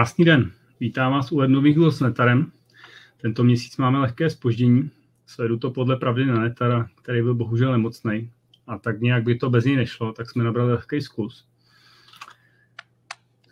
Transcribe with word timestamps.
Krásný 0.00 0.24
den. 0.24 0.52
Vítám 0.80 1.12
vás 1.12 1.32
u 1.32 1.38
lednových 1.38 1.76
s 1.90 2.00
Netarem. 2.00 2.52
Tento 3.22 3.44
měsíc 3.44 3.76
máme 3.76 3.98
lehké 3.98 4.30
spoždění. 4.30 4.90
Sledu 5.26 5.58
to 5.58 5.70
podle 5.70 5.96
pravdy 5.96 6.26
na 6.26 6.40
Netara, 6.40 6.88
který 7.02 7.22
byl 7.22 7.34
bohužel 7.34 7.72
nemocný. 7.72 8.30
A 8.66 8.78
tak 8.78 9.00
nějak 9.00 9.24
by 9.24 9.34
to 9.34 9.50
bez 9.50 9.64
něj 9.64 9.76
nešlo, 9.76 10.12
tak 10.12 10.30
jsme 10.30 10.44
nabrali 10.44 10.72
lehký 10.72 11.00
zkus. 11.00 11.48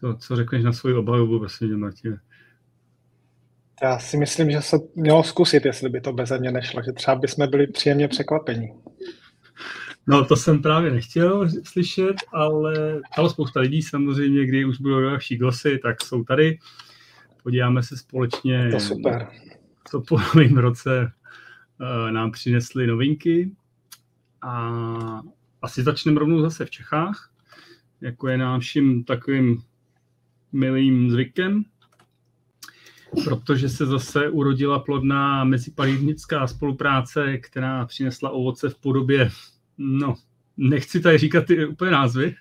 Co, 0.01 0.17
co 0.21 0.37
řekneš 0.37 0.65
na 0.65 0.73
svoji 0.73 0.95
obhajobu, 0.95 1.39
prosím, 1.39 1.79
Martine? 1.79 2.21
Já 3.83 3.99
si 3.99 4.17
myslím, 4.17 4.51
že 4.51 4.61
se 4.61 4.77
mělo 4.95 5.23
zkusit, 5.23 5.65
jestli 5.65 5.89
by 5.89 6.01
to 6.01 6.13
bez 6.13 6.31
mě 6.39 6.51
nešlo, 6.51 6.83
že 6.83 6.93
třeba 6.93 7.17
bychom 7.17 7.51
byli 7.51 7.67
příjemně 7.67 8.09
překvapení. 8.09 8.69
No, 10.11 10.25
to 10.25 10.37
jsem 10.37 10.63
právě 10.63 10.91
nechtěl 10.91 11.49
slyšet, 11.65 12.17
ale 12.33 13.01
stalo 13.13 13.31
spousta 13.31 13.61
lidí 13.61 13.83
samozřejmě, 13.83 14.47
kdy 14.47 14.65
už 14.65 14.81
budou 14.81 15.01
další 15.01 15.37
glosy, 15.37 15.79
tak 15.83 16.05
jsou 16.05 16.25
tady. 16.25 16.59
Podíváme 17.43 17.83
se 17.83 17.97
společně, 17.97 18.71
to 18.73 18.81
super. 18.81 19.29
co 19.91 20.01
po 20.01 20.19
novém 20.19 20.59
roce 20.59 21.13
uh, 21.81 22.11
nám 22.11 22.31
přinesly 22.31 22.87
novinky. 22.87 23.51
A 24.43 25.23
asi 25.63 25.83
začneme 25.83 26.19
rovnou 26.19 26.41
zase 26.41 26.65
v 26.65 26.71
Čechách, 26.71 27.31
jako 28.01 28.29
je 28.29 28.39
naším 28.39 29.05
takovým 29.05 29.63
milým 30.53 31.11
zvykem, 31.11 31.65
protože 33.25 33.69
se 33.69 33.87
zase 33.87 34.29
urodila 34.29 34.79
plodná 34.79 35.45
mezipalivnická 35.45 36.47
spolupráce, 36.47 37.39
která 37.39 37.87
přinesla 37.87 38.31
ovoce 38.31 38.69
v 38.69 38.79
podobě 38.79 39.31
No, 39.79 40.15
nechci 40.57 41.01
tady 41.01 41.19
říkat 41.19 41.47
ty 41.47 41.67
úplně 41.67 41.91
názvy, 41.91 42.35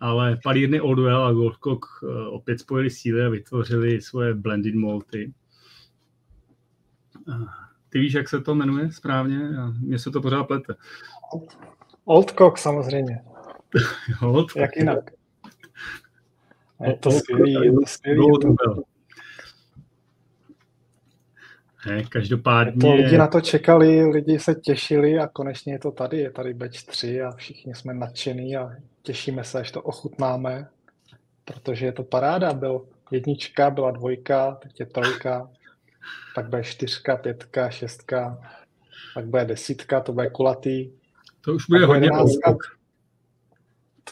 ale 0.00 0.38
palírny 0.44 0.80
Oldwell 0.80 1.24
a 1.24 1.32
Goldcock 1.32 1.84
eh, 2.02 2.26
opět 2.28 2.60
spojili 2.60 2.90
síly 2.90 3.24
a 3.24 3.28
vytvořili 3.28 4.00
svoje 4.00 4.34
blended 4.34 4.74
malty. 4.74 5.32
Eh, 7.28 7.46
ty 7.88 7.98
víš, 7.98 8.12
jak 8.12 8.28
se 8.28 8.40
to 8.40 8.54
jmenuje 8.54 8.92
správně? 8.92 9.38
Mně 9.80 9.98
se 9.98 10.10
to 10.10 10.20
pořád 10.20 10.44
plete. 10.44 10.74
Oldcock 12.04 12.58
samozřejmě. 12.58 13.22
Oldcock. 14.22 14.56
Jak 14.56 14.76
jinak? 14.76 15.10
Je 16.86 16.96
to 16.96 17.10
skvělý, 17.10 17.52
je 17.52 17.72
to 17.72 17.86
skvělý. 17.86 18.20
Ne, 21.86 22.02
každopádně... 22.04 22.80
To 22.80 22.94
lidi 22.94 23.18
na 23.18 23.26
to 23.26 23.40
čekali, 23.40 24.04
lidi 24.04 24.38
se 24.38 24.54
těšili 24.54 25.18
a 25.18 25.28
konečně 25.28 25.72
je 25.72 25.78
to 25.78 25.90
tady. 25.90 26.18
Je 26.18 26.30
tady 26.30 26.54
Batch 26.54 26.82
3 26.82 27.22
a 27.22 27.32
všichni 27.32 27.74
jsme 27.74 27.94
nadšení 27.94 28.56
a 28.56 28.70
těšíme 29.02 29.44
se, 29.44 29.60
až 29.60 29.70
to 29.70 29.82
ochutnáme, 29.82 30.68
protože 31.44 31.86
je 31.86 31.92
to 31.92 32.02
paráda. 32.02 32.52
Byl 32.52 32.86
jednička, 33.10 33.70
byla 33.70 33.90
dvojka, 33.90 34.58
teď 34.62 34.80
je 34.80 34.86
trojka, 34.86 35.50
pak 36.34 36.48
bude 36.48 36.62
čtyřka, 36.64 37.16
pětka, 37.16 37.70
šestka, 37.70 38.38
pak 39.14 39.26
bude 39.26 39.44
desítka, 39.44 40.00
to 40.00 40.12
bude 40.12 40.30
kulatý. 40.30 40.90
To 41.40 41.54
už 41.54 41.66
bude 41.68 41.86
hodně 41.86 42.08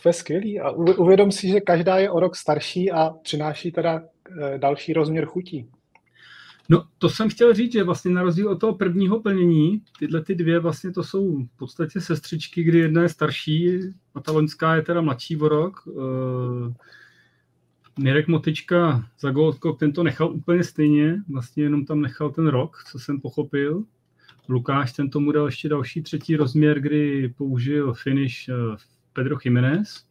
To 0.03 0.09
je 0.09 0.13
skvělý. 0.13 0.61
A 0.61 0.71
uvědom 0.71 1.33
si, 1.33 1.49
že 1.49 1.61
každá 1.61 1.99
je 1.99 2.11
o 2.11 2.21
rok 2.21 2.37
starší 2.37 2.91
a 2.91 3.11
přináší 3.11 3.73
teda 3.73 4.03
eh, 4.43 4.59
další 4.59 4.93
rozměr 4.93 5.27
chutí. 5.27 5.71
No, 6.69 6.85
to 6.99 7.09
jsem 7.09 7.29
chtěl 7.29 7.55
říct, 7.55 7.73
že 7.73 7.85
vlastně 7.85 8.11
na 8.11 8.23
rozdíl 8.23 8.49
od 8.49 8.61
toho 8.61 8.75
prvního 8.75 9.21
plnění, 9.21 9.83
tyhle 9.99 10.23
ty 10.23 10.35
dvě 10.35 10.59
vlastně 10.59 10.93
to 10.93 11.05
jsou 11.05 11.45
v 11.45 11.57
podstatě 11.57 12.01
sestřičky, 12.01 12.63
kdy 12.63 12.79
jedna 12.79 13.03
je 13.03 13.09
starší 13.09 13.81
a 14.15 14.21
ta 14.21 14.33
loňská 14.33 14.77
je 14.77 14.83
teda 14.83 15.01
mladší 15.01 15.37
o 15.37 15.49
rok. 15.49 15.87
Uh, 15.87 16.73
Mirek 17.99 18.29
Motička 18.29 19.09
za 19.21 19.31
Goldcock, 19.31 19.79
ten 19.79 19.93
to 19.93 20.03
nechal 20.03 20.33
úplně 20.33 20.65
stejně, 20.65 21.23
vlastně 21.29 21.63
jenom 21.63 21.85
tam 21.85 22.01
nechal 22.01 22.31
ten 22.31 22.47
rok, 22.47 22.77
co 22.91 22.99
jsem 22.99 23.21
pochopil. 23.21 23.85
Lukáš 24.49 24.93
ten 24.93 25.11
tomu 25.11 25.33
dal 25.33 25.47
ještě 25.47 25.69
další 25.69 26.03
třetí 26.03 26.37
rozměr, 26.37 26.81
kdy 26.81 27.29
použil 27.29 27.95
finish 27.95 28.49
uh, 28.49 28.77
Pedro 29.13 29.37
Jiménez 29.45 30.08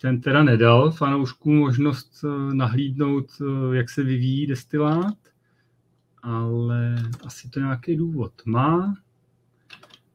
ten 0.00 0.20
teda 0.20 0.42
nedal 0.42 0.90
fanouškům 0.90 1.58
možnost 1.58 2.24
eh, 2.24 2.54
nahlídnout, 2.54 3.26
eh, 3.40 3.76
jak 3.76 3.90
se 3.90 4.02
vyvíjí 4.02 4.46
destilát, 4.46 5.14
ale 6.22 6.94
asi 7.24 7.48
to 7.48 7.60
nějaký 7.60 7.96
důvod 7.96 8.32
má. 8.44 8.94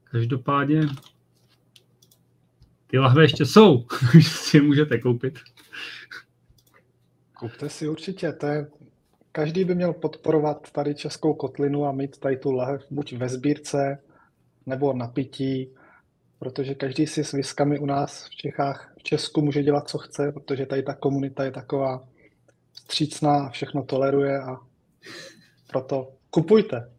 Každopádně 0.03 0.81
ty 2.87 2.97
lahve 2.97 3.23
ještě 3.23 3.45
jsou, 3.45 3.85
si 4.21 4.57
je 4.57 4.61
můžete 4.63 4.99
koupit. 4.99 5.39
Kupte 7.33 7.69
si 7.69 7.87
určitě, 7.87 8.31
to 8.31 8.47
je, 8.47 8.67
každý 9.31 9.65
by 9.65 9.75
měl 9.75 9.93
podporovat 9.93 10.71
tady 10.71 10.95
českou 10.95 11.33
kotlinu 11.33 11.85
a 11.85 11.91
mít 11.91 12.17
tady 12.17 12.37
tu 12.37 12.51
lahev 12.51 12.85
buď 12.91 13.13
ve 13.13 13.29
sbírce, 13.29 13.99
nebo 14.65 14.93
na 14.93 15.07
pití, 15.07 15.69
protože 16.39 16.75
každý 16.75 17.07
si 17.07 17.23
s 17.23 17.31
viskami 17.31 17.79
u 17.79 17.85
nás 17.85 18.27
v 18.27 18.35
Čechách, 18.35 18.93
v 18.99 19.03
Česku 19.03 19.41
může 19.41 19.63
dělat, 19.63 19.89
co 19.89 19.97
chce, 19.97 20.31
protože 20.31 20.65
tady 20.65 20.83
ta 20.83 20.93
komunita 20.93 21.43
je 21.43 21.51
taková 21.51 22.07
střícná 22.73 23.45
a 23.45 23.49
všechno 23.49 23.83
toleruje 23.83 24.41
a 24.41 24.57
proto 25.69 26.11
kupujte. 26.29 26.89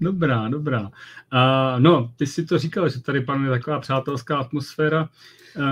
Dobrá, 0.00 0.48
dobrá. 0.48 0.80
Uh, 0.80 0.90
no, 1.78 2.12
ty 2.16 2.26
si 2.26 2.44
to 2.44 2.58
říkal, 2.58 2.88
že 2.88 3.02
tady 3.02 3.20
panuje 3.20 3.50
taková 3.50 3.80
přátelská 3.80 4.38
atmosféra, 4.38 5.08
uh, 5.56 5.62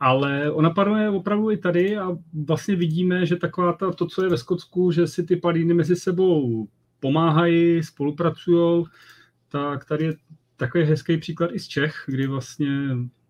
ale 0.00 0.50
ona 0.50 0.70
panuje 0.70 1.10
opravdu 1.10 1.50
i 1.50 1.56
tady 1.56 1.96
a 1.96 2.08
vlastně 2.46 2.76
vidíme, 2.76 3.26
že 3.26 3.36
taková 3.36 3.72
ta, 3.72 3.92
to, 3.92 4.06
co 4.06 4.22
je 4.22 4.28
ve 4.28 4.38
Skotsku, 4.38 4.92
že 4.92 5.06
si 5.06 5.24
ty 5.24 5.36
palíny 5.36 5.74
mezi 5.74 5.96
sebou 5.96 6.68
pomáhají, 7.00 7.82
spolupracují, 7.82 8.84
tak 9.48 9.84
tady 9.84 10.04
je 10.04 10.14
takový 10.56 10.84
hezký 10.84 11.16
příklad 11.16 11.50
i 11.52 11.58
z 11.58 11.68
Čech, 11.68 12.04
kdy 12.06 12.26
vlastně 12.26 12.68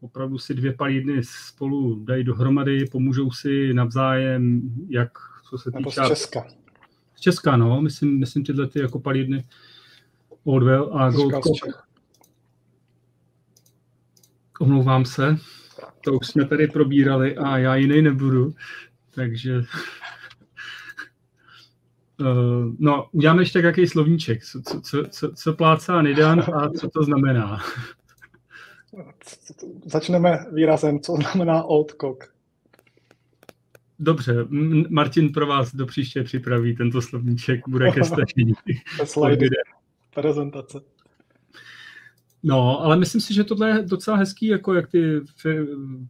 opravdu 0.00 0.38
si 0.38 0.54
dvě 0.54 0.72
palídny 0.72 1.24
spolu 1.24 2.04
dají 2.04 2.24
dohromady, 2.24 2.84
pomůžou 2.86 3.30
si 3.30 3.74
navzájem, 3.74 4.62
jak 4.88 5.10
co 5.50 5.58
se 5.58 5.70
týče... 5.70 6.00
z 6.04 6.08
Česka. 6.08 6.46
Z 7.16 7.20
Česka, 7.20 7.56
no, 7.56 7.80
myslím, 7.82 8.18
myslím 8.18 8.44
tyhle 8.44 8.68
ty 8.68 8.80
jako 8.80 9.00
palídny 9.00 9.46
Oldwell 10.44 10.98
a 10.98 11.10
Gold 11.10 11.34
Omlouvám 14.60 15.04
se, 15.04 15.36
to 16.04 16.12
už 16.12 16.26
jsme 16.26 16.44
tady 16.44 16.66
probírali 16.66 17.36
a 17.36 17.58
já 17.58 17.76
jiný 17.76 18.02
nebudu, 18.02 18.54
takže 19.14 19.62
Uh, 22.20 22.74
no, 22.78 23.08
uděláme 23.12 23.42
ještě 23.42 23.58
jaký 23.58 23.86
slovníček. 23.86 24.44
Co, 24.44 24.62
co, 24.62 24.80
co, 24.80 25.04
co, 25.10 25.32
co 25.32 25.52
plácá 25.52 26.02
Nidan 26.02 26.40
a 26.40 26.70
co 26.70 26.90
to 26.90 27.02
znamená? 27.02 27.58
Začneme 29.84 30.38
výrazem, 30.52 31.00
co 31.00 31.16
znamená 31.16 31.62
old 31.62 31.92
cock. 32.00 32.24
Dobře, 33.98 34.34
Martin 34.88 35.32
pro 35.32 35.46
vás 35.46 35.74
do 35.74 35.86
příště 35.86 36.22
připraví 36.22 36.76
tento 36.76 37.02
slovníček, 37.02 37.69
bude 37.69 37.90
ke 37.90 38.04
stačení. 38.04 38.52
prezentace. 40.14 40.81
No, 42.43 42.81
ale 42.81 42.96
myslím 42.96 43.20
si, 43.20 43.34
že 43.34 43.44
tohle 43.44 43.69
je 43.69 43.82
docela 43.82 44.16
hezký, 44.16 44.46
jako 44.46 44.75
jak 44.75 44.90
ty 44.90 45.20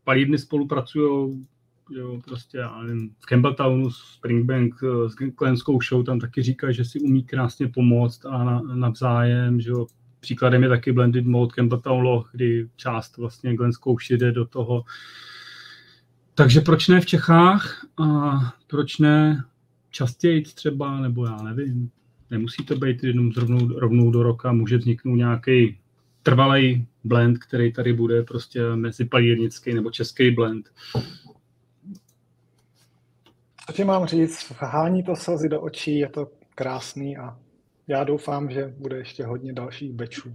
palivny 0.04 0.38
spolupracují 0.38 1.46
jo, 1.90 2.20
prostě, 2.24 2.58
já 2.58 2.82
nevím, 2.82 3.10
v 3.20 3.26
Campbelltownu, 3.26 3.90
Springbank 3.90 4.74
eh, 4.82 5.08
s 5.08 5.14
Glenskou 5.14 5.78
show 5.82 6.04
tam 6.04 6.20
taky 6.20 6.42
říkají, 6.42 6.74
že 6.74 6.84
si 6.84 7.00
umí 7.00 7.22
krásně 7.22 7.68
pomoct 7.68 8.26
a 8.26 8.44
na, 8.44 8.60
navzájem, 8.60 9.60
že 9.60 9.70
jo, 9.70 9.86
Příkladem 10.20 10.62
je 10.62 10.68
taky 10.68 10.92
Blended 10.92 11.26
Mode 11.26 11.52
Campbelltown 11.54 12.02
Loch, 12.02 12.30
kdy 12.32 12.68
část 12.76 13.16
vlastně 13.16 13.56
Glenskou 13.56 13.96
jde 14.10 14.32
do 14.32 14.46
toho. 14.46 14.84
Takže 16.34 16.60
proč 16.60 16.88
ne 16.88 17.00
v 17.00 17.06
Čechách 17.06 17.86
a 17.98 18.38
proč 18.66 18.98
ne 18.98 19.44
častěji 19.90 20.42
třeba, 20.42 21.00
nebo 21.00 21.26
já 21.26 21.36
nevím, 21.42 21.90
nemusí 22.30 22.64
to 22.64 22.76
být 22.76 23.04
jenom 23.04 23.32
rovnou, 23.36 23.78
rovnou 23.78 24.10
do 24.10 24.22
roka, 24.22 24.52
může 24.52 24.76
vzniknout 24.76 25.16
nějaký 25.16 25.78
trvalý 26.22 26.86
blend, 27.04 27.38
který 27.38 27.72
tady 27.72 27.92
bude 27.92 28.22
prostě 28.22 28.62
mezi 28.74 29.04
palírnický 29.04 29.74
nebo 29.74 29.90
český 29.90 30.30
blend. 30.30 30.70
Co 33.68 33.72
ti 33.72 33.84
mám 33.84 34.06
říct? 34.06 34.52
Hání 34.58 35.02
to 35.02 35.16
slzy 35.16 35.48
do 35.48 35.60
očí, 35.60 35.98
je 35.98 36.08
to 36.08 36.30
krásný 36.54 37.16
a 37.16 37.38
já 37.86 38.04
doufám, 38.04 38.50
že 38.50 38.74
bude 38.78 38.96
ještě 38.96 39.24
hodně 39.24 39.52
dalších 39.52 39.92
bečů. 39.92 40.34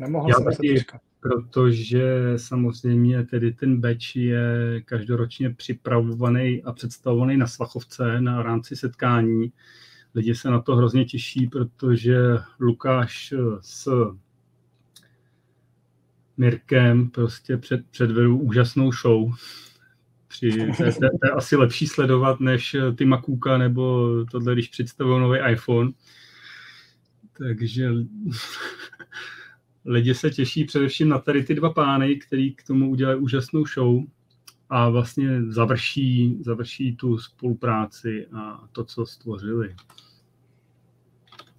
Nemohl 0.00 0.28
já 0.28 0.34
jsem 0.34 0.52
se 0.52 0.62
počkat. 0.74 1.00
Protože 1.20 2.32
samozřejmě 2.36 3.24
tedy 3.24 3.52
ten 3.52 3.80
beč 3.80 4.16
je 4.16 4.80
každoročně 4.84 5.50
připravovaný 5.50 6.62
a 6.62 6.72
představovaný 6.72 7.36
na 7.36 7.46
Svachovce 7.46 8.20
na 8.20 8.42
rámci 8.42 8.76
setkání. 8.76 9.52
Lidi 10.14 10.34
se 10.34 10.50
na 10.50 10.62
to 10.62 10.76
hrozně 10.76 11.04
těší, 11.04 11.46
protože 11.46 12.18
Lukáš 12.60 13.34
s 13.60 13.88
Mirkem 16.36 17.10
prostě 17.10 17.56
před, 17.56 17.80
předvedu 17.90 18.38
úžasnou 18.38 18.92
show. 18.92 19.34
Při, 20.28 20.50
to, 20.50 20.84
to, 20.84 21.00
to 21.00 21.26
je 21.26 21.30
asi 21.30 21.56
lepší 21.56 21.86
sledovat, 21.86 22.40
než 22.40 22.76
ty 22.96 23.04
Makuka 23.04 23.58
nebo 23.58 24.08
tohle, 24.30 24.52
když 24.52 24.68
představují 24.68 25.20
nový 25.20 25.38
iPhone. 25.52 25.90
Takže 27.38 27.90
lidi 29.84 30.14
se 30.14 30.30
těší 30.30 30.64
především 30.64 31.08
na 31.08 31.18
tady 31.18 31.42
ty 31.44 31.54
dva 31.54 31.72
pány, 31.72 32.16
který 32.16 32.54
k 32.54 32.62
tomu 32.62 32.90
udělají 32.90 33.18
úžasnou 33.18 33.66
show 33.66 34.02
a 34.70 34.88
vlastně 34.88 35.44
završí, 35.44 36.38
završí 36.40 36.96
tu 36.96 37.18
spolupráci 37.18 38.26
a 38.26 38.68
to, 38.72 38.84
co 38.84 39.06
stvořili. 39.06 39.74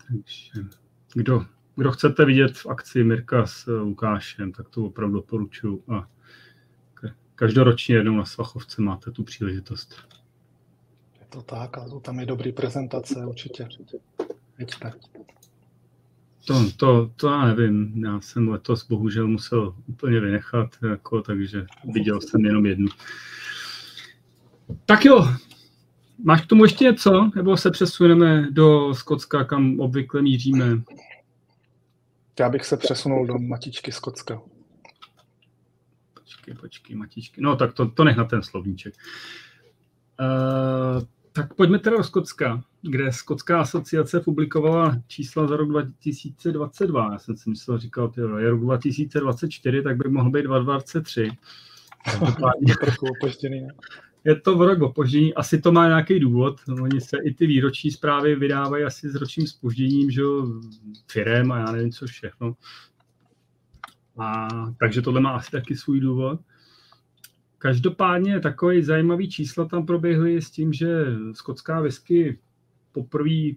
Takže 0.07 0.51
kdo, 1.13 1.45
kdo 1.75 1.92
chcete 1.92 2.25
vidět 2.25 2.57
v 2.57 2.66
akci 2.66 3.04
Mirka 3.04 3.45
s 3.45 3.68
Lukášem, 3.81 4.51
tak 4.51 4.69
to 4.69 4.86
opravdu 4.86 5.16
doporučuji. 5.16 5.83
A 5.94 6.07
každoročně 7.40 7.96
jednou 7.96 8.18
na 8.18 8.26
Svachovce 8.26 8.82
máte 8.82 9.12
tu 9.12 9.24
příležitost. 9.24 9.96
Je 11.20 11.26
to 11.30 11.42
tak, 11.42 11.78
a 11.78 11.86
tam 12.02 12.20
je 12.20 12.26
dobrý 12.26 12.52
prezentace 12.52 13.26
určitě. 13.26 13.68
Víte. 14.58 14.94
To, 16.46 16.72
to, 16.78 17.12
to 17.16 17.28
já 17.28 17.46
nevím, 17.46 18.04
já 18.06 18.22
jsem 18.22 18.50
letos 18.50 18.88
bohužel 18.88 19.28
musel 19.28 19.76
úplně 19.88 20.20
vynechat, 20.20 20.70
jako, 20.90 21.22
takže 21.22 21.66
viděl 21.94 22.22
jsem 22.22 22.46
jenom 22.46 22.66
jednu. 22.66 22.88
Tak 24.86 25.06
jo, 25.06 25.28
máš 26.24 26.42
k 26.42 26.48
tomu 26.48 26.64
ještě 26.64 26.84
něco, 26.86 27.32
nebo 27.36 27.58
se 27.58 27.72
přesuneme 27.72 28.48
do 28.52 28.94
Skotska, 28.96 29.44
kam 29.44 29.80
obvykle 29.80 30.22
míříme? 30.22 30.82
Já 32.40 32.50
bych 32.50 32.66
se 32.66 32.78
přesunul 32.78 33.28
do 33.28 33.40
Matičky 33.40 33.92
Skotska. 33.92 34.42
Počkej, 36.30 36.54
počkej, 36.54 36.96
Matičky. 36.96 37.42
No 37.42 37.56
tak 37.56 37.74
to, 37.74 37.90
to 37.90 38.04
nech 38.04 38.18
na 38.18 38.26
ten 38.26 38.44
slovníček. 38.44 38.94
Uh, 40.20 41.02
tak 41.34 41.54
pojďme 41.54 41.80
teda 41.80 41.98
do 41.98 42.04
Skotska, 42.04 42.64
kde 42.81 43.12
Skotská 43.12 43.62
asociace 43.62 44.20
publikovala 44.20 44.98
čísla 45.08 45.48
za 45.48 45.58
rok 45.58 45.70
2022. 45.70 47.12
Já 47.14 47.20
jsem 47.20 47.38
si 47.38 47.50
myslel, 47.50 47.78
říkal, 47.78 48.08
ty 48.08 48.22
je 48.22 48.50
rok 48.50 48.62
2024, 48.62 49.81
tak 49.81 49.98
by 49.98 50.10
mohl 50.10 50.31
být 50.31 50.44
2023. 50.44 51.31
Je 54.24 54.36
to 54.36 54.58
v 54.58 54.62
rok 54.62 54.81
opoždění, 54.81 55.34
asi 55.34 55.62
to 55.62 55.72
má 55.72 55.88
nějaký 55.88 56.20
důvod. 56.20 56.60
Oni 56.81 57.02
se 57.02 57.18
i 57.24 57.34
ty 57.34 57.48
výroční 57.48 57.92
zprávy 57.92 58.36
vydávají 58.36 58.84
asi 58.84 59.10
s 59.10 59.16
ročním 59.16 59.48
spožděním, 59.48 60.12
že 60.12 60.22
jo, 60.22 60.48
firem 61.12 61.52
a 61.52 61.60
já 61.60 61.72
nevím 61.72 61.92
co 61.92 62.08
všechno. 62.08 62.56
A, 64.19 64.48
takže 64.80 65.01
tohle 65.01 65.21
má 65.21 65.30
asi 65.30 65.51
taky 65.51 65.75
svůj 65.75 66.00
důvod. 66.00 66.39
Každopádně 67.57 68.39
takový 68.39 68.83
zajímavý 68.83 69.30
čísla 69.30 69.66
tam 69.66 69.86
proběhly 69.86 70.42
s 70.42 70.51
tím, 70.51 70.74
že 70.74 71.06
skotská 71.33 71.81
whisky 71.81 72.39
poprvé 72.92 73.51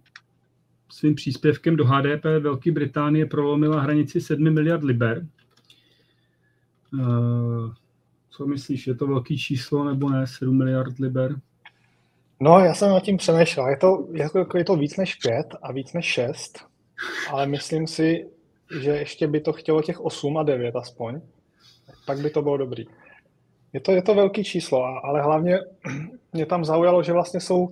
svým 0.92 1.14
příspěvkem 1.14 1.76
do 1.76 1.84
HDP 1.84 2.24
Velké 2.24 2.72
Británie 2.72 3.26
prolomila 3.26 3.80
hranici 3.80 4.20
7 4.20 4.54
miliard 4.54 4.84
liber. 4.84 5.26
Uh, 6.92 7.74
co 8.30 8.46
myslíš, 8.46 8.86
je 8.86 8.94
to 8.94 9.06
velký 9.06 9.38
číslo 9.38 9.84
nebo 9.84 10.10
ne, 10.10 10.26
7 10.26 10.58
miliard 10.58 10.98
liber? 10.98 11.40
No, 12.40 12.58
já 12.58 12.74
jsem 12.74 12.90
nad 12.90 13.02
tím 13.02 13.16
přemýšlel. 13.16 13.68
Je 13.68 13.76
to, 13.76 14.08
je, 14.12 14.28
to, 14.30 14.58
je 14.58 14.64
to 14.64 14.76
víc 14.76 14.96
než 14.96 15.14
5 15.14 15.46
a 15.62 15.72
víc 15.72 15.92
než 15.92 16.04
6, 16.04 16.66
ale 17.30 17.46
myslím 17.46 17.86
si, 17.86 18.26
že 18.80 18.90
ještě 18.90 19.26
by 19.26 19.40
to 19.40 19.52
chtělo 19.52 19.82
těch 19.82 20.00
8 20.00 20.38
a 20.38 20.42
9 20.42 20.76
aspoň. 20.76 21.20
Tak 22.06 22.18
by 22.18 22.30
to 22.30 22.42
bylo 22.42 22.56
dobrý. 22.56 22.84
Je 23.72 23.80
to, 23.80 23.92
je 23.92 24.02
to 24.02 24.14
velký 24.14 24.44
číslo, 24.44 24.84
ale 25.04 25.22
hlavně 25.22 25.58
mě 26.32 26.46
tam 26.46 26.64
zaujalo, 26.64 27.02
že 27.02 27.12
vlastně 27.12 27.40
jsou 27.40 27.66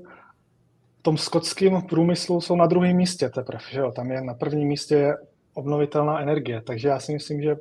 v 0.99 1.03
tom 1.03 1.17
skotském 1.17 1.83
průmyslu 1.83 2.41
jsou 2.41 2.57
na 2.57 2.67
druhém 2.67 2.97
místě 2.97 3.29
teprve, 3.29 3.65
že 3.71 3.81
jo? 3.81 3.93
tam 3.93 4.11
je 4.11 4.21
na 4.21 4.35
prvním 4.35 4.69
místě 4.69 5.15
obnovitelná 5.55 6.21
energie, 6.21 6.61
takže 6.61 6.89
já 6.89 7.01
si 7.01 7.13
myslím, 7.13 7.43
že 7.43 7.57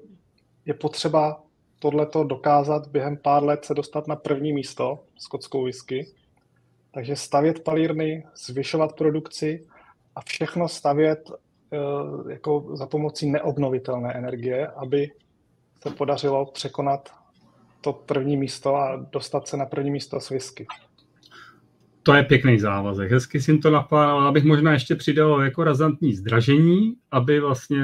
je 0.66 0.74
potřeba 0.74 1.44
tohleto 1.80 2.24
dokázat 2.24 2.88
během 2.88 3.18
pár 3.18 3.44
let 3.44 3.66
se 3.66 3.74
dostat 3.74 4.08
na 4.08 4.16
první 4.16 4.54
místo 4.54 5.00
skotskou 5.18 5.64
whisky. 5.64 6.08
Takže 6.92 7.16
stavět 7.16 7.64
palírny, 7.64 8.28
zvyšovat 8.36 8.96
produkci 8.96 9.68
a 10.16 10.22
všechno 10.22 10.68
stavět 10.68 11.32
jako 12.30 12.66
za 12.74 12.86
pomocí 12.86 13.32
neobnovitelné 13.32 14.14
energie, 14.14 14.68
aby 14.68 15.12
se 15.84 15.90
podařilo 15.90 16.46
překonat 16.46 17.10
to 17.82 17.94
první 17.94 18.38
místo 18.38 18.76
a 18.76 18.96
dostat 19.12 19.48
se 19.48 19.58
na 19.58 19.66
první 19.66 19.92
místo 19.92 20.20
s 20.20 20.30
whisky. 20.30 20.68
To 22.04 22.14
je 22.14 22.24
pěkný 22.24 22.60
závazek. 22.60 23.12
Hezky 23.12 23.42
jsem 23.42 23.62
to 23.62 23.70
naplánoval, 23.70 24.28
abych 24.28 24.44
možná 24.44 24.74
ještě 24.74 24.96
přidal 24.96 25.42
jako 25.42 25.64
razantní 25.64 26.16
zdražení, 26.16 26.96
aby 27.12 27.40
vlastně 27.40 27.80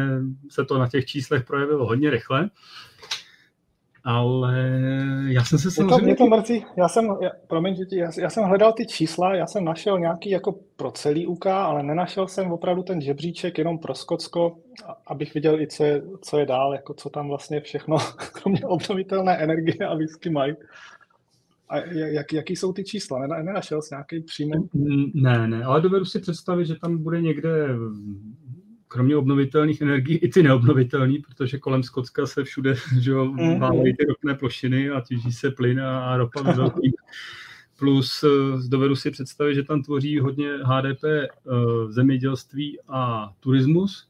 se 0.49 0.65
to 0.65 0.77
na 0.77 0.87
těch 0.89 1.05
číslech 1.05 1.43
projevilo 1.43 1.85
hodně 1.85 2.09
rychle 2.09 2.49
ale 4.05 4.81
já 5.27 5.43
jsem 5.43 5.59
se 5.59 5.71
samozřejmě... 5.71 6.03
Mě 6.03 6.15
to, 6.15 6.23
mě 6.23 6.31
to 6.31 6.37
mrzí, 6.37 6.65
já 6.77 6.87
jsem, 6.87 7.05
já, 7.21 7.29
promiň, 7.47 7.85
já, 7.91 8.11
já 8.19 8.29
jsem 8.29 8.43
hledal 8.43 8.73
ty 8.73 8.85
čísla, 8.85 9.35
já 9.35 9.47
jsem 9.47 9.65
našel 9.65 9.99
nějaký 9.99 10.29
jako 10.29 10.59
pro 10.75 10.91
celý 10.91 11.27
UK, 11.27 11.45
ale 11.45 11.83
nenašel 11.83 12.27
jsem 12.27 12.51
opravdu 12.51 12.83
ten 12.83 13.01
žebříček 13.01 13.57
jenom 13.57 13.79
pro 13.79 13.95
Skotsko, 13.95 14.57
abych 15.07 15.33
viděl 15.33 15.61
i 15.61 15.67
co 15.67 15.83
je, 15.83 16.01
co 16.21 16.39
je 16.39 16.45
dál, 16.45 16.73
jako 16.73 16.93
co 16.93 17.09
tam 17.09 17.27
vlastně 17.27 17.61
všechno, 17.61 17.97
kromě 18.33 18.61
obnovitelné 18.65 19.37
energie 19.37 19.87
a 19.87 19.95
whisky 19.95 20.29
mají. 20.29 20.53
A 21.69 21.77
jak, 21.93 22.33
jaký 22.33 22.55
jsou 22.55 22.73
ty 22.73 22.83
čísla? 22.83 23.27
Nenašel 23.27 23.81
jsi 23.81 23.93
nějaký 23.93 24.19
přímo? 24.19 24.53
Ne, 25.13 25.47
ne, 25.47 25.63
ale 25.63 25.81
dovedu 25.81 26.05
si 26.05 26.19
představit, 26.19 26.65
že 26.65 26.75
tam 26.81 26.97
bude 26.97 27.21
někde 27.21 27.67
kromě 28.87 29.17
obnovitelných 29.17 29.81
energií 29.81 30.17
i 30.17 30.29
ty 30.29 30.43
neobnovitelné, 30.43 31.13
protože 31.27 31.59
kolem 31.59 31.83
Skotska 31.83 32.25
se 32.25 32.43
všude 32.43 32.75
že 32.99 33.11
jo, 33.11 33.25
mm. 33.25 33.59
válejí 33.59 33.95
ty 33.95 34.05
ropné 34.05 34.35
plošiny 34.35 34.89
a 34.89 35.01
těží 35.01 35.31
se 35.31 35.51
plyn 35.51 35.81
a 35.81 36.17
ropa 36.17 36.41
ve 36.41 36.53
velkým. 36.53 36.91
Plus 37.79 38.23
eh, 38.23 38.67
dovedu 38.67 38.95
si 38.95 39.11
představit, 39.11 39.55
že 39.55 39.63
tam 39.63 39.83
tvoří 39.83 40.19
hodně 40.19 40.49
HDP 40.63 41.03
eh, 41.03 41.29
zemědělství 41.89 42.79
a 42.87 43.33
turismus, 43.39 44.07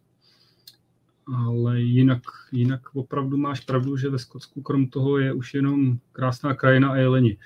ale 1.35 1.81
jinak, 1.81 2.21
jinak 2.51 2.81
opravdu 2.95 3.37
máš 3.37 3.59
pravdu, 3.59 3.97
že 3.97 4.09
ve 4.09 4.19
Skotsku 4.19 4.61
krom 4.61 4.87
toho 4.87 5.17
je 5.17 5.33
už 5.33 5.53
jenom 5.53 5.97
krásná 6.11 6.53
krajina 6.53 6.89
a 6.89 6.95
jeleni. 6.95 7.37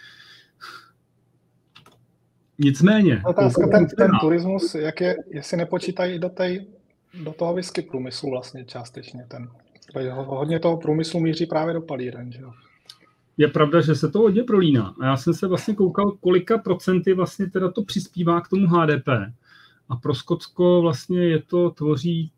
Nicméně. 2.57 3.21
Otázka, 3.25 3.67
ten, 3.67 3.87
ten 3.87 4.11
turismus, 4.21 4.75
jak 4.75 5.01
je, 5.01 5.15
jestli 5.27 5.57
nepočítají 5.57 6.19
do 6.19 6.29
té 6.29 6.59
do 7.13 7.33
toho 7.33 7.53
whisky 7.53 7.81
průmyslu 7.81 8.29
vlastně 8.29 8.65
částečně 8.65 9.25
ten. 9.27 9.49
Hodně 10.13 10.59
toho 10.59 10.77
průmyslu 10.77 11.19
míří 11.19 11.45
právě 11.45 11.73
do 11.73 11.81
palíren, 11.81 12.31
že 12.31 12.41
jo? 12.41 12.51
Je 13.37 13.47
pravda, 13.47 13.81
že 13.81 13.95
se 13.95 14.09
to 14.09 14.19
hodně 14.19 14.43
prolíná. 14.43 14.95
A 14.99 15.05
já 15.05 15.17
jsem 15.17 15.33
se 15.33 15.47
vlastně 15.47 15.75
koukal, 15.75 16.11
kolika 16.11 16.57
procenty 16.57 17.13
vlastně 17.13 17.49
teda 17.49 17.71
to 17.71 17.83
přispívá 17.83 18.41
k 18.41 18.47
tomu 18.47 18.67
HDP. 18.67 19.07
A 19.89 19.95
pro 19.95 20.15
Skotsko 20.15 20.81
vlastně 20.81 21.23
je 21.23 21.41
to 21.41 21.69
tvoří 21.69 22.31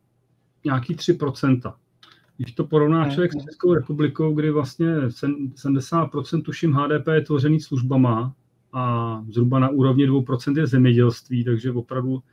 nějaký 0.64 0.96
3%. 0.96 1.74
Když 2.38 2.52
to 2.52 2.64
porovná 2.64 3.10
člověk 3.10 3.34
s 3.34 3.44
Českou 3.44 3.74
republikou, 3.74 4.34
kdy 4.34 4.52
vlastně 4.52 4.96
70% 4.96 6.42
tuším 6.42 6.74
HDP 6.74 7.08
je 7.08 7.22
tvořený 7.22 7.60
službama 7.60 8.34
a 8.74 9.24
zhruba 9.30 9.60
na 9.60 9.70
úrovni 9.70 10.10
2% 10.10 10.58
je 10.58 10.68
zemědělství, 10.68 11.44
takže 11.44 11.72
opravdu 11.72 12.24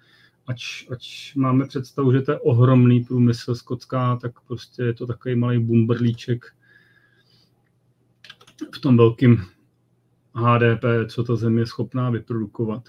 ač, 0.49 0.87
ač 0.90 1.35
máme 1.35 1.67
představu, 1.67 2.12
že 2.12 2.21
to 2.21 2.33
je 2.33 2.38
ohromný 2.38 3.05
průmysl 3.05 3.55
skotská, 3.55 4.17
tak 4.17 4.40
prostě 4.40 4.83
je 4.83 4.95
to 4.95 5.07
takový 5.07 5.35
malý 5.35 5.59
bumberlíček 5.59 6.47
v 8.75 8.78
tom 8.78 8.97
velkým 8.97 9.45
HDP, 10.35 10.85
co 11.09 11.25
ta 11.25 11.37
země 11.37 11.62
je 11.62 11.67
schopná 11.67 12.11
vyprodukovat. 12.11 12.83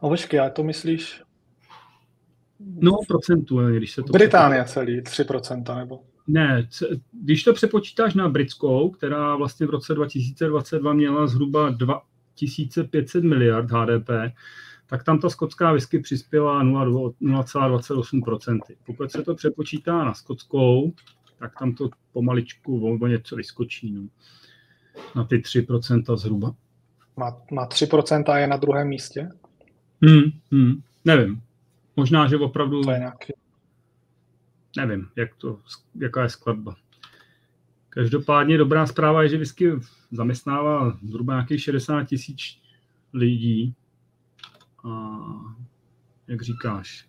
A 0.00 0.08
počkej, 0.08 0.40
a 0.40 0.50
to 0.50 0.62
myslíš? 0.62 1.22
No, 2.60 2.92
procentuálně, 3.08 3.76
když 3.76 3.92
se 3.92 4.02
to... 4.02 4.12
Británie 4.12 4.64
celý, 4.64 5.00
3% 5.00 5.76
nebo? 5.76 6.02
Ne, 6.26 6.68
když 7.22 7.44
to 7.44 7.52
přepočítáš 7.52 8.14
na 8.14 8.28
britskou, 8.28 8.90
která 8.90 9.36
vlastně 9.36 9.66
v 9.66 9.70
roce 9.70 9.94
2022 9.94 10.92
měla 10.92 11.26
zhruba 11.26 11.70
2500 11.70 13.24
miliard 13.24 13.70
HDP, 13.70 14.10
tak 14.88 15.04
tam 15.04 15.18
ta 15.18 15.30
skotská 15.30 15.72
whisky 15.72 15.98
přispěla 15.98 16.64
0,28%. 16.64 18.58
Pokud 18.86 19.12
se 19.12 19.22
to 19.22 19.34
přepočítá 19.34 20.04
na 20.04 20.14
skotskou, 20.14 20.92
tak 21.38 21.58
tam 21.58 21.74
to 21.74 21.90
pomaličku 22.12 22.98
o 23.02 23.06
něco 23.06 23.36
vyskočí. 23.36 23.92
No. 23.92 24.02
Na 25.16 25.24
ty 25.24 25.38
3% 25.38 26.16
zhruba. 26.16 26.54
Má, 27.16 27.36
má 27.52 27.68
3% 27.68 28.32
a 28.32 28.38
je 28.38 28.46
na 28.46 28.56
druhém 28.56 28.88
místě? 28.88 29.30
Hmm, 30.02 30.30
hmm, 30.52 30.82
nevím. 31.04 31.42
Možná, 31.96 32.28
že 32.28 32.36
opravdu... 32.36 32.82
To 32.82 32.90
je 32.90 32.98
nějaký... 32.98 33.32
Nevím, 34.76 35.08
jak 35.16 35.34
to, 35.34 35.60
jaká 36.00 36.22
je 36.22 36.28
skladba. 36.28 36.76
Každopádně 37.88 38.58
dobrá 38.58 38.86
zpráva 38.86 39.22
je, 39.22 39.28
že 39.28 39.36
whisky 39.36 39.72
zaměstnává 40.10 40.98
zhruba 41.08 41.34
nějakých 41.34 41.62
60 41.62 42.04
tisíc 42.04 42.38
lidí. 43.12 43.74
A 44.88 45.18
jak 46.28 46.42
říkáš, 46.42 47.08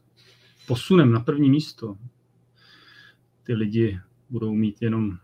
posunem 0.67 1.11
na 1.11 1.19
první 1.19 1.49
místo. 1.49 1.97
Ty 3.43 3.53
lidi 3.53 3.99
budou 4.29 4.53
mít 4.53 4.81
jenom 4.81 5.17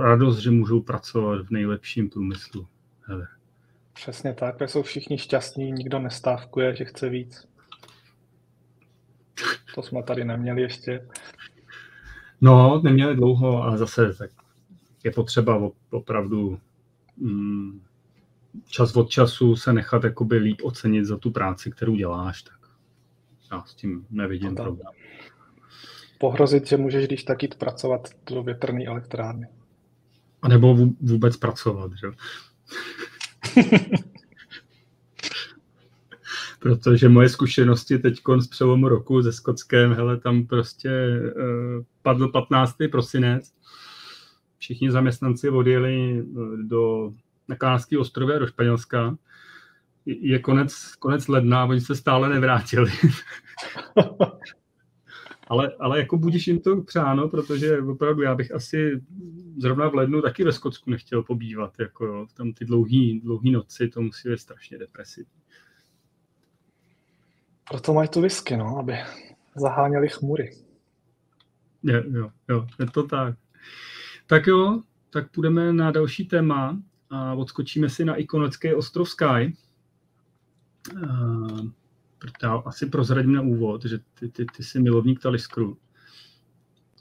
radost, 0.00 0.38
že 0.38 0.50
můžou 0.50 0.80
pracovat 0.80 1.46
v 1.46 1.50
nejlepším 1.50 2.10
průmyslu. 2.10 2.68
Hele. 3.00 3.28
Přesně 3.92 4.34
tak, 4.34 4.62
jsou 4.66 4.82
všichni 4.82 5.18
šťastní, 5.18 5.72
nikdo 5.72 5.98
nestávkuje, 5.98 6.76
že 6.76 6.84
chce 6.84 7.08
víc. 7.08 7.48
To 9.74 9.82
jsme 9.82 10.02
tady 10.02 10.24
neměli 10.24 10.62
ještě. 10.62 11.08
No, 12.40 12.80
neměli 12.84 13.16
dlouho, 13.16 13.62
ale 13.62 13.78
zase 13.78 14.14
tak 14.14 14.30
je 15.04 15.10
potřeba 15.10 15.70
opravdu 15.90 16.60
mm, 17.16 17.82
čas 18.66 18.96
od 18.96 19.10
času 19.10 19.56
se 19.56 19.72
nechat 19.72 20.04
jakoby 20.04 20.36
líp 20.36 20.60
ocenit 20.62 21.04
za 21.04 21.16
tu 21.16 21.30
práci, 21.30 21.70
kterou 21.70 21.96
děláš, 21.96 22.42
tak 22.42 22.58
já 23.52 23.64
s 23.64 23.74
tím 23.74 24.06
nevidím 24.10 24.48
no 24.48 24.54
problém. 24.54 24.92
Pohrozit, 26.18 26.66
že 26.66 26.76
můžeš 26.76 27.06
když 27.06 27.24
tak 27.24 27.42
jít 27.42 27.54
pracovat 27.54 28.08
do 28.30 28.42
větrné 28.42 28.84
elektrárny. 28.84 29.48
A 30.42 30.48
nebo 30.48 30.74
vůbec 31.00 31.36
pracovat, 31.36 31.92
že? 31.92 32.08
Protože 36.60 37.08
moje 37.08 37.28
zkušenosti 37.28 37.98
teď 37.98 38.20
z 38.38 38.46
přelomu 38.46 38.88
roku 38.88 39.22
ze 39.22 39.32
Skotskem, 39.32 39.92
hele, 39.92 40.20
tam 40.20 40.46
prostě 40.46 40.90
uh, 41.36 41.84
padl 42.02 42.28
15. 42.28 42.76
prosinec, 42.90 43.52
všichni 44.58 44.90
zaměstnanci 44.90 45.48
odjeli 45.48 46.18
eh, 46.20 46.24
do, 46.62 47.12
na 47.48 47.56
Kanárský 47.56 47.96
ostrově 47.96 48.38
do 48.38 48.46
Španělska. 48.46 49.16
Je 50.06 50.38
konec, 50.38 50.94
konec 50.98 51.28
ledna, 51.28 51.64
oni 51.64 51.80
se 51.80 51.96
stále 51.96 52.28
nevrátili. 52.28 52.90
ale, 55.48 55.72
ale 55.80 55.98
jako 55.98 56.16
budíš 56.18 56.46
jim 56.46 56.60
to 56.60 56.82
přáno, 56.82 57.28
protože 57.28 57.78
opravdu 57.78 58.22
já 58.22 58.34
bych 58.34 58.54
asi 58.54 59.02
zrovna 59.56 59.88
v 59.88 59.94
lednu 59.94 60.22
taky 60.22 60.44
ve 60.44 60.52
Skotsku 60.52 60.90
nechtěl 60.90 61.22
pobývat. 61.22 61.80
Jako 61.80 62.06
jo, 62.06 62.26
tam 62.34 62.52
ty 62.52 62.64
dlouhé 62.64 63.20
dlouhý 63.22 63.50
noci, 63.50 63.88
to 63.88 64.02
musí 64.02 64.28
být 64.28 64.38
strašně 64.38 64.78
depresivní. 64.78 65.42
Proto 67.70 67.94
mají 67.94 68.08
tu 68.08 68.20
whisky, 68.20 68.56
no, 68.56 68.78
aby 68.78 68.94
zaháněli 69.56 70.08
chmury. 70.08 70.50
Je, 71.82 72.04
jo, 72.10 72.30
jo, 72.48 72.66
je 72.78 72.86
to 72.86 73.02
tak. 73.02 73.36
Tak 74.26 74.46
jo, 74.46 74.82
tak 75.10 75.30
půjdeme 75.30 75.72
na 75.72 75.90
další 75.90 76.24
téma 76.24 76.82
a 77.10 77.34
odskočíme 77.34 77.88
si 77.88 78.04
na 78.04 78.16
ikonický 78.16 78.74
ostrov 78.74 79.08
Sky. 79.10 79.56
Uh, 80.92 81.60
já 82.42 82.54
asi 82.54 82.86
prozradím 82.86 83.32
na 83.32 83.42
úvod, 83.42 83.84
že 83.84 83.98
ty, 84.20 84.28
ty, 84.28 84.46
ty 84.56 84.64
jsi 84.64 84.80
milovník 84.80 85.22
Taliskru. 85.22 85.76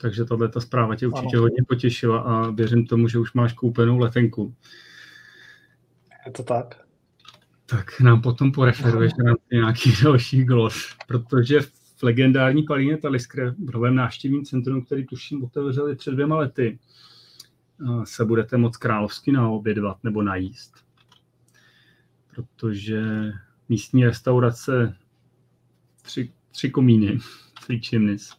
Takže 0.02 0.26
tahle 0.26 0.50
ta 0.50 0.62
zpráva 0.62 0.96
tě 0.96 1.08
určitě 1.08 1.36
ano. 1.38 1.42
hodně 1.42 1.64
potěšila 1.68 2.20
a 2.20 2.50
věřím 2.50 2.86
tomu, 2.86 3.08
že 3.08 3.20
už 3.20 3.34
máš 3.34 3.54
koupenou 3.54 3.98
letenku. 3.98 4.56
Je 6.26 6.32
to 6.32 6.44
tak. 6.44 6.88
Tak 7.66 8.00
nám 8.00 8.22
potom 8.22 8.52
poreferuješ 8.52 9.12
na 9.26 9.34
nějaký 9.52 9.94
další 10.04 10.44
glos, 10.44 10.96
protože 11.08 11.62
v 11.98 12.04
legendární 12.04 12.64
palíně 12.64 12.98
Taliskre, 12.98 13.52
v 13.52 13.72
novém 13.74 13.96
návštěvním 13.96 14.46
centrum, 14.46 14.86
který 14.86 15.06
tuším 15.06 15.44
otevřeli 15.44 15.96
před 15.96 16.12
dvěma 16.12 16.38
lety, 16.38 16.80
se 18.04 18.26
budete 18.26 18.58
moc 18.58 18.78
královsky 18.78 19.32
naobědvat 19.32 20.04
nebo 20.04 20.22
najíst. 20.22 20.86
Protože 22.36 23.32
místní 23.70 24.06
restaurace 24.06 24.96
Tři, 26.08 26.32
tři 26.52 26.70
komíny, 26.70 27.20
Three 27.66 27.80
Chimneys, 27.80 28.34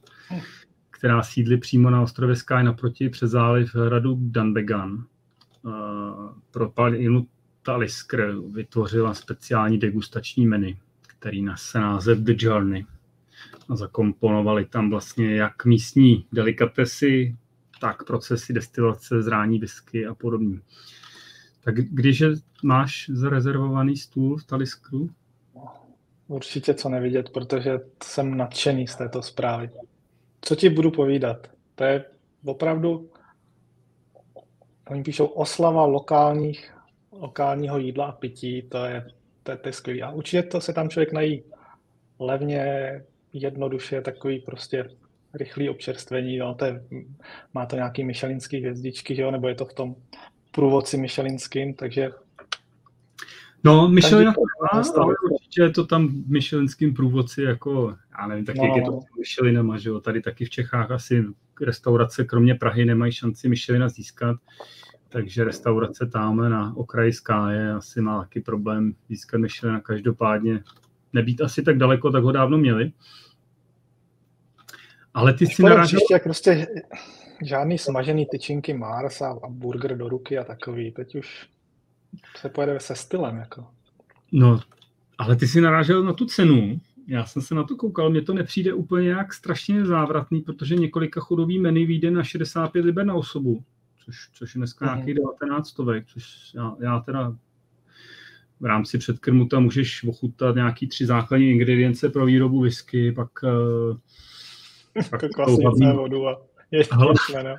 která 0.91 1.23
sídlí 1.23 1.57
přímo 1.61 1.91
na 1.91 2.03
ostrově 2.03 2.37
Sky 2.37 2.63
naproti 2.63 3.09
přes 3.09 3.31
záliv 3.31 3.75
hradu 3.75 4.17
Dunbegan. 4.21 5.05
Pro 6.51 6.71
palinu 6.71 7.27
Taliskr 7.63 8.35
vytvořila 8.53 9.15
speciální 9.15 9.79
degustační 9.79 10.47
menu, 10.47 10.73
který 11.07 11.43
nese 11.43 11.81
název 11.81 12.19
The 12.19 12.33
Journey. 12.37 12.87
A 13.69 13.77
zakomponovali 13.77 14.65
tam 14.65 14.91
vlastně 14.91 15.37
jak 15.37 15.65
místní 15.65 16.27
delikatesy, 16.33 17.37
tak 17.81 18.05
procesy 18.05 18.53
destilace, 18.53 19.23
zrání 19.23 19.59
whisky 19.59 20.07
a 20.07 20.15
podobně. 20.15 20.61
Tak 21.65 21.75
když 21.75 22.23
máš 22.63 23.11
zarezervovaný 23.13 23.97
stůl 23.97 24.37
v 24.37 24.45
Taliskru? 24.45 25.11
Určitě 26.29 26.75
co 26.75 26.89
nevidět, 26.89 27.31
protože 27.31 27.81
jsem 28.03 28.37
nadšený 28.37 28.87
z 28.87 28.97
této 28.97 29.23
zprávy. 29.23 29.71
Co 30.41 30.57
ti 30.57 30.69
budu 30.69 30.91
povídat? 30.91 31.47
To 31.75 31.85
je 31.85 32.05
opravdu, 32.45 33.11
oni 34.89 35.03
píšou 35.03 35.27
oslava 35.27 35.87
lokálních, 35.87 36.75
lokálního 37.13 37.79
jídla 37.79 38.07
a 38.07 38.13
pití, 38.13 38.63
to 38.63 38.85
je, 38.85 39.07
to 39.43 39.51
je, 39.51 39.57
to 39.57 39.69
je 39.69 39.73
skvělé. 39.73 40.03
A 40.03 40.11
určitě 40.11 40.43
to 40.43 40.61
se 40.61 40.73
tam 40.73 40.89
člověk 40.89 41.13
nají 41.13 41.45
levně, 42.19 42.93
jednoduše, 43.33 44.01
takový 44.01 44.39
prostě 44.39 44.89
rychlý 45.35 45.69
občerstvení, 45.69 46.37
jo, 46.37 46.55
to 46.59 46.65
je, 46.65 46.83
má 47.55 47.67
to 47.67 47.77
nějaký 47.77 48.05
myšelinský 48.05 48.61
hvězdičky, 48.61 49.21
jo, 49.21 49.31
nebo 49.31 49.49
je 49.49 49.55
to 49.55 49.65
v 49.65 49.75
tom 49.75 49.95
průvodci 50.51 50.97
myšelinským, 50.97 51.75
takže 51.75 52.11
No, 53.65 53.89
Michelin 53.89 54.33
ale 54.73 55.15
určitě 55.31 55.63
je 55.63 55.71
to 55.71 55.87
tam 55.87 56.09
v 56.09 56.31
Michelinským 56.31 56.95
průvodci 56.95 57.43
jako, 57.43 57.97
já 58.21 58.27
nevím, 58.27 58.45
tak 58.45 58.57
no. 58.57 58.65
jak 58.65 58.77
je 58.77 58.83
to 58.83 59.01
s 59.01 59.19
Michelinama, 59.19 59.79
že 59.79 59.89
jo, 59.89 60.01
tady 60.01 60.23
taky 60.23 60.45
v 60.45 60.51
Čechách 60.51 60.91
asi 60.91 61.25
restaurace 61.61 62.25
kromě 62.25 62.55
Prahy 62.55 62.85
nemají 62.85 63.13
šanci 63.13 63.49
Michelina 63.49 63.89
získat, 63.89 64.37
takže 65.09 65.45
restaurace 65.45 66.07
tam 66.07 66.51
na 66.51 66.77
okraji 66.77 67.13
Skáje 67.13 67.73
asi 67.73 68.01
má 68.01 68.23
taky 68.23 68.41
problém 68.41 68.95
získat 69.09 69.39
Michelina 69.39 69.81
každopádně. 69.81 70.63
Nebýt 71.13 71.41
asi 71.41 71.63
tak 71.63 71.79
daleko, 71.79 72.11
tak 72.11 72.25
ho 72.25 72.33
dávno 72.33 72.59
měli. 72.59 72.93
Ale 75.15 75.35
ty 75.35 75.47
si 75.47 75.63
narážel... 75.63 76.01
Příště 76.01 76.25
prostě 76.25 76.67
žádný 77.43 77.79
smažený 77.79 78.27
tyčinky 78.27 78.75
Mars 78.75 79.23
a, 79.23 79.29
a 79.43 79.49
burger 79.49 79.97
do 79.97 80.09
ruky 80.09 80.39
a 80.39 80.45
takový. 80.45 80.93
Teď 80.93 81.15
už 81.15 81.49
se 82.37 82.49
pojede 82.49 82.81
se 82.81 82.95
stylem. 82.95 83.37
Jako. 83.37 83.67
No, 84.33 84.61
ale 85.19 85.37
ty 85.37 85.49
si 85.49 85.61
narážel 85.61 86.03
na 86.03 86.13
tu 86.13 86.27
cenu. 86.27 86.81
Já 87.07 87.27
jsem 87.27 87.43
se 87.43 87.55
na 87.55 87.65
to 87.65 87.77
koukal, 87.77 88.11
mně 88.11 88.23
to 88.23 88.33
nepřijde 88.33 88.73
úplně 88.73 89.09
jak 89.09 89.35
strašně 89.35 89.87
závratný, 89.87 90.41
protože 90.41 90.75
několika 90.75 91.21
chodový 91.21 91.59
menu 91.59 91.87
vyjde 91.87 92.11
na 92.11 92.25
65 92.25 92.85
liber 92.85 93.07
na 93.07 93.15
osobu, 93.15 93.65
což, 94.05 94.29
což 94.33 94.55
je 94.55 94.59
dneska 94.59 94.87
mm. 94.87 94.95
nějakých 94.95 95.15
19 95.15 95.69
stovek, 95.69 96.07
což 96.07 96.55
já, 96.55 96.77
já 96.81 97.01
teda 97.01 97.37
v 98.61 98.65
rámci 98.65 98.99
předkrmu 98.99 99.47
tam 99.47 99.63
můžeš 99.63 100.05
ochutat 100.05 100.55
nějaký 100.55 100.87
tři 100.87 101.07
základní 101.07 101.51
ingredience 101.51 102.09
pro 102.09 102.27
výrobu 102.27 102.61
whisky, 102.61 103.13
pak, 103.13 103.31
eh, 103.45 103.97
pak 105.11 105.23
hlavní... 105.63 105.93
vodu 105.93 106.29
a 106.29 106.43
ještě 106.71 106.95
ale, 107.37 107.59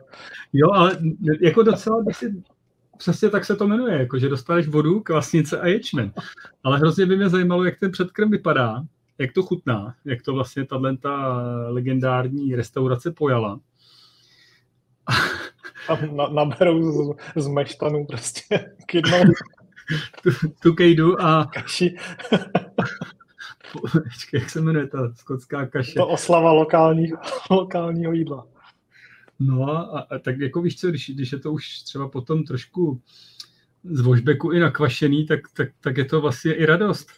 Jo, 0.54 0.72
ale 0.72 0.98
jako 1.42 1.64
docela 1.64 2.04
by 2.04 2.14
si 2.14 2.44
přesně 2.98 3.30
tak 3.30 3.46
se 3.46 3.56
to 3.56 3.68
jmenuje, 3.68 4.00
jako 4.00 4.20
že 4.20 4.30
dostaneš 4.30 4.68
vodu, 4.68 5.00
kvasnice 5.00 5.60
a 5.60 5.68
ječmen. 5.68 6.14
Ale 6.64 6.78
hrozně 6.78 7.06
by 7.06 7.18
mě 7.18 7.30
zajímalo, 7.30 7.64
jak 7.64 7.80
ten 7.80 7.92
předkrm 7.92 8.32
vypadá, 8.32 8.84
jak 9.18 9.34
to 9.34 9.44
chutná, 9.44 9.96
jak 10.06 10.22
to 10.22 10.34
vlastně 10.34 10.66
tahle 10.66 10.98
ta 10.98 11.44
legendární 11.68 12.56
restaurace 12.56 13.12
pojala. 13.12 13.60
A 15.90 16.06
na, 16.16 16.28
naberou 16.28 16.92
z, 16.92 17.16
z 17.44 17.48
meštanů 17.48 18.06
prostě 18.06 18.76
kydnou. 18.86 19.24
tu, 20.24 20.30
tu 20.62 20.74
kejdu 20.74 21.22
a... 21.22 21.50
Kaši. 21.54 21.96
Jak 24.34 24.50
se 24.50 24.62
jmenuje 24.62 24.88
ta 24.88 25.14
skotská 25.16 25.66
kaše? 25.66 25.94
To 25.94 26.08
oslava 26.08 26.52
lokální, 26.52 27.12
lokálního 27.50 28.14
jídla. 28.14 28.48
No 29.40 29.70
a, 29.70 30.00
a 30.00 30.20
tak 30.20 30.40
jako 30.40 30.62
víš 30.62 30.80
co, 30.80 30.88
když, 30.88 31.10
když 31.10 31.32
je 31.32 31.40
to 31.40 31.52
už 31.52 31.84
třeba 31.84 32.10
potom 32.10 32.44
trošku 32.44 33.02
z 33.84 34.02
vožbeku 34.02 34.52
i 34.52 34.60
nakvašený, 34.60 35.26
tak, 35.26 35.40
tak, 35.54 35.70
tak 35.80 35.98
je 35.98 36.06
to 36.06 36.22
vlastně 36.22 36.54
i 36.54 36.66
radost. 36.66 37.10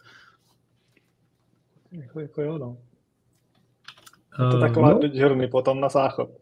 Jako, 1.92 2.20
jako 2.20 2.42
jo, 2.42 2.58
no. 2.58 2.78
Je 4.40 4.52
to 4.52 4.56
uh, 4.56 4.62
taková 4.62 4.94
no. 4.94 5.00
journey 5.14 5.48
potom 5.48 5.82
na 5.82 5.90
záchod. 5.90 6.30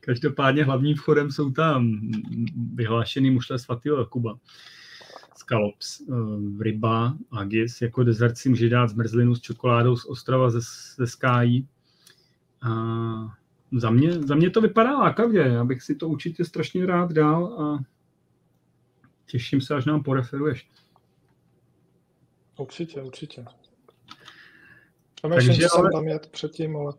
Každopádně 0.00 0.64
hlavním 0.64 0.96
vchodem 0.96 1.30
jsou 1.30 1.50
tam 1.50 2.00
vyhlášený 2.74 3.30
mušle 3.30 3.58
svatého 3.58 3.98
Jakuba. 3.98 4.38
Skalops, 5.48 6.00
uh, 6.00 6.62
ryba, 6.62 7.16
agis, 7.30 7.82
jako 7.82 8.04
dezert 8.04 8.38
si 8.38 8.48
může 8.48 8.68
dát 8.68 8.88
zmrzlinu 8.88 9.34
s 9.34 9.40
čokoládou 9.40 9.96
z 9.96 10.04
ostrova 10.04 10.50
ze, 10.50 10.60
ze 10.96 11.06
skájí. 11.06 11.68
A 12.62 12.70
za 13.72 13.90
mě, 13.90 14.12
za 14.12 14.34
mě 14.34 14.50
to 14.50 14.60
vypadá 14.60 14.98
lákavě, 14.98 15.42
já 15.48 15.64
bych 15.64 15.82
si 15.82 15.94
to 15.94 16.08
určitě 16.08 16.44
strašně 16.44 16.86
rád 16.86 17.12
dal 17.12 17.44
a 17.46 17.84
těším 19.26 19.60
se, 19.60 19.74
až 19.74 19.84
nám 19.84 20.02
poreferuješ. 20.02 20.70
Určitě, 22.58 23.02
určitě. 23.02 23.44
Tam 25.22 25.32
ještě 25.32 25.50
ale... 25.50 25.68
jsem 25.68 25.92
tam 25.92 26.08
jet 26.08 26.26
předtím, 26.26 26.76
ale 26.76 26.92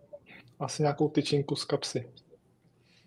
asi 0.59 0.81
nějakou 0.81 1.09
tyčinku 1.09 1.55
z 1.55 1.65
kapsy. 1.65 2.09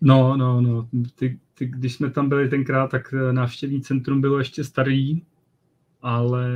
No, 0.01 0.37
no, 0.37 0.61
no. 0.61 0.89
Ty, 1.15 1.39
ty, 1.53 1.65
když 1.65 1.93
jsme 1.93 2.11
tam 2.11 2.29
byli 2.29 2.49
tenkrát, 2.49 2.91
tak 2.91 3.13
návštěvní 3.31 3.81
centrum 3.81 4.21
bylo 4.21 4.39
ještě 4.39 4.63
starý, 4.63 5.21
ale 6.03 6.47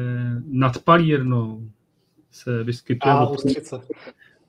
nad 0.46 0.84
Palírnou 0.84 1.72
se 2.32 2.64
vyskytuje 2.64 3.14
A, 3.14 3.30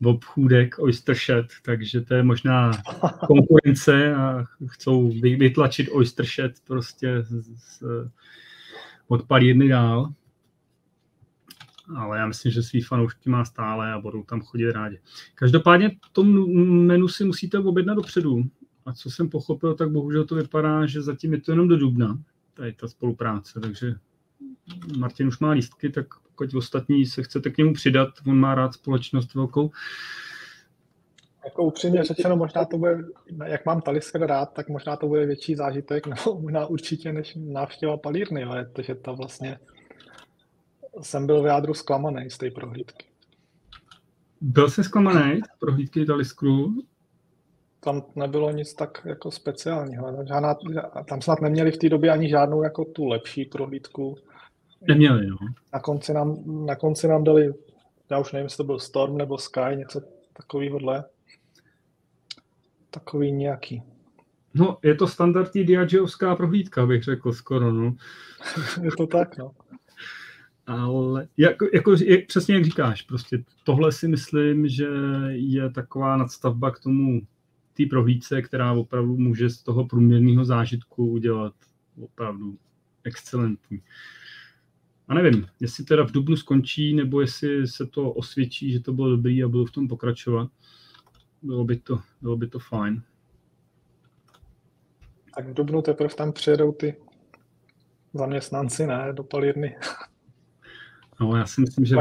obchůdek 0.04 0.78
Oyster 0.78 1.16
Shed, 1.16 1.46
takže 1.64 2.00
to 2.00 2.14
je 2.14 2.22
možná 2.22 2.70
konkurence 3.26 4.14
a 4.14 4.44
chcou 4.66 5.12
vytlačit 5.20 5.88
Oyster 5.92 6.26
Shed 6.26 6.52
prostě 6.66 7.22
z, 7.22 7.42
z, 7.58 7.82
od 9.08 9.26
palírny 9.26 9.68
dál. 9.68 10.12
Ale 11.96 12.18
já 12.18 12.26
myslím, 12.26 12.52
že 12.52 12.62
svý 12.62 12.82
fanoušky 12.82 13.30
má 13.30 13.44
stále 13.44 13.92
a 13.92 13.98
budou 13.98 14.22
tam 14.22 14.40
chodit 14.40 14.72
rádi. 14.72 15.00
Každopádně 15.34 15.96
to 16.12 16.24
menu 16.24 17.08
si 17.08 17.24
musíte 17.24 17.58
objednat 17.58 17.94
dopředu. 17.94 18.44
A 18.86 18.92
co 18.92 19.10
jsem 19.10 19.28
pochopil, 19.28 19.74
tak 19.74 19.90
bohužel 19.90 20.24
to 20.24 20.34
vypadá, 20.34 20.86
že 20.86 21.02
zatím 21.02 21.32
je 21.32 21.40
to 21.40 21.52
jenom 21.52 21.68
do 21.68 21.76
dubna, 21.76 22.18
tady 22.54 22.72
ta 22.72 22.88
spolupráce, 22.88 23.60
takže 23.60 23.94
Martin 24.98 25.28
už 25.28 25.38
má 25.38 25.50
lístky, 25.50 25.90
tak 25.90 26.06
pokud 26.22 26.54
ostatní 26.54 27.06
se 27.06 27.22
chcete 27.22 27.50
k 27.50 27.58
němu 27.58 27.74
přidat, 27.74 28.08
on 28.26 28.40
má 28.40 28.54
rád 28.54 28.74
společnost 28.74 29.34
velkou. 29.34 29.70
Jako 31.44 31.62
upřímně 31.64 32.04
řečeno, 32.04 32.36
možná 32.36 32.64
to 32.64 32.78
bude, 32.78 32.98
jak 33.44 33.66
mám 33.66 33.80
Talisker 33.80 34.26
rád, 34.26 34.52
tak 34.52 34.68
možná 34.68 34.96
to 34.96 35.06
bude 35.06 35.26
větší 35.26 35.54
zážitek, 35.54 36.06
nebo 36.26 36.40
možná 36.40 36.66
určitě 36.66 37.12
než 37.12 37.38
návštěva 37.40 37.96
palírny, 37.96 38.44
ale 38.44 38.64
protože 38.64 38.94
to 38.94 39.16
vlastně 39.16 39.58
jsem 41.02 41.26
byl 41.26 41.42
v 41.42 41.46
jádru 41.46 41.74
zklamaný 41.74 42.30
z 42.30 42.38
té 42.38 42.50
prohlídky. 42.50 43.06
Byl 44.40 44.70
jsi 44.70 44.84
zklamaný 44.84 45.40
z 45.40 45.58
prohlídky 45.58 46.06
Taliskru? 46.06 46.74
Tam 47.80 48.02
nebylo 48.16 48.50
nic 48.50 48.74
tak 48.74 49.02
jako 49.04 49.30
speciálního. 49.30 50.24
Žádná, 50.28 50.56
tam 51.08 51.22
snad 51.22 51.40
neměli 51.40 51.70
v 51.72 51.76
té 51.76 51.88
době 51.88 52.10
ani 52.10 52.28
žádnou 52.28 52.62
jako 52.62 52.84
tu 52.84 53.06
lepší 53.06 53.44
prohlídku. 53.44 54.16
Neměli, 54.80 55.26
no. 55.26 55.36
Na 55.72 55.80
konci 55.80 56.12
nám, 56.12 56.42
na 56.66 56.76
konci 56.76 57.08
nám 57.08 57.24
dali, 57.24 57.54
já 58.10 58.18
už 58.18 58.32
nevím, 58.32 58.44
jestli 58.44 58.56
to 58.56 58.64
byl 58.64 58.78
Storm 58.78 59.16
nebo 59.16 59.38
Sky, 59.38 59.76
něco 59.76 60.00
takovýhodle. 60.32 61.04
Takový 62.90 63.32
nějaký. 63.32 63.82
No, 64.54 64.78
je 64.82 64.94
to 64.94 65.08
standardní 65.08 65.64
Diageovská 65.64 66.36
prohlídka, 66.36 66.86
bych 66.86 67.02
řekl 67.02 67.32
skoro, 67.32 67.72
no. 67.72 67.96
je 68.82 68.90
to 68.96 69.06
tak, 69.06 69.38
no. 69.38 69.50
Ale 70.66 71.28
jako, 71.36 71.66
jako, 71.74 71.92
jak, 72.04 72.26
přesně 72.26 72.54
jak 72.54 72.64
říkáš, 72.64 73.02
prostě 73.02 73.44
tohle 73.64 73.92
si 73.92 74.08
myslím, 74.08 74.68
že 74.68 74.88
je 75.28 75.70
taková 75.70 76.16
nadstavba 76.16 76.70
k 76.70 76.80
tomu 76.80 77.20
té 77.76 77.86
prohlídce, 77.90 78.42
která 78.42 78.72
opravdu 78.72 79.16
může 79.16 79.50
z 79.50 79.62
toho 79.62 79.86
průměrného 79.86 80.44
zážitku 80.44 81.06
udělat 81.06 81.54
opravdu 82.00 82.58
excelentní. 83.04 83.82
A 85.08 85.14
nevím, 85.14 85.46
jestli 85.60 85.84
teda 85.84 86.06
v 86.06 86.12
Dubnu 86.12 86.36
skončí, 86.36 86.94
nebo 86.94 87.20
jestli 87.20 87.68
se 87.68 87.86
to 87.86 88.12
osvědčí, 88.12 88.72
že 88.72 88.80
to 88.80 88.92
bylo 88.92 89.10
dobrý 89.10 89.44
a 89.44 89.48
budu 89.48 89.64
v 89.64 89.72
tom 89.72 89.88
pokračovat. 89.88 90.50
Bylo 91.42 91.64
by 91.64 91.76
to, 91.76 92.00
bylo 92.22 92.36
by 92.36 92.48
to 92.48 92.58
fajn. 92.58 93.02
Tak 95.34 95.48
v 95.48 95.54
Dubnu 95.54 95.82
teprve 95.82 96.14
tam 96.14 96.32
přijedou 96.32 96.72
ty 96.72 96.96
zaměstnanci, 98.14 98.86
ne, 98.86 99.12
do 99.12 99.24
palírny. 99.24 99.76
No, 101.20 101.36
já 101.36 101.46
si 101.46 101.60
myslím, 101.60 101.84
že 101.84 101.96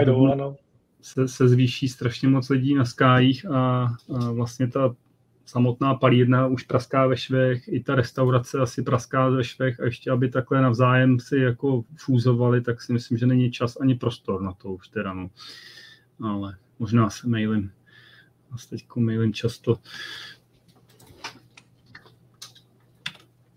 se, 1.02 1.28
se 1.28 1.48
zvýší 1.48 1.88
strašně 1.88 2.28
moc 2.28 2.50
lidí 2.50 2.76
na 2.76 2.86
skájích 2.86 3.46
a, 3.46 3.84
a 4.16 4.32
vlastně 4.32 4.68
ta 4.68 4.96
samotná 5.48 5.96
palírna 5.96 6.48
už 6.48 6.64
praská 6.64 7.08
ve 7.08 7.18
švech, 7.18 7.68
i 7.68 7.84
ta 7.84 7.96
restaurace 7.96 8.60
asi 8.60 8.84
praská 8.84 9.30
ve 9.30 9.44
švech 9.44 9.80
a 9.80 9.86
ještě 9.86 10.12
aby 10.12 10.30
takhle 10.30 10.62
navzájem 10.62 11.20
si 11.20 11.38
jako 11.38 11.84
fúzovali, 11.96 12.62
tak 12.62 12.82
si 12.82 12.94
myslím, 12.94 13.18
že 13.18 13.26
není 13.26 13.52
čas 13.52 13.78
ani 13.82 13.96
prostor 13.96 14.42
na 14.42 14.54
to 14.54 14.72
už 14.72 14.88
teda, 14.88 15.14
no. 15.14 15.30
Ale 16.24 16.58
možná 16.80 17.10
se 17.10 17.28
mailím. 17.28 17.72
Vás 18.52 18.66
teď 18.66 18.86
mailím 18.96 19.34
často. 19.34 19.80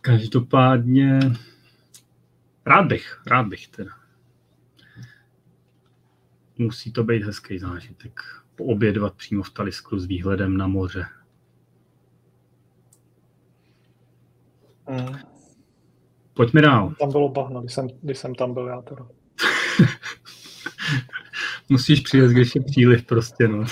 Každopádně 0.00 1.20
rád 2.66 2.86
bych, 2.86 3.22
rád 3.26 3.46
bych 3.46 3.68
teda. 3.68 3.90
Musí 6.58 6.92
to 6.92 7.04
být 7.04 7.22
hezký 7.22 7.58
zážitek. 7.58 8.20
Poobědvat 8.54 9.14
přímo 9.14 9.42
v 9.42 9.50
Taliskru 9.50 9.98
s 9.98 10.06
výhledem 10.06 10.56
na 10.56 10.66
moře. 10.66 11.06
Mm. 14.90 15.16
Pojďme 16.34 16.62
dál. 16.62 16.94
Tam 16.98 17.12
bylo 17.12 17.28
bahno, 17.28 17.60
když 17.60 17.72
jsem, 17.72 17.88
když 18.02 18.18
jsem 18.18 18.34
tam 18.34 18.54
byl 18.54 18.66
já 18.66 18.82
teda. 18.82 19.06
Musíš 21.68 22.00
přijet, 22.00 22.30
když 22.30 22.54
je 22.54 22.60
příliv 22.62 23.04
prostě, 23.04 23.48
no. 23.48 23.64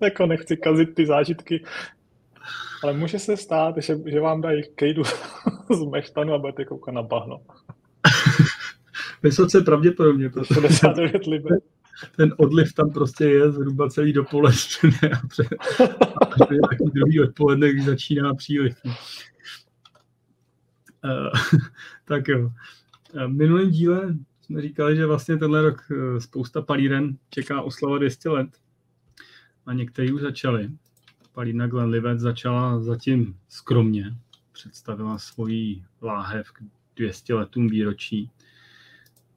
jako 0.02 0.26
nechci 0.26 0.56
kazit 0.56 0.94
ty 0.94 1.06
zážitky, 1.06 1.64
ale 2.82 2.92
může 2.92 3.18
se 3.18 3.36
stát, 3.36 3.74
že, 3.78 3.98
že 4.06 4.20
vám 4.20 4.40
dají 4.40 4.62
kejdu 4.74 5.02
z 5.70 5.84
meštanu 5.90 6.34
a 6.34 6.38
budete 6.38 6.64
koukat 6.64 6.94
na 6.94 7.02
bahno. 7.02 7.40
Vysoce 9.22 9.60
pravděpodobně. 9.60 10.30
Protože 10.30 10.54
69 10.54 11.26
liber 11.26 11.58
ten 12.16 12.34
odliv 12.36 12.72
tam 12.72 12.90
prostě 12.90 13.24
je 13.24 13.50
zhruba 13.50 13.88
celý 13.88 14.12
dopoledne 14.12 15.10
a 15.12 15.26
před, 15.28 15.46
a 16.22 16.23
druhý 16.94 17.20
odpoledne, 17.20 17.72
když 17.72 17.84
začíná 17.84 18.34
příliv. 18.34 18.76
Uh, 18.84 18.92
tak 22.04 22.28
jo. 22.28 22.50
V 23.14 23.28
minulém 23.28 23.70
díle 23.70 24.14
jsme 24.42 24.62
říkali, 24.62 24.96
že 24.96 25.06
vlastně 25.06 25.36
tenhle 25.36 25.62
rok 25.62 25.82
eh, 25.90 26.20
spousta 26.20 26.62
palíren 26.62 27.16
čeká 27.30 27.62
oslava 27.62 27.98
200 27.98 28.28
let 28.28 28.48
a 29.66 29.72
někteří 29.72 30.12
už 30.12 30.20
začali. 30.20 30.70
Palírna 31.32 31.66
Glenlivet 31.66 32.20
začala 32.20 32.80
zatím 32.80 33.36
skromně, 33.48 34.16
představila 34.52 35.18
svoji 35.18 35.84
láhev 36.02 36.50
k 36.50 36.62
200 36.96 37.34
letům 37.34 37.68
výročí 37.68 38.30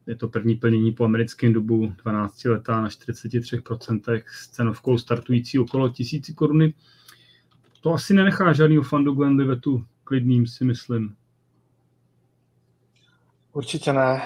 je 0.08 0.16
to 0.16 0.28
první 0.28 0.54
plnění 0.54 0.92
po 0.92 1.04
americkém 1.04 1.52
dobu 1.52 1.92
12 2.02 2.44
letá 2.44 2.80
na 2.80 2.88
43% 2.88 4.22
s 4.26 4.48
cenovkou 4.48 4.98
startující 4.98 5.58
okolo 5.58 5.88
1000 5.88 6.32
koruny. 6.34 6.74
To 7.80 7.94
asi 7.94 8.14
nenechá 8.14 8.52
žádný 8.52 8.78
fandu 8.82 9.14
Glenlivetu 9.14 9.84
klidným, 10.04 10.46
si 10.46 10.64
myslím. 10.64 11.16
Určitě 13.52 13.92
ne. 13.92 14.22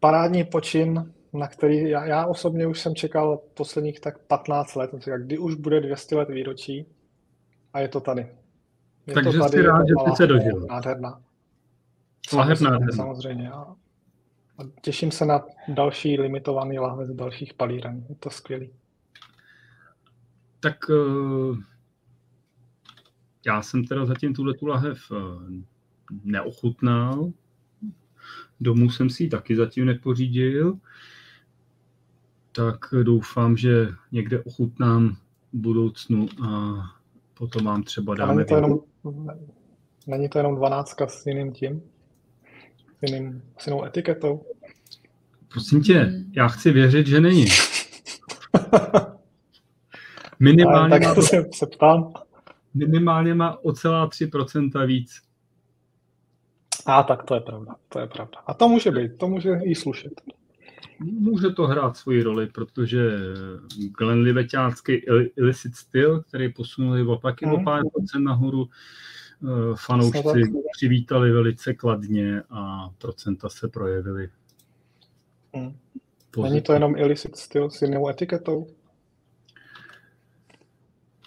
Parádní 0.00 0.44
počin, 0.44 1.12
na 1.32 1.48
který 1.48 1.88
já, 1.90 2.04
já 2.04 2.26
osobně 2.26 2.66
už 2.66 2.80
jsem 2.80 2.94
čekal 2.94 3.40
posledních 3.54 4.00
tak 4.00 4.18
15 4.18 4.74
let, 4.74 4.90
kdy 5.18 5.38
už 5.38 5.54
bude 5.54 5.80
200 5.80 6.16
let 6.16 6.28
výročí 6.28 6.86
a 7.72 7.80
je 7.80 7.88
to 7.88 8.00
tady. 8.00 8.28
Je 9.06 9.14
Takže 9.14 9.38
to 9.38 9.38
tady, 9.38 9.58
jsi 9.58 9.62
rád, 9.62 9.86
že 9.88 9.94
jsi 10.10 10.16
se 10.16 10.26
dožil. 10.26 10.66
Nádherná. 10.68 11.20
Nádherná. 12.36 12.78
Samozřejmě. 12.94 13.50
A 14.58 14.62
těším 14.80 15.10
se 15.10 15.24
na 15.24 15.44
další 15.68 16.20
limitovaný 16.20 16.78
lahve 16.78 17.06
z 17.06 17.14
dalších 17.14 17.54
palíren. 17.54 18.06
Je 18.08 18.14
to 18.14 18.30
skvělý. 18.30 18.70
Tak 20.60 20.76
eh, 20.90 21.62
já 23.46 23.62
jsem 23.62 23.84
teda 23.84 24.06
zatím 24.06 24.34
tuhle 24.34 24.54
tu 24.54 24.66
lahev 24.66 24.98
eh, 25.12 25.16
neochutnal. 26.24 27.32
Domů 28.60 28.90
jsem 28.90 29.10
si 29.10 29.22
ji 29.22 29.28
taky 29.28 29.56
zatím 29.56 29.84
nepořídil. 29.84 30.78
Tak 32.52 32.78
doufám, 33.02 33.56
že 33.56 33.88
někde 34.12 34.42
ochutnám 34.42 35.16
v 35.52 35.58
budoucnu 35.58 36.26
a 36.48 36.76
potom 37.34 37.64
vám 37.64 37.82
třeba 37.82 38.14
dáme... 38.14 38.34
není 38.34 38.46
to 38.46 38.54
jenom, 38.54 38.78
není 40.06 40.28
to 40.28 40.38
jenom 40.38 40.56
dvanáctka 40.56 41.06
s 41.06 41.26
jiným 41.26 41.52
tím? 41.52 41.82
Jiným, 43.06 43.42
s 43.58 43.66
jinou 43.66 43.84
etiketou? 43.84 44.46
Prosím 45.48 45.82
tě, 45.82 46.12
já 46.32 46.48
chci 46.48 46.70
věřit, 46.70 47.06
že 47.06 47.20
není. 47.20 47.46
Minimálně 50.40 50.90
tak 50.90 51.16
má, 51.16 51.22
se, 51.22 51.44
se 51.54 51.66
ptám. 51.66 52.12
Minimálně 52.74 53.34
má 53.34 53.64
o 53.64 53.72
celá 53.72 54.08
3% 54.08 54.86
víc. 54.86 55.22
A 56.86 57.02
tak 57.02 57.24
to 57.24 57.34
je 57.34 57.40
pravda, 57.40 57.74
to 57.88 57.98
je 57.98 58.06
pravda. 58.06 58.38
A 58.46 58.54
to 58.54 58.68
může 58.68 58.90
být, 58.90 59.18
to 59.18 59.28
může 59.28 59.50
i 59.62 59.74
slušet. 59.74 60.12
Může 61.00 61.50
to 61.50 61.66
hrát 61.66 61.96
svoji 61.96 62.22
roli, 62.22 62.46
protože 62.46 63.10
glenliveťácký 63.98 64.92
illicit 65.36 65.76
styl, 65.76 66.22
který 66.22 66.52
posunuli 66.52 67.02
opaky 67.02 67.46
hmm. 67.46 67.54
o 67.54 67.64
pár 67.64 67.82
procent 67.94 68.24
nahoru, 68.24 68.68
fanoušci 69.74 70.42
přivítali 70.72 71.32
velice 71.32 71.74
kladně 71.74 72.42
a 72.50 72.90
procenta 72.98 73.48
se 73.48 73.68
projevily. 73.68 74.28
Hmm. 75.54 75.76
Není 76.42 76.62
to 76.62 76.72
jenom 76.72 76.96
illicit 76.96 77.36
styl 77.36 77.70
s 77.70 77.82
jinou 77.82 78.08
etiketou? 78.08 78.66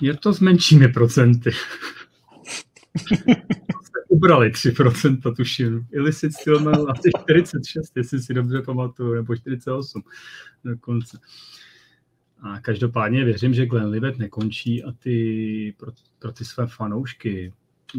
Je 0.02 0.17
to 0.17 0.34
s 0.34 0.39
menšími 0.39 0.88
procenty. 0.88 1.52
ubrali 4.10 4.50
3%, 4.50 5.36
tuším. 5.36 5.88
Illicit 5.91 6.34
styl 6.34 6.60
měl 6.60 6.91
asi 6.91 7.10
46, 7.24 7.98
jestli 7.98 8.19
si 8.19 8.34
dobře 8.34 8.62
pamatuju, 8.62 9.13
nebo 9.13 9.36
48 9.36 10.04
dokonce. 10.63 11.19
A 12.41 12.60
každopádně 12.60 13.26
věřím, 13.26 13.54
že 13.54 13.65
Glenlivet 13.65 14.17
nekončí 14.17 14.84
a 14.84 14.91
ty 14.91 15.76
pro, 15.78 15.91
pro 16.19 16.32
ty 16.32 16.45
své 16.45 16.67
fanoušky 16.67 17.54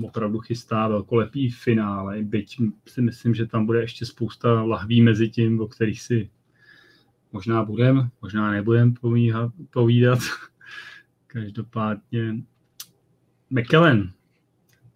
opravdu 0.04 0.38
chystá 0.38 0.88
velkolepý 0.88 1.50
finále, 1.50 2.22
byť 2.22 2.56
si 2.88 3.02
myslím, 3.02 3.34
že 3.34 3.46
tam 3.46 3.66
bude 3.66 3.80
ještě 3.80 4.06
spousta 4.06 4.62
lahví 4.62 5.02
mezi 5.02 5.28
tím, 5.28 5.60
o 5.60 5.66
kterých 5.66 6.02
si 6.02 6.30
možná 7.32 7.64
budem, 7.64 8.10
možná 8.22 8.50
nebudem 8.50 8.94
povídat. 9.70 10.18
Každopádně 11.26 12.34
McKellen, 13.50 14.12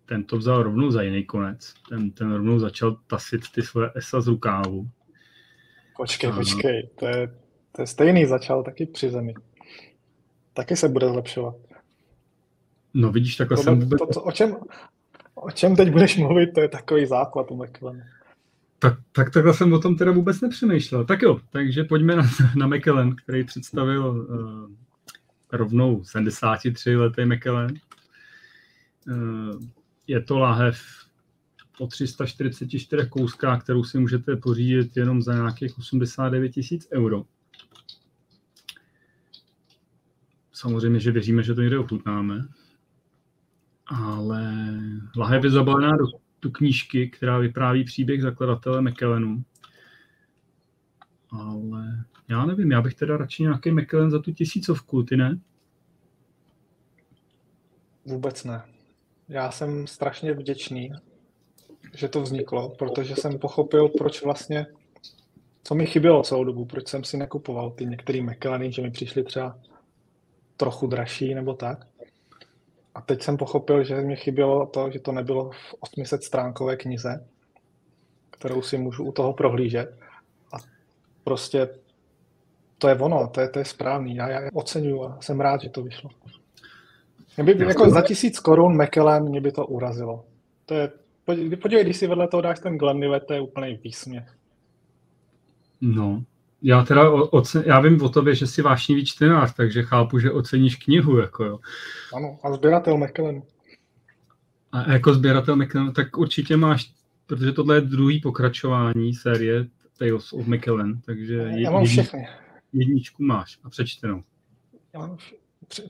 ten 0.07 0.25
to 0.25 0.39
vzal 0.39 0.63
rovnou 0.63 0.91
za 0.91 1.03
jiný 1.03 1.25
konec. 1.25 1.75
Ten, 1.89 2.11
ten 2.11 2.33
rovnou 2.33 2.59
začal 2.59 2.97
tasit 3.07 3.41
ty 3.55 3.63
svoje 3.63 3.91
esa 3.95 4.21
z 4.21 4.27
rukávu. 4.27 4.91
Počkej, 5.97 6.31
a... 6.31 6.37
počkej, 6.37 6.89
to 6.99 7.07
je, 7.07 7.35
to 7.73 7.83
je 7.83 7.87
stejný, 7.87 8.27
začal 8.27 8.63
taky 8.63 8.87
při 8.87 9.11
zemi. 9.11 9.35
Taky 10.53 10.77
se 10.77 10.89
bude 10.89 11.09
zlepšovat. 11.09 11.55
No 12.95 13.13
vidíš, 13.13 13.37
takhle 13.37 13.57
jsem 13.57 13.81
vůbec... 13.81 13.99
To, 13.99 14.07
to, 14.07 14.23
o, 14.23 14.33
čem, 14.33 14.57
o 15.35 15.51
čem 15.51 15.77
teď 15.77 15.91
budeš 15.91 16.17
mluvit, 16.17 16.47
to 16.47 16.61
je 16.61 16.69
takový 16.69 17.07
základ 17.07 17.51
u 17.51 17.65
McLaren. 17.65 18.05
Tak, 18.79 18.99
tak 19.13 19.31
takhle 19.31 19.55
jsem 19.55 19.73
o 19.73 19.79
tom 19.79 19.97
teda 19.97 20.13
vůbec 20.13 20.41
nepřemýšlel. 20.41 21.05
Tak 21.05 21.23
jo, 21.23 21.41
takže 21.51 21.85
pojďme 21.85 22.17
na, 22.17 22.23
na 22.57 22.67
McKellen, 22.67 23.17
který 23.17 23.45
představil 23.45 24.07
uh, 24.07 24.71
rovnou 25.53 26.05
73 26.05 26.97
letý 26.97 27.25
McKellen. 27.25 27.71
Uh, 29.09 29.63
je 30.07 30.21
to 30.21 30.39
lahev 30.39 30.79
o 31.79 31.87
344 31.87 33.07
kouskách, 33.09 33.63
kterou 33.63 33.85
si 33.85 33.99
můžete 33.99 34.37
pořídit 34.37 34.97
jenom 34.97 35.23
za 35.23 35.35
nějakých 35.35 35.79
89 35.79 36.49
tisíc 36.49 36.89
euro. 36.93 37.25
Samozřejmě, 40.53 41.01
že 41.01 41.13
věříme, 41.13 41.43
že 41.43 41.55
to 41.55 41.61
někde 41.61 41.79
ochutnáme. 41.79 42.49
Ale 43.87 44.43
lahev 45.17 45.45
je 45.45 45.51
zabalená 45.51 45.97
do, 45.97 46.05
do 46.43 46.51
knížky, 46.51 47.09
která 47.09 47.39
vypráví 47.39 47.85
příběh 47.85 48.23
zakladatele 48.23 48.83
McKellenu. 48.83 49.45
Ale 51.31 52.05
já 52.29 52.47
nevím, 52.47 52.73
já 52.73 52.83
bych 52.83 52.95
teda 52.95 53.17
radši 53.17 53.43
nějaký 53.43 53.71
McKellen 53.71 54.11
za 54.11 54.19
tu 54.19 54.33
tisícovku, 54.33 55.03
ty 55.03 55.17
ne? 55.17 55.39
Vůbec 58.07 58.45
ne 58.45 58.63
já 59.29 59.51
jsem 59.51 59.87
strašně 59.87 60.33
vděčný, 60.33 60.93
že 61.95 62.09
to 62.09 62.23
vzniklo, 62.23 62.69
protože 62.79 63.17
jsem 63.17 63.39
pochopil, 63.39 63.89
proč 63.89 64.23
vlastně, 64.23 64.67
co 65.63 65.75
mi 65.75 65.87
chybělo 65.87 66.23
celou 66.23 66.45
dobu, 66.45 66.65
proč 66.65 66.89
jsem 66.89 67.05
si 67.05 67.17
nekupoval 67.17 67.71
ty 67.71 67.87
některé 67.87 68.23
McLareny, 68.23 68.73
že 68.73 68.83
mi 68.83 68.91
přišly 68.91 69.25
třeba 69.25 69.59
trochu 70.57 70.87
dražší 70.87 71.35
nebo 71.35 71.55
tak. 71.55 71.87
A 72.95 73.01
teď 73.01 73.23
jsem 73.23 73.37
pochopil, 73.37 73.85
že 73.85 74.01
mi 74.01 74.17
chybělo 74.17 74.67
to, 74.67 74.91
že 74.91 74.99
to 74.99 75.13
nebylo 75.13 75.51
v 75.51 75.75
800 75.81 76.23
stránkové 76.23 76.77
knize, 76.77 77.27
kterou 78.31 78.63
si 78.63 78.79
můžu 78.79 79.05
u 79.05 79.13
toho 79.13 79.33
prohlížet. 79.33 79.99
A 80.53 80.57
prostě 81.25 81.69
to 82.79 82.89
je 82.89 82.99
ono, 82.99 83.29
to 83.29 83.41
je, 83.41 83.49
to 83.49 83.59
je 83.59 83.65
správný. 83.65 84.17
Já, 84.17 84.29
já 84.29 84.51
oceňuju 84.53 85.05
a 85.05 85.19
jsem 85.21 85.41
rád, 85.41 85.63
že 85.63 85.69
to 85.69 85.83
vyšlo. 85.83 86.11
Mě 87.37 87.55
by, 87.55 87.67
jako 87.67 87.91
za 87.91 88.03
tisíc 88.03 88.39
korun 88.39 88.83
McKellen 88.83 89.29
mě 89.29 89.41
by 89.41 89.53
to 89.53 89.67
urazilo. 89.67 90.25
To 90.67 90.75
je, 90.75 90.93
podívej, 91.63 91.85
když 91.85 91.97
si 91.97 92.07
vedle 92.07 92.29
toho 92.29 92.41
dáš 92.41 92.61
ten 92.61 92.79
Glenlivet, 92.79 93.25
to 93.27 93.33
je 93.33 93.41
úplný 93.41 93.79
výsměch. 93.85 94.37
No, 95.81 96.25
já 96.67 96.83
teda 96.83 97.11
ocen, 97.11 97.63
já 97.67 97.81
vím 97.81 98.03
o 98.03 98.09
tobě, 98.09 98.35
že 98.35 98.47
jsi 98.47 98.63
vášnivý 98.63 99.07
čtenář, 99.07 99.55
takže 99.55 99.83
chápu, 99.83 100.19
že 100.19 100.31
oceníš 100.31 100.77
knihu, 100.77 101.19
jako 101.19 101.45
jo. 101.45 101.59
Ano, 102.15 102.39
a 102.43 102.53
sběratel 102.53 102.99
McKellen. 102.99 103.43
A 104.73 104.93
jako 104.93 105.15
sběratel 105.15 105.57
McKellen, 105.57 105.93
tak 105.93 106.17
určitě 106.17 106.57
máš, 106.57 106.93
protože 107.27 107.53
tohle 107.53 107.77
je 107.77 107.81
druhý 107.81 108.21
pokračování 108.21 109.15
série 109.15 109.67
Tales 109.99 110.33
of 110.33 110.47
McKellen, 110.47 111.01
takže 111.01 111.51
já 111.57 111.71
mám 111.71 111.85
všechny. 111.85 112.29
jedničku 112.73 113.23
máš 113.23 113.59
a 113.65 113.71
přečtenou. 113.71 114.23
Já 114.95 115.01
mám 115.01 115.17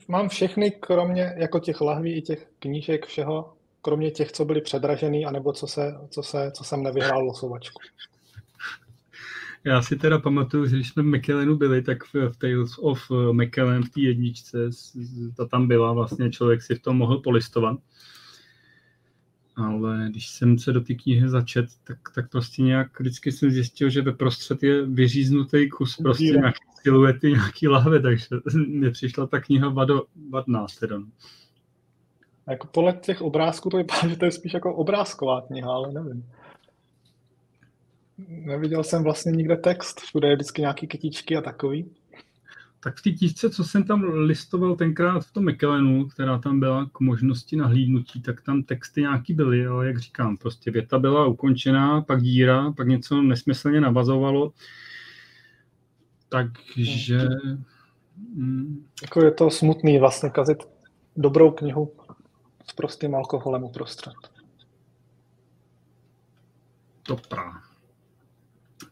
mám 0.09 0.29
všechny, 0.29 0.71
kromě 0.71 1.35
jako 1.37 1.59
těch 1.59 1.81
lahví 1.81 2.13
i 2.13 2.23
těch 2.23 2.47
knížek, 2.59 3.07
všeho, 3.07 3.53
kromě 3.83 4.11
těch, 4.11 4.33
co 4.33 4.45
byly 4.45 4.61
předražený, 4.61 5.27
anebo 5.27 5.53
co, 5.53 5.67
se, 5.67 5.95
co, 6.09 6.23
se, 6.23 6.51
co 6.55 6.65
jsem 6.65 6.83
nevyhrál 6.83 7.25
losovačku. 7.25 7.83
Já 9.65 9.83
si 9.83 9.97
teda 9.97 10.19
pamatuju, 10.19 10.67
že 10.67 10.77
když 10.77 10.89
jsme 10.89 11.03
v 11.03 11.07
McKellenu 11.07 11.57
byli, 11.57 11.83
tak 11.83 12.05
v, 12.05 12.15
v 12.15 12.37
Tales 12.37 12.79
of 12.79 13.11
McKellen 13.33 13.83
v 13.85 13.89
té 13.89 14.01
jedničce, 14.01 14.59
ta 15.37 15.47
tam 15.47 15.69
byla, 15.69 15.93
vlastně 15.93 16.31
člověk 16.31 16.63
si 16.63 16.75
v 16.75 16.83
tom 16.83 16.97
mohl 16.97 17.19
polistovat 17.19 17.79
ale 19.57 20.07
když 20.11 20.29
jsem 20.29 20.59
se 20.59 20.73
do 20.73 20.81
té 20.81 20.95
knihy 20.95 21.29
začet, 21.29 21.67
tak, 21.85 21.99
tak 22.15 22.31
prostě 22.31 22.63
nějak 22.63 23.01
vždycky 23.01 23.33
jsem 23.33 23.51
zjistil, 23.51 23.91
že 23.91 24.03
ve 24.03 24.13
prostřed 24.13 24.63
je 24.63 24.87
vyříznutý 24.87 25.69
kus 25.69 25.97
prostě 25.97 26.25
Díra. 26.25 26.41
nějaký 26.41 26.65
siluety, 26.83 27.31
nějaký 27.31 27.69
lahve, 27.69 28.01
takže 28.01 28.27
mě 28.69 28.91
přišla 28.91 29.27
ta 29.27 29.41
kniha 29.41 29.69
vado, 29.69 30.03
vadná 30.31 30.67
teda. 30.81 30.97
A 32.47 32.51
jako 32.51 32.67
podle 32.67 32.93
těch 32.93 33.23
obrázků 33.23 33.71
to 33.71 33.77
vypadá, 33.77 34.09
že 34.09 34.17
to 34.17 34.25
je 34.25 34.31
spíš 34.31 34.55
jako 34.55 34.75
obrázková 34.75 35.41
kniha, 35.41 35.73
ale 35.73 35.93
nevím. 35.93 36.27
Neviděl 38.29 38.85
jsem 38.85 39.03
vlastně 39.03 39.33
nikde 39.33 39.57
text, 39.57 40.01
všude 40.01 40.29
je 40.29 40.37
vždycky 40.37 40.61
nějaký 40.61 40.87
kytičky 40.87 41.37
a 41.37 41.41
takový 41.41 41.91
tak 42.85 42.97
v 42.97 43.03
té 43.03 43.11
tisce, 43.11 43.51
co 43.51 43.65
jsem 43.65 43.85
tam 43.85 44.03
listoval 44.05 44.77
tenkrát 44.77 45.21
v 45.21 45.33
tom 45.33 45.51
McKellenu, 45.51 46.09
která 46.09 46.39
tam 46.39 46.61
byla 46.61 46.91
k 46.93 47.01
možnosti 47.01 47.57
nahlídnutí, 47.57 48.23
tak 48.23 48.41
tam 48.43 48.63
texty 48.63 49.01
nějaký 49.01 49.35
byly, 49.35 49.67
ale 49.67 49.87
jak 49.87 49.99
říkám, 49.99 50.37
prostě 50.37 50.71
věta 50.71 50.99
byla 50.99 51.27
ukončená, 51.27 52.01
pak 52.01 52.23
díra, 52.23 52.73
pak 52.73 52.89
něco 52.89 53.23
nesmyslně 53.23 53.81
navazovalo. 53.81 54.53
Takže... 56.29 57.29
Mm. 58.35 58.87
Jako 59.03 59.25
je 59.25 59.31
to 59.31 59.51
smutný 59.51 59.99
vlastně 59.99 60.31
kazit 60.31 60.59
dobrou 61.17 61.51
knihu 61.51 61.93
s 62.71 62.73
prostým 62.73 63.15
alkoholem 63.15 63.65
uprostřed. 63.65 64.15
Dobrá. 67.09 67.74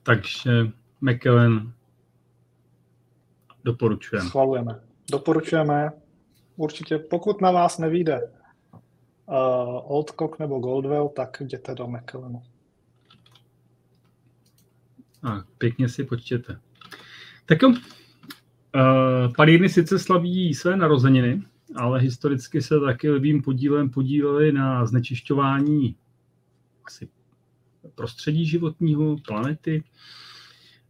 Takže 0.02 0.50
McKellen 1.00 1.72
Doporučujeme. 3.64 4.28
Schvalujeme. 4.28 4.80
Doporučujeme. 5.10 5.90
Určitě, 6.56 6.98
pokud 6.98 7.40
na 7.40 7.50
vás 7.50 7.78
nevíde 7.78 8.20
uh, 8.22 9.92
Oldcock 9.92 10.38
nebo 10.38 10.58
Goldwell, 10.58 11.08
tak 11.08 11.40
jděte 11.40 11.74
do 11.74 11.86
McKellenu. 11.86 12.42
A 15.22 15.44
pěkně 15.58 15.88
si 15.88 16.04
počtěte. 16.04 16.60
Tak 17.46 17.62
jo, 17.62 17.68
uh, 17.68 17.76
Palírny 19.36 19.68
sice 19.68 19.98
slaví 19.98 20.54
své 20.54 20.76
narozeniny, 20.76 21.42
ale 21.76 22.00
historicky 22.00 22.62
se 22.62 22.80
taky 22.80 23.10
lvým 23.10 23.42
podílem 23.42 23.90
podíleli 23.90 24.52
na 24.52 24.86
znečišťování 24.86 25.96
asi 26.84 27.08
prostředí 28.02 28.46
životního, 28.46 29.16
planety. 29.26 29.84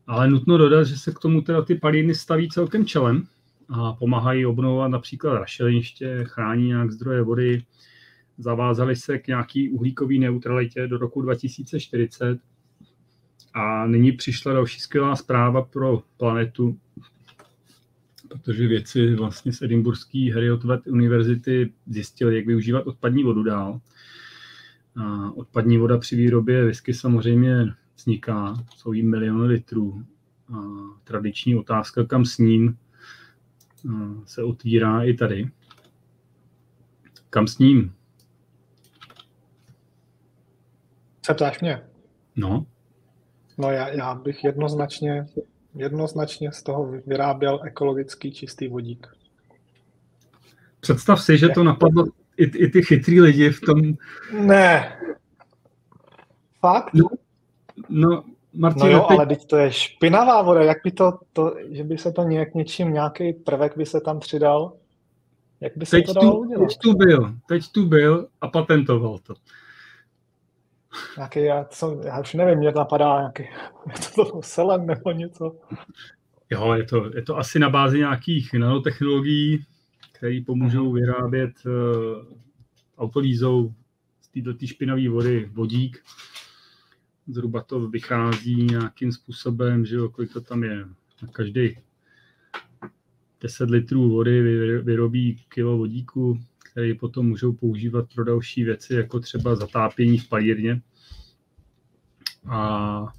Ale 0.06 0.30
nutno 0.30 0.58
dodat, 0.58 0.84
že 0.84 0.96
se 0.96 1.12
k 1.12 1.18
tomu 1.18 1.42
teda 1.42 1.62
ty 1.62 1.74
palíny 1.74 2.14
staví 2.14 2.48
celkem 2.48 2.86
čelem 2.86 3.26
a 3.68 3.92
pomáhají 3.92 4.46
obnovovat 4.46 4.90
například 4.90 5.34
rašeliniště, 5.38 6.24
chrání 6.24 6.66
nějak 6.66 6.92
zdroje 6.92 7.22
vody, 7.22 7.62
zavázali 8.38 8.96
se 8.96 9.18
k 9.18 9.26
nějaký 9.26 9.70
uhlíkové 9.70 10.14
neutralitě 10.14 10.86
do 10.86 10.98
roku 10.98 11.22
2040 11.22 12.38
a 13.54 13.86
nyní 13.86 14.12
přišla 14.12 14.52
další 14.52 14.80
skvělá 14.80 15.16
zpráva 15.16 15.62
pro 15.62 16.02
planetu, 16.16 16.78
protože 18.28 18.66
věci 18.66 19.14
vlastně 19.14 19.52
z 19.52 19.62
Edinburghské 19.62 20.34
Heriotvet 20.34 20.86
univerzity 20.86 21.72
zjistili, 21.86 22.36
jak 22.36 22.46
využívat 22.46 22.86
odpadní 22.86 23.24
vodu 23.24 23.42
dál. 23.42 23.80
Odpadní 25.34 25.78
voda 25.78 25.98
při 25.98 26.16
výrobě 26.16 26.64
whisky 26.64 26.94
samozřejmě 26.94 27.66
vzniká, 27.96 28.54
jsou 28.76 28.92
jí 28.92 29.02
miliony 29.02 29.46
litrů. 29.46 30.04
A 30.54 30.58
tradiční 31.04 31.56
otázka, 31.56 32.04
kam 32.04 32.24
s 32.24 32.38
ním 32.38 32.78
se 34.24 34.42
otvírá 34.42 35.02
i 35.02 35.14
tady. 35.14 35.50
Kam 37.30 37.46
s 37.46 37.58
ním? 37.58 37.94
Se 41.26 41.34
ptáš 41.34 41.60
mě? 41.60 41.82
No. 42.36 42.66
No 43.58 43.70
já, 43.70 43.88
já 43.88 44.14
bych 44.14 44.44
jednoznačně, 44.44 45.26
jednoznačně 45.74 46.52
z 46.52 46.62
toho 46.62 46.92
vyráběl 47.06 47.60
ekologický 47.64 48.32
čistý 48.32 48.68
vodík. 48.68 49.06
Představ 50.80 51.22
si, 51.22 51.38
že 51.38 51.48
to 51.48 51.64
napadlo 51.64 52.04
i, 52.36 52.44
i 52.44 52.68
ty 52.68 52.82
chytrý 52.82 53.20
lidi 53.20 53.50
v 53.50 53.60
tom... 53.60 53.82
Ne. 54.32 54.98
Fakt? 56.60 56.94
No, 56.94 57.08
no 57.88 58.24
Martin, 58.54 58.82
no 58.82 58.88
jo, 58.88 59.04
teď... 59.08 59.18
ale 59.18 59.26
teď 59.26 59.46
to 59.46 59.56
je 59.56 59.72
špinavá 59.72 60.42
voda, 60.42 60.62
jak 60.62 60.78
by 60.84 60.90
to, 60.90 61.18
to, 61.32 61.54
že 61.70 61.84
by 61.84 61.98
se 61.98 62.12
to 62.12 62.22
nějak 62.22 62.54
něčím, 62.54 62.92
nějaký 62.92 63.32
prvek 63.32 63.76
by 63.76 63.86
se 63.86 64.00
tam 64.00 64.20
přidal, 64.20 64.72
jak 65.60 65.76
by 65.76 65.86
se 65.86 65.96
teď 65.96 66.06
to 66.06 66.12
dalo 66.12 66.32
tu, 66.32 66.38
udělat? 66.38 66.68
Teď 66.68 66.78
tu 66.78 66.94
byl, 66.94 67.34
teď 67.48 67.62
tu 67.72 67.86
byl 67.86 68.28
a 68.40 68.48
patentoval 68.48 69.18
to. 69.18 69.34
Nějaký, 71.16 71.42
já, 71.42 71.64
co, 71.64 72.00
já 72.04 72.20
už 72.20 72.34
nevím, 72.34 72.58
mě 72.58 72.72
napadá 72.72 73.18
nějaký, 73.18 73.42
je 73.86 73.94
to 74.14 74.40
selen 74.42 74.86
nebo 74.86 75.10
něco. 75.12 75.56
Jo, 76.50 76.72
je 76.72 76.84
to, 76.84 77.10
je 77.14 77.22
to 77.22 77.38
asi 77.38 77.58
na 77.58 77.70
bázi 77.70 77.98
nějakých 77.98 78.52
nanotechnologií, 78.52 79.64
které 80.22 80.40
pomůžou 80.46 80.84
mhm. 80.84 80.94
vyrábět 80.94 81.52
uh, 81.66 81.72
autolízou 82.98 83.74
z 84.20 84.28
této 84.28 84.66
špinavé 84.66 85.08
vody 85.08 85.50
vodík. 85.52 86.02
Zhruba 87.26 87.62
to 87.62 87.88
vychází 87.88 88.54
nějakým 88.64 89.12
způsobem, 89.12 89.84
že 89.84 89.96
jo, 89.96 90.08
kolik 90.08 90.32
to 90.32 90.40
tam 90.40 90.64
je. 90.64 90.84
Na 91.22 91.28
každý 91.32 91.78
10 93.40 93.70
litrů 93.70 94.10
vody 94.10 94.42
vyrobí 94.82 95.44
kilo 95.48 95.78
vodíku, 95.78 96.40
který 96.58 96.94
potom 96.94 97.28
můžou 97.28 97.52
používat 97.52 98.14
pro 98.14 98.24
další 98.24 98.64
věci, 98.64 98.94
jako 98.94 99.20
třeba 99.20 99.56
zatápění 99.56 100.18
v 100.18 100.28
palírně. 100.28 100.82
A 102.46 103.14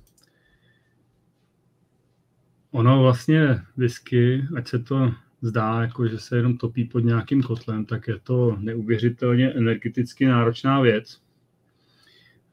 ono 2.72 3.02
vlastně 3.02 3.62
whisky, 3.78 4.48
ať 4.58 4.68
se 4.68 4.80
to 4.80 5.14
zdá, 5.44 5.82
jako 5.82 6.08
že 6.08 6.20
se 6.20 6.38
jenom 6.38 6.58
topí 6.58 6.86
pod 6.86 7.00
nějakým 7.00 7.44
kotlem, 7.44 7.86
tak 7.86 8.08
je 8.08 8.20
to 8.20 8.58
neuvěřitelně 8.60 9.52
energeticky 9.52 10.26
náročná 10.26 10.82
věc. 10.82 11.22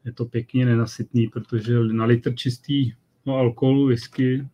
Je 0.05 0.13
to 0.13 0.25
pěkně 0.25 0.67
nenasytný, 0.67 1.27
protože 1.27 1.79
na 1.81 2.05
litr 2.05 2.35
čistý 2.35 2.93
no, 3.27 3.35
alkoholu 3.35 3.87
whisky 3.87 4.49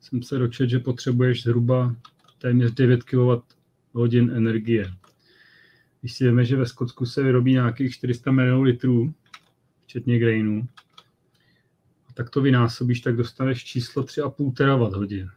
jsem 0.00 0.22
se 0.22 0.38
dočet, 0.38 0.68
že 0.68 0.78
potřebuješ 0.78 1.42
zhruba 1.42 1.96
téměř 2.38 2.72
9 2.72 3.02
kWh 3.02 4.14
energie. 4.14 4.92
Když 6.00 6.12
si 6.12 6.26
víme, 6.26 6.44
že 6.44 6.56
ve 6.56 6.66
Skotsku 6.66 7.06
se 7.06 7.22
vyrobí 7.22 7.52
nějakých 7.52 7.92
400 7.92 8.32
ml, 8.32 8.72
včetně 9.84 10.18
grainů, 10.18 10.68
tak 12.14 12.30
to 12.30 12.40
vynásobíš, 12.40 13.00
tak 13.00 13.16
dostaneš 13.16 13.64
číslo 13.64 14.02
3,5 14.02 14.52
terawatt 14.52 14.96
hodin. 14.96 15.30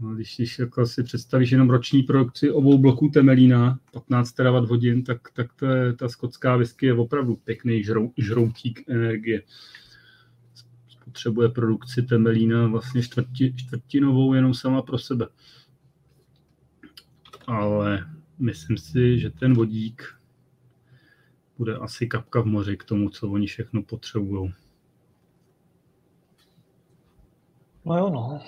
No, 0.00 0.14
když, 0.14 0.36
když 0.36 0.58
jako 0.58 0.86
si 0.86 1.02
představíš 1.02 1.50
jenom 1.50 1.70
roční 1.70 2.02
produkci 2.02 2.50
obou 2.50 2.78
bloků 2.78 3.08
Temelína, 3.08 3.78
15 3.92 4.32
terawatt 4.32 4.68
hodin, 4.68 5.04
tak, 5.04 5.30
tak 5.32 5.52
to 5.52 5.66
je, 5.66 5.92
ta 5.92 6.08
skotská 6.08 6.56
whisky 6.56 6.86
je 6.86 6.94
opravdu 6.94 7.36
pěkný 7.36 7.84
žrou, 7.84 8.12
žroutík 8.16 8.84
energie. 8.88 9.42
Spotřebuje 10.88 11.48
produkci 11.48 12.02
Temelína 12.02 12.66
vlastně 12.66 13.02
čtvrti, 13.02 13.54
čtvrtinovou 13.56 14.34
jenom 14.34 14.54
sama 14.54 14.82
pro 14.82 14.98
sebe. 14.98 15.26
Ale 17.46 18.06
myslím 18.38 18.76
si, 18.78 19.18
že 19.18 19.30
ten 19.30 19.54
vodík 19.54 20.14
bude 21.58 21.76
asi 21.76 22.06
kapka 22.06 22.40
v 22.40 22.46
moři 22.46 22.76
k 22.76 22.84
tomu, 22.84 23.10
co 23.10 23.30
oni 23.30 23.46
všechno 23.46 23.82
potřebují. 23.82 24.54
No 27.84 27.98
jo, 27.98 28.10
no. 28.10 28.40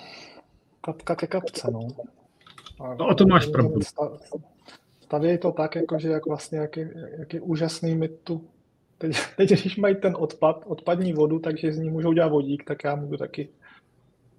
Kapka 0.87 1.15
ke 1.15 1.27
kapce, 1.27 1.71
no. 1.71 1.87
A, 2.79 2.95
no 2.95 3.09
a 3.09 3.13
to 3.13 3.25
máš 3.25 3.45
pravdu. 3.45 3.79
Stavějí 5.01 5.37
to 5.37 5.51
tak, 5.51 5.75
jako, 5.75 5.99
že 5.99 6.09
jak 6.09 6.25
vlastně, 6.25 6.57
jak 6.57 6.77
je, 6.77 7.09
jak 7.17 7.33
je 7.33 7.41
úžasný 7.41 7.95
mít 7.95 8.11
tu 8.23 8.47
Teď, 8.97 9.15
teď, 9.37 9.49
když 9.49 9.77
mají 9.77 9.95
ten 9.95 10.15
odpad, 10.19 10.63
odpadní 10.65 11.13
vodu, 11.13 11.39
takže 11.39 11.73
z 11.73 11.77
ní 11.77 11.89
můžou 11.89 12.13
dělat 12.13 12.27
vodík, 12.27 12.63
tak 12.63 12.83
já 12.83 12.95
můžu 12.95 13.17
taky 13.17 13.49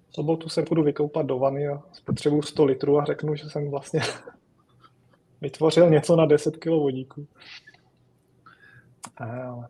v 0.09 0.15
sobotu 0.15 0.49
se 0.49 0.63
půjdu 0.63 0.83
vykoupat 0.83 1.25
do 1.25 1.39
vany 1.39 1.67
a 1.67 1.81
spotřebuju 1.91 2.41
100 2.41 2.65
litrů 2.65 2.99
a 2.99 3.05
řeknu, 3.05 3.35
že 3.35 3.49
jsem 3.49 3.69
vlastně 3.71 4.01
vytvořil 5.41 5.89
něco 5.89 6.15
na 6.15 6.25
10 6.25 6.57
kg 6.57 6.69
vodíku. 6.69 7.27
Ale... 9.17 9.67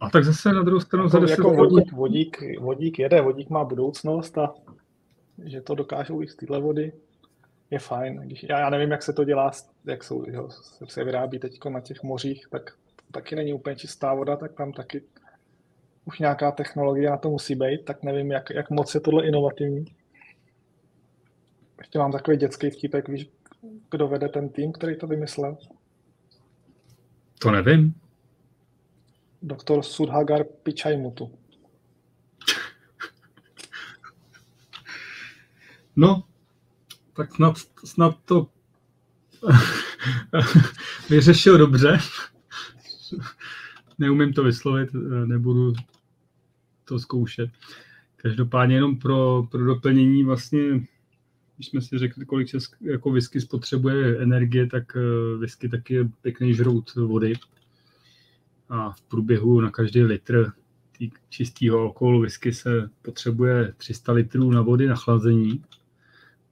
A 0.00 0.10
tak 0.10 0.24
zase 0.24 0.52
na 0.52 0.62
druhou 0.62 0.80
stranu 0.80 1.04
jako, 1.04 1.10
za 1.10 1.18
10 1.18 1.32
jako 1.32 1.50
vodík, 1.50 1.92
vodík, 1.92 2.60
vodík 2.60 2.98
jede, 2.98 3.20
vodík 3.20 3.50
má 3.50 3.64
budoucnost 3.64 4.38
a 4.38 4.54
že 5.44 5.60
to 5.60 5.74
dokážou 5.74 6.22
i 6.22 6.28
z 6.28 6.36
téhle 6.36 6.60
vody, 6.60 6.92
je 7.70 7.78
fajn. 7.78 8.16
Když, 8.16 8.42
já, 8.42 8.58
já 8.58 8.70
nevím, 8.70 8.90
jak 8.90 9.02
se 9.02 9.12
to 9.12 9.24
dělá, 9.24 9.50
jak 9.84 10.04
jsou, 10.04 10.24
jo, 10.28 10.48
se 10.88 11.04
vyrábí 11.04 11.38
teď 11.38 11.64
na 11.68 11.80
těch 11.80 12.02
mořích, 12.02 12.46
tak 12.50 12.70
taky 13.12 13.36
není 13.36 13.52
úplně 13.52 13.76
čistá 13.76 14.14
voda, 14.14 14.36
tak 14.36 14.52
tam 14.52 14.72
taky 14.72 15.02
už 16.04 16.18
nějaká 16.18 16.52
technologie 16.52 17.10
na 17.10 17.16
to 17.16 17.30
musí 17.30 17.54
být, 17.54 17.84
tak 17.84 18.02
nevím, 18.02 18.30
jak, 18.30 18.50
jak 18.50 18.70
moc 18.70 18.94
je 18.94 19.00
tohle 19.00 19.26
inovativní. 19.26 19.84
Ještě 21.78 21.98
mám 21.98 22.12
takový 22.12 22.36
dětský 22.36 22.70
vtipek, 22.70 23.08
víš, 23.08 23.30
kdo 23.90 24.08
vede 24.08 24.28
ten 24.28 24.48
tým, 24.48 24.72
který 24.72 24.96
to 24.96 25.06
vymyslel? 25.06 25.56
To 27.38 27.50
nevím. 27.50 27.94
Doktor 29.42 29.82
Sudhagar 29.82 30.44
Pichaimutu. 30.44 31.30
No, 35.96 36.22
tak 37.16 37.34
snad, 37.34 37.54
snad 37.84 38.18
to 38.24 38.46
vyřešil 41.10 41.58
dobře. 41.58 41.98
Neumím 43.98 44.32
to 44.32 44.42
vyslovit, 44.42 44.92
nebudu 45.24 45.72
to 46.84 46.98
zkoušet. 46.98 47.50
Každopádně 48.16 48.74
jenom 48.74 48.96
pro, 48.98 49.46
pro 49.50 49.64
doplnění 49.64 50.24
vlastně, 50.24 50.60
když 51.56 51.68
jsme 51.68 51.80
si 51.80 51.98
řekli, 51.98 52.24
kolik 52.24 52.48
česk, 52.48 52.76
jako 52.80 53.10
whisky 53.10 53.40
spotřebuje 53.40 54.22
energie, 54.22 54.66
tak 54.66 54.96
eh, 54.96 55.36
whisky 55.36 55.68
taky 55.68 55.94
je 55.94 56.08
pěkný 56.22 56.54
žrout 56.54 56.94
vody. 56.94 57.34
A 58.68 58.90
v 58.90 59.02
průběhu 59.02 59.60
na 59.60 59.70
každý 59.70 60.02
litr 60.02 60.52
čistého 61.28 61.78
alkoholu 61.78 62.20
whisky 62.20 62.52
se 62.52 62.90
potřebuje 63.02 63.74
300 63.76 64.12
litrů 64.12 64.50
na 64.50 64.62
vody 64.62 64.86
na 64.86 64.96
chlazení 64.96 65.62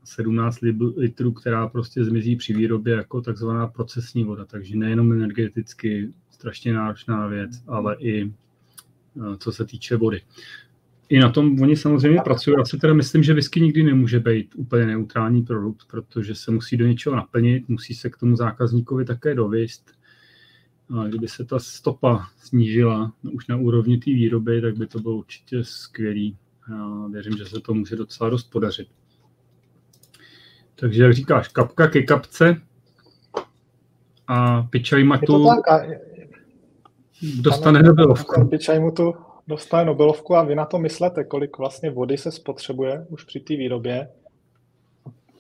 17 0.05 0.59
litrů, 0.97 1.33
která 1.33 1.69
prostě 1.69 2.05
zmizí 2.05 2.37
při 2.37 2.55
výrobě 2.55 2.95
jako 2.95 3.21
takzvaná 3.21 3.67
procesní 3.67 4.25
voda. 4.25 4.45
Takže 4.45 4.77
nejenom 4.77 5.13
energeticky 5.13 6.09
strašně 6.31 6.73
náročná 6.73 7.27
věc, 7.27 7.51
ale 7.67 7.97
i 7.99 8.25
eh, 8.27 9.37
co 9.39 9.53
se 9.53 9.65
týče 9.65 9.97
vody. 9.97 10.21
I 11.09 11.19
na 11.19 11.31
tom 11.31 11.63
oni 11.63 11.77
samozřejmě 11.77 12.21
pracují. 12.25 12.57
Já 12.59 12.65
si 12.65 12.79
teda 12.79 12.95
myslím, 12.95 13.23
že 13.23 13.35
whisky 13.35 13.61
nikdy 13.61 13.83
nemůže 13.83 14.21
být 14.21 14.55
úplně 14.57 14.87
neutrální 14.87 15.43
produkt, 15.43 15.87
protože 15.91 16.35
se 16.35 16.51
musí 16.51 16.77
do 16.77 16.87
něčeho 16.87 17.17
naplnit, 17.17 17.69
musí 17.69 17.95
se 17.95 18.11
k 18.11 18.17
tomu 18.17 18.37
zákazníkovi 18.37 19.05
také 19.05 19.35
dověst. 19.35 19.91
A 20.99 21.07
kdyby 21.07 21.29
se 21.29 21.45
ta 21.45 21.59
stopa 21.59 22.27
snížila 22.39 23.13
už 23.33 23.47
na 23.47 23.57
úrovni 23.57 23.99
té 23.99 24.11
výroby, 24.11 24.61
tak 24.61 24.77
by 24.77 24.87
to 24.87 24.99
bylo 24.99 25.17
určitě 25.17 25.65
skvělý. 25.65 26.37
Já 26.71 27.07
věřím, 27.13 27.37
že 27.37 27.45
se 27.45 27.61
to 27.61 27.75
může 27.75 27.97
docela 27.97 28.31
dost 28.31 28.51
podařit. 28.51 28.89
Takže 30.81 31.03
jak 31.03 31.15
říkáš, 31.15 31.49
kapka 31.49 31.89
ke 31.89 32.03
kapce 32.03 32.57
a 34.27 34.63
Pičajmatu 34.63 35.49
dostane 37.41 37.83
Nobelovku. 37.83 38.49
Pičajmatu 38.49 39.15
dostane 39.47 39.85
Nobelovku 39.85 40.35
a 40.35 40.43
vy 40.43 40.55
na 40.55 40.65
to 40.65 40.79
myslete, 40.79 41.25
kolik 41.25 41.59
vlastně 41.59 41.91
vody 41.91 42.19
se 42.19 42.33
spotřebuje 42.33 43.07
už 43.09 43.25
při 43.25 43.41
té 43.41 43.57
výrobě. 43.57 44.09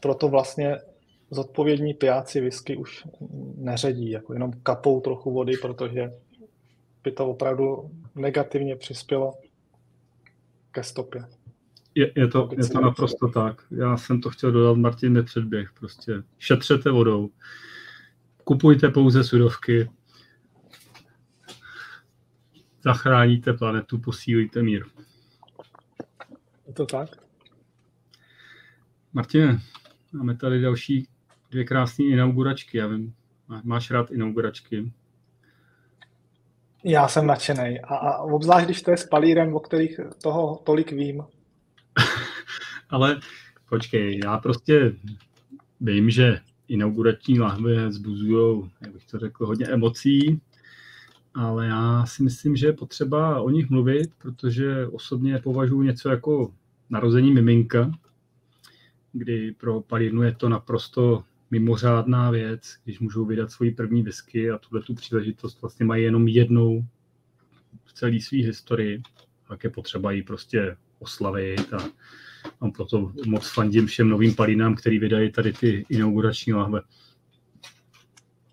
Proto 0.00 0.28
vlastně 0.28 0.78
zodpovědní 1.30 1.94
pijáci 1.94 2.40
whisky 2.40 2.76
už 2.76 3.06
neředí, 3.56 4.10
jako 4.10 4.32
jenom 4.32 4.52
kapou 4.62 5.00
trochu 5.00 5.32
vody, 5.32 5.52
protože 5.62 6.12
by 7.04 7.12
to 7.12 7.26
opravdu 7.26 7.90
negativně 8.14 8.76
přispělo 8.76 9.34
ke 10.72 10.82
stopě. 10.82 11.24
Je, 11.94 12.12
je, 12.16 12.28
to, 12.28 12.48
je 12.58 12.68
to 12.68 12.80
naprosto 12.80 13.28
tak. 13.28 13.62
Já 13.70 13.96
jsem 13.96 14.20
to 14.20 14.30
chtěl 14.30 14.52
dodat, 14.52 14.76
Martin 14.76 15.12
nepředběh. 15.12 15.72
Prostě 15.72 16.22
šetřete 16.38 16.90
vodou, 16.90 17.30
kupujte 18.44 18.88
pouze 18.88 19.24
sudovky, 19.24 19.90
zachráníte 22.84 23.52
planetu, 23.52 23.98
posílíte 23.98 24.62
mír. 24.62 24.84
Je 26.66 26.72
to 26.74 26.86
tak? 26.86 27.08
Martine, 29.12 29.60
máme 30.12 30.36
tady 30.36 30.60
další 30.60 31.08
dvě 31.50 31.64
krásné 31.64 32.04
inauguračky. 32.04 32.78
Já 32.78 32.86
vím, 32.86 33.14
máš 33.62 33.90
rád 33.90 34.10
inauguračky. 34.10 34.92
Já 36.84 37.08
jsem 37.08 37.26
nadšený. 37.26 37.80
A, 37.80 37.94
a 37.94 38.18
obzvlášť, 38.18 38.64
když 38.64 38.82
to 38.82 38.90
je 38.90 38.96
s 38.96 39.06
palírem, 39.06 39.54
o 39.54 39.60
kterých 39.60 40.00
toho 40.22 40.62
tolik 40.64 40.92
vím. 40.92 41.22
Ale 42.90 43.20
počkej, 43.68 44.20
já 44.24 44.38
prostě 44.38 44.94
vím, 45.80 46.10
že 46.10 46.40
inaugurační 46.68 47.40
lahve 47.40 47.88
vzbuzují, 47.88 48.70
jak 48.80 48.92
bych 48.92 49.06
to 49.06 49.18
řekl, 49.18 49.46
hodně 49.46 49.66
emocí, 49.66 50.40
ale 51.34 51.66
já 51.66 52.06
si 52.06 52.22
myslím, 52.22 52.56
že 52.56 52.66
je 52.66 52.72
potřeba 52.72 53.40
o 53.40 53.50
nich 53.50 53.70
mluvit, 53.70 54.10
protože 54.18 54.86
osobně 54.86 55.38
považuji 55.38 55.82
něco 55.82 56.08
jako 56.08 56.54
narození 56.90 57.32
miminka, 57.32 57.90
kdy 59.12 59.52
pro 59.52 59.80
palírnu 59.80 60.22
je 60.22 60.34
to 60.34 60.48
naprosto 60.48 61.24
mimořádná 61.50 62.30
věc, 62.30 62.76
když 62.84 63.00
můžou 63.00 63.24
vydat 63.24 63.50
svoji 63.50 63.70
první 63.70 64.02
whisky 64.02 64.50
a 64.50 64.58
tuhle 64.58 64.82
tu 64.82 64.94
příležitost 64.94 65.60
vlastně 65.60 65.86
mají 65.86 66.04
jenom 66.04 66.28
jednou 66.28 66.84
v 67.84 67.92
celé 67.92 68.20
své 68.20 68.38
historii, 68.38 69.02
tak 69.48 69.64
je 69.64 69.70
potřeba 69.70 70.12
ji 70.12 70.22
prostě 70.22 70.76
oslavit 70.98 71.72
a 71.72 71.78
a 72.60 72.68
proto 72.68 73.12
moc 73.26 73.48
fandím 73.48 73.86
všem 73.86 74.08
novým 74.08 74.34
palínám, 74.34 74.74
který 74.74 74.98
vydají 74.98 75.32
tady 75.32 75.52
ty 75.52 75.86
inaugurační 75.88 76.52
lahve. 76.52 76.80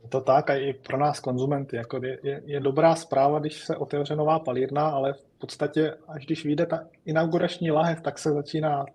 To 0.09 0.21
tak 0.21 0.49
a 0.49 0.55
i 0.55 0.73
pro 0.73 0.97
nás 0.97 1.19
konzumenty. 1.19 1.75
Jako 1.75 2.05
je, 2.05 2.19
je, 2.23 2.41
je 2.45 2.59
dobrá 2.59 2.95
zpráva, 2.95 3.39
když 3.39 3.63
se 3.65 3.75
otevře 3.75 4.15
nová 4.15 4.39
palírna, 4.39 4.87
ale 4.87 5.13
v 5.13 5.23
podstatě, 5.37 5.93
až 6.07 6.25
když 6.25 6.45
vyjde 6.45 6.65
ta 6.65 6.79
inaugurační 7.05 7.71
lahev, 7.71 8.01
tak 8.01 8.19
se 8.19 8.31
začíná 8.31 8.85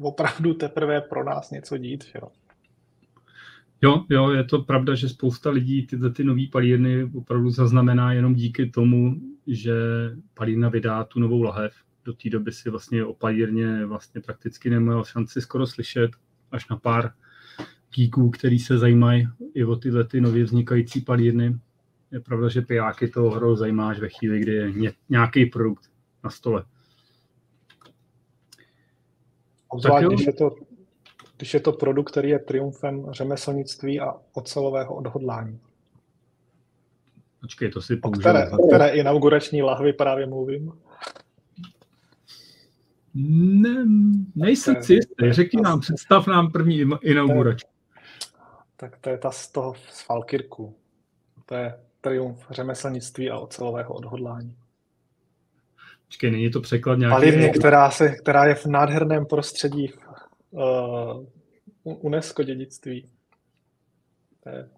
opravdu 0.00 0.54
teprve 0.54 1.00
pro 1.00 1.24
nás 1.24 1.50
něco 1.50 1.78
dít. 1.78 2.04
Že 2.04 2.12
jo? 2.22 2.28
Jo, 3.82 4.04
jo, 4.10 4.30
je 4.30 4.44
to 4.44 4.58
pravda, 4.58 4.94
že 4.94 5.08
spousta 5.08 5.50
lidí 5.50 5.86
tyhle 5.86 6.10
ty 6.10 6.24
nové 6.24 6.42
palírny 6.52 7.10
opravdu 7.14 7.50
zaznamená 7.50 8.12
jenom 8.12 8.34
díky 8.34 8.70
tomu, 8.70 9.14
že 9.46 9.74
palírna 10.34 10.68
vydá 10.68 11.04
tu 11.04 11.20
novou 11.20 11.42
lahev 11.42 11.72
do 12.08 12.14
té 12.14 12.30
doby 12.30 12.52
si 12.52 12.70
vlastně 12.70 13.04
o 13.04 13.14
palírně 13.14 13.86
vlastně 13.86 14.20
prakticky 14.20 14.70
neměl 14.70 15.04
šanci 15.04 15.40
skoro 15.40 15.66
slyšet, 15.66 16.10
až 16.52 16.68
na 16.68 16.76
pár 16.76 17.12
geeků, 17.94 18.30
který 18.30 18.58
se 18.58 18.78
zajímají 18.78 19.28
i 19.54 19.64
o 19.64 19.76
tyhle 19.76 20.04
ty 20.04 20.20
nově 20.20 20.44
vznikající 20.44 21.00
palírny. 21.00 21.58
Je 22.12 22.20
pravda, 22.20 22.48
že 22.48 22.62
pijáky 22.62 23.08
to 23.08 23.30
hrou 23.30 23.56
zajímá 23.56 23.88
až 23.88 23.98
ve 23.98 24.08
chvíli, 24.08 24.40
kdy 24.40 24.52
je 24.52 24.92
nějaký 25.08 25.46
produkt 25.46 25.90
na 26.24 26.30
stole. 26.30 26.64
Obzvlášť, 29.68 30.06
když 30.06 30.26
je, 30.26 30.32
to, 30.32 30.50
když 31.36 31.54
je 31.54 31.60
to 31.60 31.72
produkt, 31.72 32.10
který 32.10 32.28
je 32.28 32.38
triumfem 32.38 33.06
řemeslnictví 33.10 34.00
a 34.00 34.14
ocelového 34.32 34.94
odhodlání. 34.94 35.60
Počkej, 37.40 37.70
to 37.70 37.82
si. 37.82 38.00
O 38.02 38.10
které, 38.10 38.50
o 38.50 38.66
které 38.66 38.88
inaugurační 38.88 39.62
lahvy 39.62 39.92
právě 39.92 40.26
mluvím? 40.26 40.72
Ne, 43.20 43.84
nejsem 44.34 44.82
si 44.82 44.94
jistý. 44.94 45.14
Řekni 45.30 45.62
nám, 45.62 45.80
představ 45.80 46.26
nám 46.26 46.52
první 46.52 46.84
inauguraci. 47.02 47.66
Tak 48.76 48.98
to 48.98 49.10
je 49.10 49.18
ta 49.18 49.30
z 49.30 49.52
toho 49.52 49.74
z 49.74 50.00
Falkirku. 50.00 50.76
To 51.46 51.54
je 51.54 51.74
triumf 52.00 52.46
řemeslnictví 52.50 53.30
a 53.30 53.38
ocelového 53.38 53.94
odhodlání. 53.94 54.56
Počkej, 56.06 56.30
není 56.30 56.50
to 56.50 56.60
překlad 56.60 56.98
nějaký... 56.98 57.12
Palivně, 57.12 57.48
která, 57.48 57.90
se, 57.90 58.08
která 58.08 58.44
je 58.44 58.54
v 58.54 58.66
nádherném 58.66 59.26
prostředí 59.26 59.92
uh, 60.50 61.26
UNESCO 61.84 62.42
dědictví. 62.42 63.10
To 64.42 64.48
je 64.48 64.68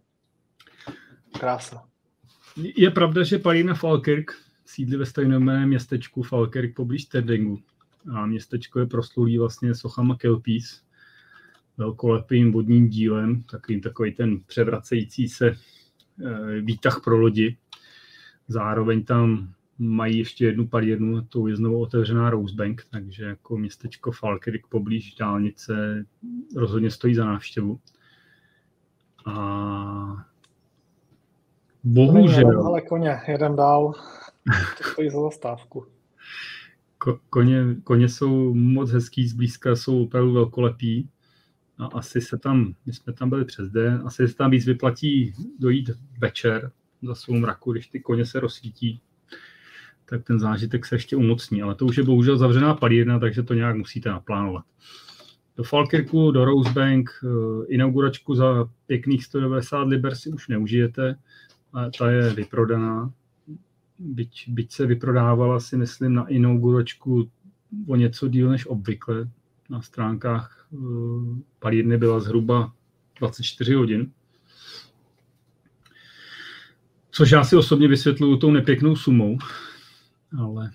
krása. 1.39 1.89
Je 2.77 2.91
pravda, 2.91 3.23
že 3.23 3.39
palina 3.39 3.75
Falkirk 3.75 4.33
sídlí 4.67 4.97
ve 4.97 5.07
stejném 5.07 5.69
městečku 5.69 6.23
Falkirk 6.23 6.75
poblíž 6.75 7.05
Terdingu 7.05 7.63
a 8.09 8.27
městečko 8.27 8.81
je 8.81 8.87
proslulý 8.87 9.39
vlastně 9.39 9.75
sochama 9.75 10.17
Kelpis, 10.17 10.83
velkolepým 11.77 12.53
vodním 12.53 12.89
dílem, 12.89 13.43
takovým 13.43 13.81
takový 13.81 14.13
ten 14.13 14.41
převracející 14.47 15.29
se 15.29 15.49
eh, 15.49 16.61
výtah 16.61 17.01
pro 17.05 17.19
lodi. 17.19 17.57
Zároveň 18.49 19.05
tam 19.05 19.53
mají 19.79 20.19
ještě 20.19 20.45
jednu 20.45 20.67
palírnu, 20.67 21.23
to 21.23 21.49
je 21.49 21.57
znovu 21.57 21.81
otevřená 21.81 22.31
Rosebank, 22.31 22.87
takže 22.91 23.25
jako 23.25 23.57
městečko 23.57 24.13
Falkirk 24.13 24.67
poblíž 24.67 25.15
dálnice 25.15 26.05
rozhodně 26.57 26.91
stojí 26.91 27.15
za 27.15 27.25
návštěvu. 27.25 27.81
A 29.27 30.27
bohužel... 31.85 32.67
Ale 32.67 32.81
koně, 32.81 33.21
jeden 33.29 33.57
dál, 33.57 33.93
to 34.79 34.85
stojí 34.85 35.11
za 35.11 35.21
zastávku 35.21 35.87
koně, 37.31 37.77
koně 37.85 38.09
jsou 38.09 38.55
moc 38.55 38.91
hezký 38.91 39.29
zblízka, 39.29 39.77
jsou 39.77 40.03
opravdu 40.03 40.33
velkolepí. 40.33 41.09
A 41.79 41.87
asi 41.87 42.21
se 42.21 42.39
tam, 42.39 42.75
my 42.87 42.93
jsme 42.93 43.13
tam 43.13 43.31
byli 43.31 43.45
přes 43.45 43.71
den, 43.71 44.03
asi 44.05 44.29
se 44.29 44.37
tam 44.37 44.51
víc 44.51 44.67
vyplatí 44.67 45.35
dojít 45.59 45.91
večer 46.19 46.73
za 47.03 47.15
svou 47.15 47.39
mraku, 47.39 47.73
když 47.73 47.87
ty 47.87 48.01
koně 48.01 48.27
se 48.27 48.41
rozsvítí, 48.41 49.01
tak 50.05 50.25
ten 50.25 50.39
zážitek 50.39 50.87
se 50.87 50.95
ještě 50.95 51.17
umocní. 51.17 51.63
Ale 51.63 51.75
to 51.75 51.87
už 51.87 51.97
je 51.97 52.03
bohužel 52.03 52.39
zavřená 52.39 52.75
palírna, 52.75 53.19
takže 53.19 53.43
to 53.43 53.55
nějak 53.55 53.77
musíte 53.77 54.09
naplánovat. 54.09 54.65
Do 55.57 55.65
Falkirku, 55.65 56.31
do 56.31 56.45
Rosebank, 56.45 57.11
eh, 57.25 57.67
inauguračku 57.69 58.35
za 58.35 58.69
pěkných 58.87 59.25
190 59.25 59.89
liber 59.89 60.15
si 60.15 60.31
už 60.31 60.49
neužijete, 60.49 61.17
ta 61.99 62.11
je 62.11 62.31
vyprodaná 62.31 63.13
byť, 64.01 64.49
byť 64.49 64.73
se 64.73 64.87
vyprodávala 64.87 65.61
si 65.61 65.77
myslím 65.77 66.15
na 66.15 66.27
inauguračku 66.29 67.31
o 67.87 67.97
něco 67.97 68.29
díl 68.29 68.51
než 68.51 68.67
obvykle. 68.67 69.29
Na 69.71 69.83
stránkách 69.83 70.67
uh, 70.71 71.39
palírny 71.59 71.99
byla 71.99 72.21
zhruba 72.21 72.73
24 73.19 73.75
hodin. 73.75 74.13
Což 77.11 77.31
já 77.31 77.45
si 77.45 77.57
osobně 77.57 77.89
vysvětluju 77.89 78.37
tou 78.37 78.51
nepěknou 78.51 78.97
sumou, 78.97 79.39
ale... 80.39 80.71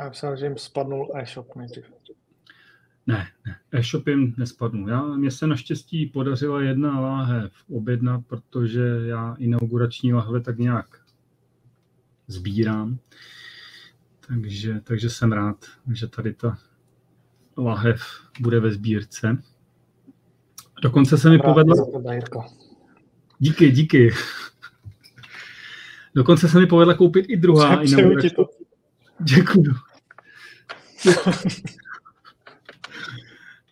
Já 0.00 0.08
myslím, 0.08 0.36
že 0.36 0.46
jim 0.46 0.56
spadnul 0.56 1.12
e-shop 1.14 1.56
nejdřív. 1.56 1.84
Ne, 3.06 3.26
ne, 3.46 3.56
e-shop 3.72 4.06
jim 4.06 4.34
nespadnul. 4.38 4.88
Já, 4.88 5.02
mně 5.02 5.30
se 5.30 5.46
naštěstí 5.46 6.06
podařila 6.06 6.62
jedna 6.62 7.00
láhev 7.00 7.52
objednat, 7.70 8.26
protože 8.26 8.82
já 9.04 9.34
inaugurační 9.38 10.12
lahve 10.12 10.40
tak 10.40 10.58
nějak 10.58 11.00
sbírám. 12.28 12.98
Takže, 14.28 14.80
takže 14.84 15.10
jsem 15.10 15.32
rád, 15.32 15.66
že 15.92 16.06
tady 16.06 16.34
ta 16.34 16.58
lahev 17.56 18.02
bude 18.40 18.60
ve 18.60 18.72
sbírce. 18.72 19.42
Dokonce 20.82 21.18
se 21.18 21.30
mi 21.30 21.38
povedlo... 21.38 21.74
Díky, 23.38 23.70
díky. 23.70 24.10
Dokonce 26.14 26.48
se 26.48 26.58
mi 26.58 26.66
povedla 26.66 26.94
koupit 26.94 27.26
i 27.28 27.36
druhá. 27.36 27.82
Děkuju. 29.20 29.74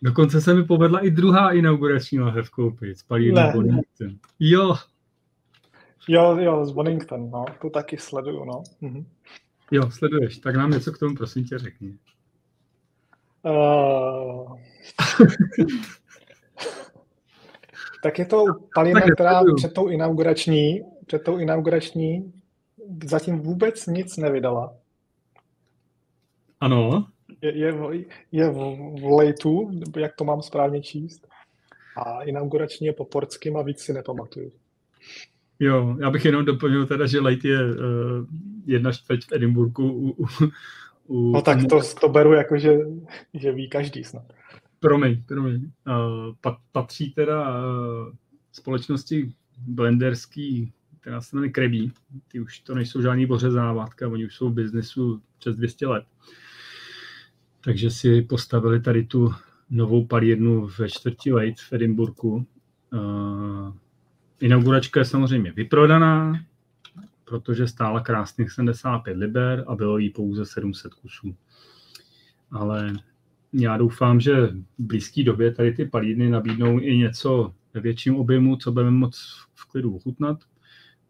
Dokonce 0.01 0.41
se 0.41 0.53
mi 0.53 0.63
povedla 0.63 0.99
i 0.99 1.11
druhá 1.11 1.51
inaugurační 1.51 2.19
lahev 2.19 2.49
koupit. 2.49 2.97
Spalí 2.97 3.31
Jo, 4.39 4.77
Jo, 6.07 6.37
jo, 6.37 6.65
z 6.65 6.71
Bonington, 6.71 7.29
no, 7.29 7.45
to 7.61 7.69
taky 7.69 7.97
sleduju, 7.97 8.45
no. 8.45 8.63
Mhm. 8.81 9.05
Jo, 9.71 9.91
sleduješ, 9.91 10.37
tak 10.37 10.55
nám 10.55 10.71
něco 10.71 10.91
k 10.91 10.97
tomu 10.97 11.15
prosím 11.15 11.45
tě 11.45 11.57
řekni. 11.57 11.97
Uh... 13.43 14.57
tak 18.03 18.19
je 18.19 18.25
to 18.25 18.43
palina, 18.75 19.01
která 19.01 19.41
před 19.55 19.73
tou 19.73 19.87
inaugurační, 19.87 20.81
před 21.05 21.23
tou 21.23 21.37
inaugurační 21.37 22.33
zatím 23.03 23.39
vůbec 23.39 23.85
nic 23.85 24.17
nevydala. 24.17 24.75
Ano. 26.59 27.07
Je, 27.41 27.57
je, 27.57 27.73
je 28.31 28.49
v, 28.49 28.55
v 29.01 29.15
lejtu, 29.17 29.71
jak 29.97 30.15
to 30.15 30.23
mám 30.23 30.41
správně 30.41 30.81
číst. 30.81 31.27
A 31.97 32.23
inaugurační 32.23 32.87
je 32.87 32.93
po 32.93 33.05
portským 33.05 33.57
a 33.57 33.61
víc 33.61 33.79
si 33.79 33.93
nepamatuju. 33.93 34.51
Jo, 35.59 35.97
já 35.99 36.11
bych 36.11 36.25
jenom 36.25 36.45
doplnil 36.45 36.85
teda, 36.85 37.05
že 37.05 37.19
Light 37.19 37.45
je 37.45 37.65
uh, 37.65 37.75
jedna 38.65 38.91
čtvrť 38.91 39.25
v 39.25 39.31
Edinburgu. 39.31 39.91
U, 39.91 40.11
u, 40.11 40.27
u, 41.07 41.31
no 41.31 41.41
tak 41.41 41.59
to, 41.69 41.81
to 42.01 42.09
beru 42.09 42.33
jako, 42.33 42.57
že, 42.57 42.77
že 43.33 43.51
ví 43.51 43.69
každý 43.69 44.03
snad. 44.03 44.23
Promiň, 44.79 45.23
promiň. 45.27 45.71
Uh, 45.87 46.51
patří 46.71 47.11
teda 47.11 47.49
uh, 47.49 48.13
společnosti 48.51 49.33
blenderský, 49.57 50.73
která 51.01 51.21
se 51.21 51.35
jmenuje 51.35 51.51
Krebí. 51.51 51.91
Ty 52.27 52.39
už 52.39 52.59
to 52.59 52.75
nejsou 52.75 53.01
žádný 53.01 53.25
bořezávátka, 53.25 54.07
oni 54.07 54.25
už 54.25 54.35
jsou 54.35 54.49
v 54.49 54.53
biznesu 54.53 55.21
přes 55.39 55.55
200 55.55 55.87
let. 55.87 56.05
Takže 57.63 57.91
si 57.91 58.21
postavili 58.21 58.81
tady 58.81 59.03
tu 59.03 59.33
novou 59.69 60.05
palírnu 60.05 60.69
ve 60.79 60.89
čtvrtí 60.89 61.31
Lejt 61.31 61.59
v 61.59 61.73
Edinburgu. 61.73 62.45
Uh, 62.93 63.73
inauguračka 64.39 64.99
je 64.99 65.05
samozřejmě 65.05 65.51
vyprodaná, 65.51 66.39
protože 67.23 67.67
stála 67.67 67.99
krásných 67.99 68.51
75 68.51 69.17
liber 69.17 69.63
a 69.67 69.75
bylo 69.75 69.97
jí 69.97 70.09
pouze 70.09 70.45
700 70.45 70.93
kusů. 70.93 71.35
Ale 72.51 72.93
já 73.53 73.77
doufám, 73.77 74.19
že 74.19 74.47
v 74.47 74.63
blízké 74.77 75.23
době 75.23 75.53
tady 75.53 75.73
ty 75.73 75.85
palírny 75.85 76.29
nabídnou 76.29 76.79
i 76.79 76.97
něco 76.97 77.53
ve 77.73 77.81
větším 77.81 78.15
objemu, 78.15 78.55
co 78.55 78.71
budeme 78.71 78.91
moc 78.91 79.17
v 79.53 79.65
klidu 79.65 79.95
ochutnat, 79.95 80.43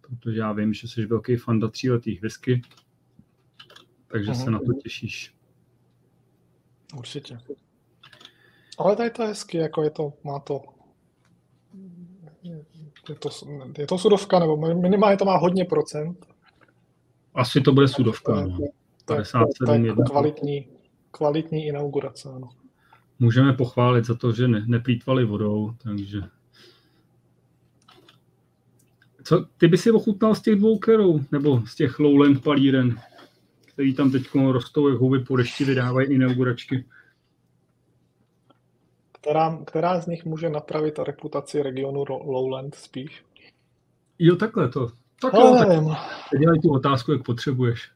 protože 0.02 0.40
já 0.40 0.52
vím, 0.52 0.74
že 0.74 0.88
jsi 0.88 1.06
velký 1.06 1.36
fan 1.36 1.60
do 1.60 1.70
tříletých 1.70 2.22
whisky, 2.22 2.62
takže 4.08 4.32
Aha. 4.32 4.44
se 4.44 4.52
na 4.52 4.60
to 4.60 4.74
těšíš. 4.84 5.34
Určitě. 6.98 7.38
Ale 8.78 8.96
tady 8.96 9.10
to 9.10 9.22
je 9.22 9.28
hezky, 9.28 9.58
jako 9.58 9.84
je 9.84 9.90
to, 9.90 10.14
má 10.24 10.40
to, 10.40 10.62
je 13.10 13.16
to, 13.16 13.30
je 13.78 13.88
to 13.88 13.98
sudovka, 13.98 14.40
nebo 14.40 14.58
minimálně 14.58 15.18
to 15.18 15.26
má 15.26 15.38
hodně 15.38 15.66
procent. 15.66 16.26
Asi 17.34 17.62
to 17.62 17.72
bude 17.72 17.88
sudovka, 17.88 18.46
no. 18.46 18.58
57 19.06 19.66
to 19.66 19.74
je 19.74 20.06
kvalitní, 20.06 20.68
kvalitní 21.12 21.68
inaugurace, 21.68 22.30
ano. 22.30 22.50
Můžeme 23.20 23.54
pochválit 23.54 24.06
za 24.06 24.16
to, 24.16 24.32
že 24.32 24.48
ne, 24.48 24.64
neplýtvali 24.68 25.26
vodou, 25.26 25.74
takže... 25.84 26.22
Co, 29.24 29.46
ty 29.58 29.68
by 29.68 29.78
si 29.78 29.92
ochutnal 29.92 30.36
z 30.36 30.42
těch 30.42 30.56
dvou 30.56 30.78
kerou, 30.78 31.20
nebo 31.32 31.62
z 31.66 31.76
těch 31.76 32.00
lowland 32.00 32.44
palíren, 32.44 33.00
který 33.66 33.94
tam 33.94 34.12
teď 34.12 34.24
rostou, 34.36 34.88
jak 34.88 34.98
houby 34.98 35.20
po 35.20 35.38
dešti 35.38 35.66
vydávají 35.66 36.08
inauguračky? 36.14 36.86
Která, 39.28 39.60
která 39.66 40.02
z 40.02 40.08
nich 40.08 40.26
může 40.26 40.50
napravit 40.50 41.00
reputaci 41.00 41.62
regionu 41.62 42.06
Lowland 42.10 42.76
spíš? 42.76 43.26
Jo, 44.20 44.36
takhle 44.36 44.70
to. 44.70 44.88
Tak 45.22 45.34
jo, 45.34 45.56
tak 46.32 46.40
dělej 46.40 46.60
tu 46.60 46.74
otázku, 46.74 47.12
jak 47.12 47.24
potřebuješ. 47.24 47.92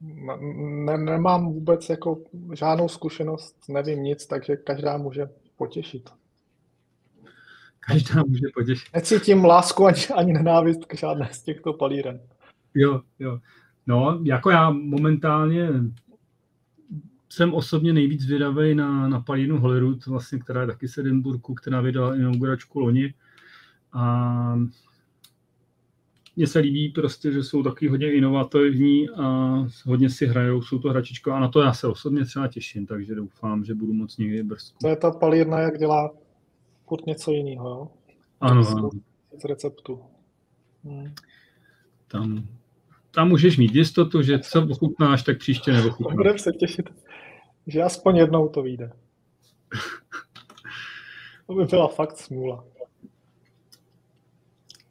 Ne, 0.00 0.98
nemám 0.98 1.52
vůbec 1.52 1.88
jako 1.88 2.18
žádnou 2.52 2.88
zkušenost, 2.88 3.56
nevím 3.68 4.02
nic, 4.02 4.26
takže 4.26 4.56
každá 4.56 4.96
může 4.96 5.30
potěšit. 5.56 6.10
Každá 7.80 8.22
může 8.22 8.46
potěšit. 8.54 8.94
Necítím 8.94 9.44
lásku 9.44 9.86
ani, 9.86 10.06
ani 10.14 10.32
nenávist 10.32 10.84
k 10.84 10.94
žádné 10.94 11.28
z 11.32 11.42
těchto 11.42 11.72
palíren. 11.72 12.20
Jo, 12.74 13.00
jo. 13.18 13.38
No, 13.86 14.20
jako 14.22 14.50
já 14.50 14.70
momentálně 14.70 15.68
jsem 17.34 17.54
osobně 17.54 17.92
nejvíc 17.92 18.20
zvědavý 18.20 18.74
na, 18.74 19.08
na 19.08 19.20
Palinu 19.20 19.58
Holyrood, 19.58 20.06
vlastně, 20.06 20.38
která 20.38 20.60
je 20.60 20.66
taky 20.66 20.88
z 20.88 20.98
Edinburgu, 20.98 21.54
která 21.54 21.80
vydala 21.80 22.16
inauguračku 22.16 22.80
loni. 22.80 23.14
A 23.92 24.58
mně 26.36 26.46
se 26.46 26.58
líbí 26.58 26.88
prostě, 26.88 27.32
že 27.32 27.42
jsou 27.42 27.62
taky 27.62 27.88
hodně 27.88 28.12
inovativní 28.12 29.10
a 29.10 29.54
hodně 29.84 30.10
si 30.10 30.26
hrajou, 30.26 30.62
jsou 30.62 30.78
to 30.78 30.90
hračičko 30.90 31.32
a 31.32 31.40
na 31.40 31.48
to 31.48 31.60
já 31.60 31.72
se 31.72 31.86
osobně 31.86 32.24
třeba 32.24 32.48
těším, 32.48 32.86
takže 32.86 33.14
doufám, 33.14 33.64
že 33.64 33.74
budu 33.74 33.92
moc 33.92 34.18
někdy 34.18 34.42
brzku. 34.42 34.78
To 34.80 34.88
je 34.88 34.96
ta 34.96 35.10
palírna, 35.10 35.60
jak 35.60 35.78
dělá 35.78 36.10
furt 36.88 37.06
něco 37.06 37.32
jiného, 37.32 37.68
jo? 37.68 37.88
Ano, 38.40 38.68
ano. 38.68 38.90
Z 39.38 39.44
receptu. 39.44 40.00
Hmm. 40.84 41.14
Tam, 42.08 42.48
tam 43.10 43.28
můžeš 43.28 43.56
mít 43.58 43.74
jistotu, 43.74 44.22
že 44.22 44.38
co 44.38 44.66
ochutnáš, 44.70 45.22
tak 45.22 45.38
příště 45.38 45.72
neochutnáš. 45.72 46.16
Budeme 46.16 46.38
se 46.38 46.52
těšit, 46.52 46.90
že 47.66 47.82
aspoň 47.82 48.16
jednou 48.16 48.48
to 48.48 48.62
vyjde. 48.62 48.92
To 51.46 51.54
by 51.54 51.64
byla 51.64 51.88
fakt 51.88 52.16
smůla. 52.16 52.64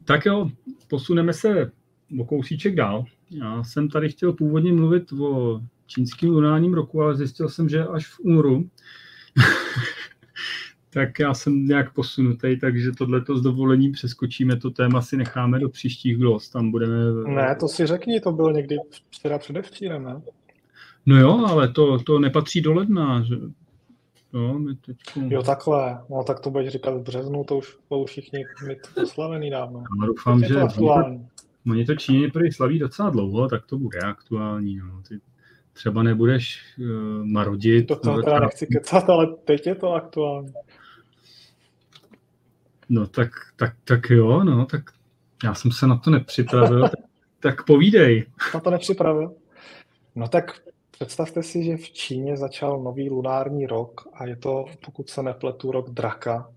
Tak 0.04 0.26
jo, 0.26 0.50
posuneme 0.88 1.32
se 1.32 1.72
o 2.20 2.24
kousíček 2.24 2.74
dál. 2.74 3.04
Já 3.30 3.64
jsem 3.64 3.88
tady 3.88 4.08
chtěl 4.08 4.32
původně 4.32 4.72
mluvit 4.72 5.12
o 5.12 5.60
čínském 5.86 6.30
lunárním 6.30 6.74
roku, 6.74 7.02
ale 7.02 7.16
zjistil 7.16 7.48
jsem, 7.48 7.68
že 7.68 7.84
až 7.84 8.06
v 8.06 8.20
únoru. 8.20 8.70
tak 10.90 11.18
já 11.18 11.34
jsem 11.34 11.66
nějak 11.66 11.92
posunutý, 11.92 12.58
takže 12.60 12.92
tohleto 12.92 13.38
s 13.38 13.42
dovolením 13.42 13.92
přeskočíme, 13.92 14.56
to 14.56 14.70
téma 14.70 15.02
si 15.02 15.16
necháme 15.16 15.58
do 15.58 15.68
příštích 15.68 16.18
glos, 16.18 16.48
tam 16.48 16.70
budeme... 16.70 16.96
Ne, 17.26 17.56
to 17.60 17.68
si 17.68 17.86
řekni, 17.86 18.20
to 18.20 18.32
bylo 18.32 18.50
někdy 18.50 18.76
včera 19.10 19.38
předevčírem, 19.38 20.04
ne? 20.04 20.22
No 21.06 21.16
jo, 21.16 21.46
ale 21.48 21.68
to, 21.68 21.98
to 21.98 22.18
nepatří 22.18 22.60
do 22.60 22.72
ledna, 22.72 23.22
že? 23.22 23.34
Jo, 24.32 24.58
my 24.58 24.74
teďko... 24.74 25.20
jo, 25.28 25.42
takhle. 25.42 25.98
No 26.10 26.24
tak 26.24 26.40
to 26.40 26.50
budeš 26.50 26.72
říkat 26.72 26.94
v 26.94 27.02
březnu, 27.02 27.44
to 27.44 27.58
už, 27.58 27.76
už 27.88 28.10
všichni 28.10 28.44
mít 28.68 28.78
oslavený 29.02 29.50
dávno. 29.50 29.84
Já 30.00 30.06
doufám, 30.06 30.44
že 30.44 30.60
aktuální. 30.60 31.28
oni 31.70 31.84
to 31.84 31.94
Číně 31.94 32.28
prý 32.28 32.52
slaví 32.52 32.78
docela 32.78 33.10
dlouho, 33.10 33.48
tak 33.48 33.66
to 33.66 33.78
bude 33.78 33.98
aktuální. 33.98 34.76
No. 34.76 35.02
Ty 35.08 35.20
třeba 35.72 36.02
nebudeš 36.02 36.62
uh, 36.78 37.24
marodit. 37.24 37.88
To, 37.88 37.96
to 37.96 38.22
teda 38.22 38.40
nechci 38.40 38.66
kecat, 38.66 39.10
ale 39.10 39.26
teď 39.44 39.66
je 39.66 39.74
to 39.74 39.92
aktuální. 39.92 40.52
No 42.88 43.06
tak, 43.06 43.30
tak, 43.56 43.76
tak 43.84 44.10
jo, 44.10 44.44
no, 44.44 44.66
tak 44.66 44.82
já 45.44 45.54
jsem 45.54 45.72
se 45.72 45.86
na 45.86 45.96
to 45.96 46.10
nepřipravil, 46.10 46.82
tak, 46.88 47.00
tak 47.40 47.64
povídej. 47.66 48.26
Na 48.54 48.60
to 48.60 48.70
nepřipravil? 48.70 49.34
No 50.14 50.28
tak 50.28 50.60
Představte 50.98 51.42
si, 51.42 51.64
že 51.64 51.76
v 51.76 51.90
Číně 51.90 52.36
začal 52.36 52.80
nový 52.80 53.10
lunární 53.10 53.66
rok 53.66 54.08
a 54.12 54.26
je 54.26 54.36
to, 54.36 54.64
pokud 54.84 55.10
se 55.10 55.22
nepletu, 55.22 55.72
rok 55.72 55.90
draka. 55.90 56.52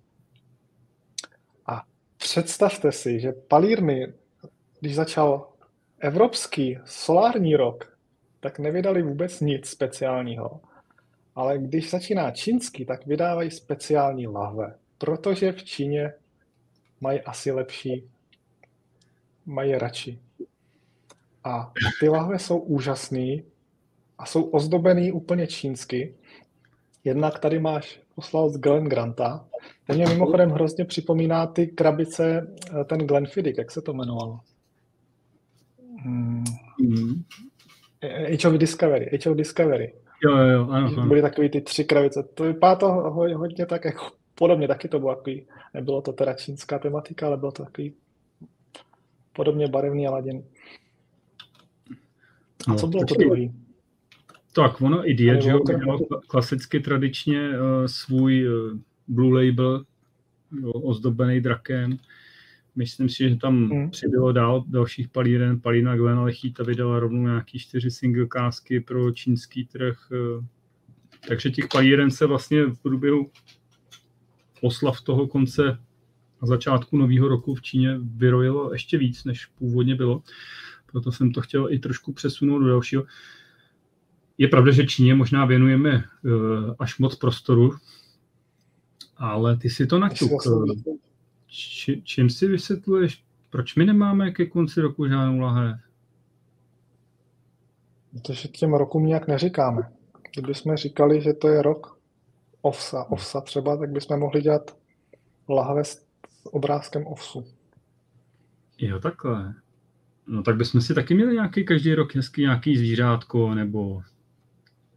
A 1.65 1.83
představte 2.17 2.91
si, 2.91 3.19
že 3.19 3.31
palírny, 3.31 4.13
když 4.79 4.95
začal 4.95 5.49
evropský 5.99 6.77
solární 6.85 7.55
rok, 7.55 7.97
tak 8.39 8.59
nevydali 8.59 9.01
vůbec 9.01 9.41
nic 9.41 9.69
speciálního. 9.69 10.59
Ale 11.35 11.57
když 11.57 11.89
začíná 11.89 12.31
čínský, 12.31 12.85
tak 12.85 13.05
vydávají 13.05 13.51
speciální 13.51 14.27
lahve, 14.27 14.75
protože 14.97 15.51
v 15.51 15.63
Číně 15.63 16.13
mají 17.01 17.21
asi 17.21 17.51
lepší, 17.51 18.09
mají 19.45 19.75
radši. 19.75 20.19
A 21.43 21.73
ty 21.99 22.09
lahve 22.09 22.39
jsou 22.39 22.57
úžasný, 22.57 23.43
a 24.17 24.25
jsou 24.25 24.43
ozdobený 24.43 25.11
úplně 25.11 25.47
čínsky. 25.47 26.15
Jednak 27.03 27.39
tady 27.39 27.59
máš 27.59 27.99
poslal 28.15 28.49
z 28.49 28.57
Glen 28.57 28.83
Granta. 28.83 29.45
Ten 29.87 29.95
mě 29.95 30.05
mimochodem 30.05 30.49
hrozně 30.49 30.85
připomíná 30.85 31.47
ty 31.47 31.67
krabice, 31.67 32.55
eh, 32.81 32.83
ten 32.83 32.99
Glenfiddich, 32.99 33.57
jak 33.57 33.71
se 33.71 33.81
to 33.81 33.91
jmenovalo? 33.91 34.39
Hmm. 35.97 36.43
Mm. 36.81 37.23
Age 38.33 38.57
Discovery. 38.57 39.09
Age 39.13 39.29
of 39.29 39.37
Discovery. 39.37 39.93
Jo, 40.23 40.37
jo, 40.37 40.47
jo. 40.47 40.67
Ano, 40.69 41.07
Byly 41.07 41.21
takový 41.21 41.49
ty 41.49 41.61
tři 41.61 41.83
krabice. 41.83 42.23
To 42.23 42.43
vypadá 42.43 42.75
to 42.75 42.87
hodně 43.35 43.65
tak 43.65 43.85
jako 43.85 44.11
podobně, 44.35 44.67
taky 44.67 44.87
to 44.87 44.99
bylo 44.99 45.15
takový, 45.15 45.47
nebylo 45.73 46.01
to 46.01 46.13
teda 46.13 46.33
čínská 46.33 46.79
tematika, 46.79 47.27
ale 47.27 47.37
bylo 47.37 47.51
to 47.51 47.63
takový 47.63 47.93
podobně 49.33 49.67
barevný 49.67 50.07
a 50.07 50.11
laděný. 50.11 50.45
A 52.67 52.75
co 52.75 52.85
no, 52.85 52.91
bylo 52.91 53.05
to 53.05 53.15
druhý? 53.15 53.66
Tak, 54.57 54.81
ono 54.81 55.09
Idiot, 55.09 55.41
že 55.41 55.49
jo, 55.49 55.59
klasicky 56.27 56.79
tradičně 56.79 57.49
uh, 57.49 57.85
svůj 57.85 58.49
uh, 58.49 58.79
Blue 59.07 59.45
Label 59.45 59.85
ozdobený 60.63 61.41
drakem. 61.41 61.97
Myslím 62.75 63.09
si, 63.09 63.29
že 63.29 63.35
tam 63.35 63.69
hmm. 63.69 63.89
přibylo 63.89 64.31
dál 64.31 64.63
dalších 64.67 65.07
palíren. 65.07 65.61
Palína 65.61 65.97
Glen 65.97 66.19
Lechita 66.19 66.63
vydala 66.63 66.99
rovnou 66.99 67.23
nějaký 67.23 67.59
čtyři 67.59 67.91
single 67.91 68.25
kásky 68.25 68.79
pro 68.79 69.11
čínský 69.11 69.65
trh. 69.65 69.97
Uh, 70.11 70.45
takže 71.27 71.49
těch 71.49 71.65
palíren 71.71 72.11
se 72.11 72.25
vlastně 72.25 72.63
v 72.63 72.79
průběhu 72.81 73.31
oslav 74.61 75.01
toho 75.01 75.27
konce 75.27 75.79
a 76.41 76.45
začátku 76.45 76.97
nového 76.97 77.27
roku 77.27 77.55
v 77.55 77.61
Číně 77.61 77.99
vyrojilo 77.99 78.73
ještě 78.73 78.97
víc, 78.97 79.23
než 79.23 79.45
původně 79.45 79.95
bylo. 79.95 80.23
Proto 80.91 81.11
jsem 81.11 81.31
to 81.31 81.41
chtěl 81.41 81.67
i 81.71 81.79
trošku 81.79 82.13
přesunout 82.13 82.59
do 82.59 82.67
dalšího. 82.67 83.01
Uh, 83.03 83.09
je 84.37 84.47
pravda, 84.47 84.71
že 84.71 84.87
Číně 84.87 85.15
možná 85.15 85.45
věnujeme 85.45 86.03
uh, 86.23 86.75
až 86.79 86.99
moc 86.99 87.15
prostoru, 87.15 87.71
ale 89.17 89.57
ty 89.57 89.69
si 89.69 89.87
to 89.87 89.99
načuk. 89.99 90.41
Či, 91.47 92.01
čím 92.05 92.29
si 92.29 92.47
vysvětluješ, 92.47 93.23
proč 93.49 93.75
my 93.75 93.85
nemáme 93.85 94.31
ke 94.31 94.45
konci 94.45 94.81
roku 94.81 95.07
žádnou 95.07 95.39
lahev? 95.39 95.79
Protože 98.11 98.47
těm 98.47 98.73
rokům 98.73 99.05
nějak 99.05 99.27
neříkáme. 99.27 99.91
Kdybychom 100.33 100.75
říkali, 100.75 101.21
že 101.21 101.33
to 101.33 101.47
je 101.47 101.61
rok 101.61 101.97
ovsa, 102.61 103.03
ovsa 103.03 103.41
třeba, 103.41 103.77
tak 103.77 103.89
bychom 103.89 104.19
mohli 104.19 104.41
dělat 104.41 104.77
lahve 105.49 105.83
s 105.83 106.05
obrázkem 106.43 107.07
ovsu. 107.07 107.45
Jo, 108.77 108.99
takhle. 108.99 109.53
No 110.27 110.43
tak 110.43 110.55
bychom 110.55 110.81
si 110.81 110.93
taky 110.93 111.13
měli 111.15 111.33
nějaký 111.33 111.65
každý 111.65 111.95
rok 111.95 112.15
hezký 112.15 112.41
nějaký 112.41 112.77
zvířátko 112.77 113.55
nebo 113.55 114.01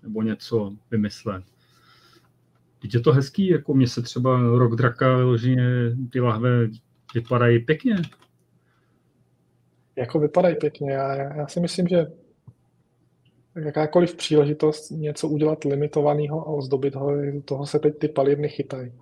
nebo 0.02 0.22
něco 0.22 0.72
vymyslet. 0.90 1.44
Teď 2.82 2.94
je 2.94 3.00
to 3.00 3.12
hezký, 3.12 3.48
jako 3.48 3.74
mě 3.74 3.88
se 3.88 4.02
třeba 4.02 4.40
rok 4.40 4.76
draka 4.76 5.16
vyloženě 5.16 5.96
ty 6.12 6.20
lahve 6.20 6.68
vypadají 7.14 7.58
pěkně. 7.58 7.96
Jako 9.96 10.18
vypadají 10.18 10.56
pěkně. 10.56 10.92
Já, 10.92 11.14
já 11.14 11.46
si 11.46 11.60
myslím, 11.60 11.88
že 11.88 12.06
jakákoliv 13.64 14.14
příležitost 14.14 14.90
něco 14.90 15.28
udělat 15.28 15.64
limitovaného 15.64 16.40
a 16.40 16.50
ozdobit 16.50 16.94
ho, 16.94 17.12
toho 17.44 17.66
se 17.66 17.78
teď 17.78 17.98
ty 17.98 18.08
palírny 18.08 18.48
chytají. 18.48 18.92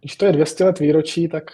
Když 0.00 0.16
to 0.16 0.26
je 0.26 0.32
200 0.32 0.64
let 0.64 0.78
výročí, 0.78 1.28
tak 1.28 1.50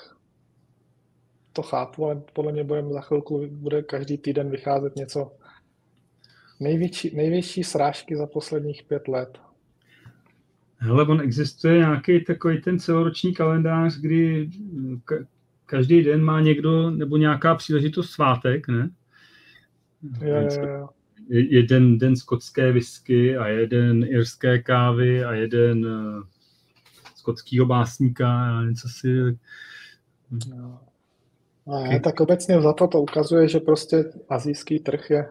to 1.52 1.62
chápu, 1.62 2.04
ale 2.04 2.22
podle 2.32 2.52
mě 2.52 2.64
budeme 2.64 2.92
za 2.92 3.00
chvilku, 3.00 3.46
bude 3.50 3.82
každý 3.82 4.18
týden 4.18 4.50
vycházet 4.50 4.96
něco 4.96 5.32
největší, 6.60 7.16
největší 7.16 7.64
srážky 7.64 8.16
za 8.16 8.26
posledních 8.26 8.82
pět 8.82 9.08
let. 9.08 9.38
Hele, 10.76 11.06
on 11.06 11.20
existuje 11.20 11.78
nějaký 11.78 12.24
takový 12.24 12.60
ten 12.60 12.78
celoroční 12.78 13.34
kalendář, 13.34 13.98
kdy 13.98 14.48
ka- 15.06 15.26
každý 15.66 16.02
den 16.02 16.22
má 16.24 16.40
někdo 16.40 16.90
nebo 16.90 17.16
nějaká 17.16 17.54
příležitost 17.54 18.10
svátek, 18.10 18.68
ne? 18.68 18.90
Jo, 20.20 20.36
jo, 20.36 20.68
jo. 20.68 20.88
Jeden 21.28 21.98
den 21.98 22.16
skotské 22.16 22.72
whisky 22.72 23.36
a 23.36 23.46
jeden 23.46 24.04
irské 24.08 24.58
kávy 24.58 25.24
a 25.24 25.32
jeden 25.32 25.86
uh, 25.86 26.22
skotského 27.16 27.66
básníka 27.66 28.58
a 28.58 28.64
něco 28.64 28.88
si... 28.88 29.38
No. 30.48 30.80
A 31.66 31.98
tak 31.98 32.20
obecně 32.20 32.60
za 32.60 32.72
to 32.72 32.88
to 32.88 33.00
ukazuje, 33.00 33.48
že 33.48 33.60
prostě 33.60 34.04
azijský 34.28 34.78
trh 34.78 35.10
je, 35.10 35.26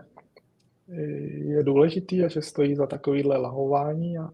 je 0.87 1.63
důležitý 1.63 2.23
a 2.23 2.27
že 2.27 2.41
stojí 2.41 2.75
za 2.75 2.87
takovýhle 2.87 3.37
lahování 3.37 4.17
a 4.17 4.29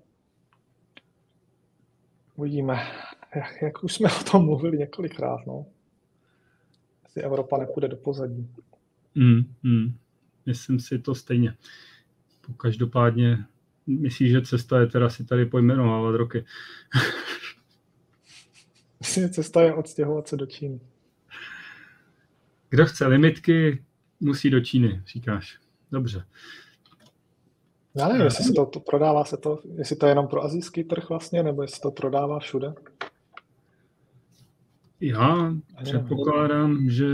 uvidíme, 2.36 2.74
jak, 3.36 3.62
jak 3.62 3.84
už 3.84 3.93
jsme 3.93 4.10
o 4.22 4.24
tom 4.32 4.45
mluvili 4.45 4.78
několikrát, 4.78 5.45
no. 5.47 5.66
Jestli 7.04 7.24
Evropa 7.24 7.58
nepůjde 7.58 7.88
do 7.88 7.97
pozadí. 7.97 8.50
Mm, 9.16 9.56
mm. 9.64 9.97
Myslím 10.45 10.80
si 10.80 11.00
to 11.00 11.16
stejně. 11.16 11.58
Každopádně 12.58 13.45
myslíš, 13.88 14.32
že 14.32 14.41
cesta 14.41 14.80
je 14.80 14.88
teda 14.88 15.10
si 15.10 15.26
tady 15.26 15.45
pojmenovávat 15.45 16.16
roky. 16.16 16.45
Myslím, 19.00 19.24
že 19.24 19.30
cesta 19.30 19.62
je 19.62 19.74
odstěhovat 19.74 20.28
se 20.28 20.38
do 20.38 20.45
Číny. 20.45 20.80
Kdo 22.70 22.86
chce 22.86 23.08
limitky, 23.08 23.84
musí 24.20 24.50
do 24.50 24.60
Číny, 24.60 25.02
říkáš. 25.06 25.60
Dobře. 25.92 26.26
Já 27.96 28.08
nevím, 28.08 28.22
jestli 28.22 28.44
se 28.44 28.54
to, 28.54 28.66
to 28.66 28.80
prodává 28.80 29.26
se 29.26 29.38
to, 29.38 29.60
jestli 29.76 29.96
to 29.96 30.06
je 30.06 30.12
jenom 30.12 30.28
pro 30.28 30.44
azijský 30.44 30.84
trh 30.84 31.10
vlastně, 31.10 31.44
nebo 31.44 31.62
jestli 31.62 31.82
to 31.82 31.92
prodává 31.92 32.40
všude. 32.40 32.74
Já 35.00 35.54
předpokládám, 35.84 36.90
že 36.90 37.08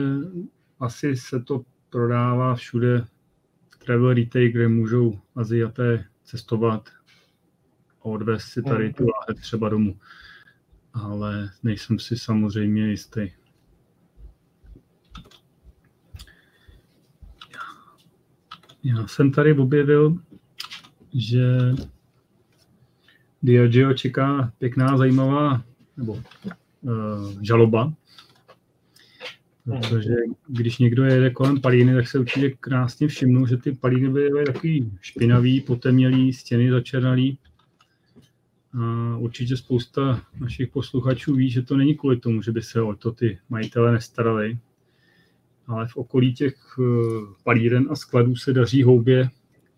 asi 0.80 1.16
se 1.16 1.40
to 1.40 1.62
prodává 1.90 2.56
všude 2.56 3.06
v 3.70 3.78
travel 3.78 4.14
retail, 4.14 4.52
kde 4.52 4.68
můžou 4.68 5.20
Aziaté 5.36 6.06
cestovat 6.24 6.90
a 8.02 8.06
odvést 8.06 8.46
si 8.46 8.62
tady 8.62 8.94
tu 8.94 9.04
láhev 9.04 9.42
třeba 9.42 9.70
domů. 9.70 10.00
Ale 10.94 11.50
nejsem 11.64 12.00
si 12.00 12.18
samozřejmě 12.18 12.90
jistý. 12.90 13.32
Já 18.86 19.08
jsem 19.08 19.32
tady 19.32 19.54
objevil, 19.54 20.18
že 21.14 21.42
Diageo 23.44 23.94
čeká 23.94 24.54
pěkná, 24.58 24.98
zajímavá 24.98 25.64
nebo 25.98 26.14
uh, 26.14 27.42
žaloba, 27.42 27.94
protože 29.64 30.14
když 30.48 30.78
někdo 30.78 31.04
jede 31.04 31.30
kolem 31.30 31.62
palíny, 31.62 31.96
tak 31.96 32.08
se 32.08 32.20
určitě 32.20 32.50
krásně 32.50 33.08
všimnou, 33.08 33.48
že 33.48 33.58
ty 33.58 33.72
palíny 33.72 34.10
byly 34.10 34.46
takový 34.46 34.92
špinavý, 35.02 35.62
potemnělý, 35.62 36.34
stěny 36.34 36.72
začernalý. 36.72 37.38
A 38.82 39.18
určitě 39.18 39.58
spousta 39.58 40.22
našich 40.40 40.70
posluchačů 40.70 41.36
ví, 41.36 41.50
že 41.50 41.62
to 41.62 41.78
není 41.78 41.96
kvůli 41.96 42.18
tomu, 42.20 42.42
že 42.42 42.52
by 42.52 42.62
se 42.62 42.82
o 42.82 42.96
to 42.96 43.12
ty 43.12 43.40
majitele 43.50 43.92
nestarali, 43.92 44.58
ale 45.68 45.88
v 45.88 45.98
okolí 45.98 46.34
těch 46.34 46.56
eh, 46.80 46.84
palíren 47.44 47.88
a 47.90 47.96
skladů 47.96 48.36
se 48.36 48.54
daří 48.54 48.84
houbě, 48.84 49.30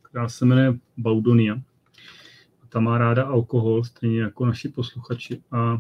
která 0.02 0.30
se 0.30 0.46
jmenuje 0.46 0.74
Baudonia. 0.98 1.62
Ta 2.70 2.80
má 2.80 2.98
ráda 2.98 3.24
alkohol, 3.24 3.84
stejně 3.84 4.22
jako 4.22 4.46
naši 4.46 4.70
posluchači. 4.70 5.42
A 5.52 5.78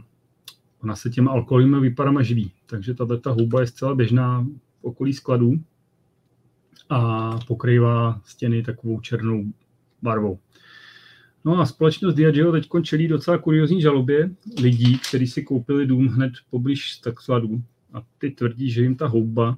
ona 0.83 0.95
se 0.95 1.09
těma 1.09 1.31
alkoholovými 1.31 1.79
výparama 1.81 2.23
živí. 2.23 2.51
Takže 2.65 2.93
tato 2.93 3.17
ta 3.17 3.31
houba 3.31 3.61
je 3.61 3.67
zcela 3.67 3.95
běžná 3.95 4.47
v 4.81 4.83
okolí 4.83 5.13
skladů 5.13 5.59
a 6.89 7.31
pokrývá 7.47 8.21
stěny 8.25 8.63
takovou 8.63 8.99
černou 8.99 9.45
barvou. 10.01 10.39
No 11.45 11.59
a 11.59 11.65
společnost 11.65 12.15
Diageo 12.15 12.51
teď 12.51 12.67
čelí 12.81 13.07
docela 13.07 13.37
kuriozní 13.37 13.81
žalobě 13.81 14.29
lidí, 14.61 14.99
kteří 15.09 15.27
si 15.27 15.43
koupili 15.43 15.85
dům 15.85 16.07
hned 16.07 16.33
poblíž 16.49 16.95
tak 16.97 17.21
skladů 17.21 17.61
a 17.93 18.03
ty 18.17 18.31
tvrdí, 18.31 18.71
že 18.71 18.81
jim 18.81 18.95
ta 18.95 19.07
houba 19.07 19.57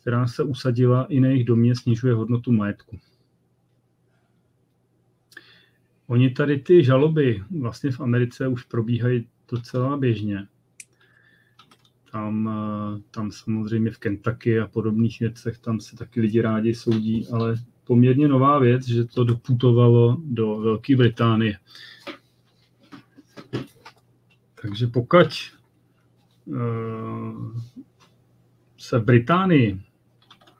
která 0.00 0.26
se 0.26 0.42
usadila 0.42 1.04
i 1.04 1.20
na 1.20 1.28
jejich 1.28 1.44
domě, 1.44 1.74
snižuje 1.74 2.14
hodnotu 2.14 2.52
majetku. 2.52 2.98
Oni 6.06 6.30
tady 6.30 6.58
ty 6.58 6.84
žaloby 6.84 7.44
vlastně 7.60 7.90
v 7.90 8.00
Americe 8.00 8.48
už 8.48 8.64
probíhají 8.64 9.28
docela 9.50 9.96
běžně. 9.96 10.46
Tam, 12.12 12.48
eh, 12.48 13.02
tam 13.10 13.30
samozřejmě 13.30 13.90
v 13.90 13.98
Kentucky 13.98 14.60
a 14.60 14.66
podobných 14.66 15.20
věcech, 15.20 15.58
tam 15.58 15.80
se 15.80 15.96
taky 15.96 16.20
lidi 16.20 16.40
rádi 16.40 16.74
soudí, 16.74 17.28
ale 17.32 17.54
poměrně 17.84 18.28
nová 18.28 18.58
věc, 18.58 18.88
že 18.88 19.04
to 19.04 19.24
doputovalo 19.24 20.16
do 20.24 20.56
Velké 20.56 20.96
Británie. 20.96 21.58
Takže 24.62 24.86
pokud 24.86 25.26
uh, 26.46 27.56
se 28.78 28.98
v 28.98 29.04
Británii 29.04 29.80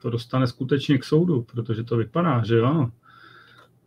to 0.01 0.09
dostane 0.09 0.47
skutečně 0.47 0.97
k 0.97 1.03
soudu, 1.03 1.41
protože 1.41 1.83
to 1.83 1.97
vypadá, 1.97 2.43
že 2.43 2.57
jo, 2.57 2.91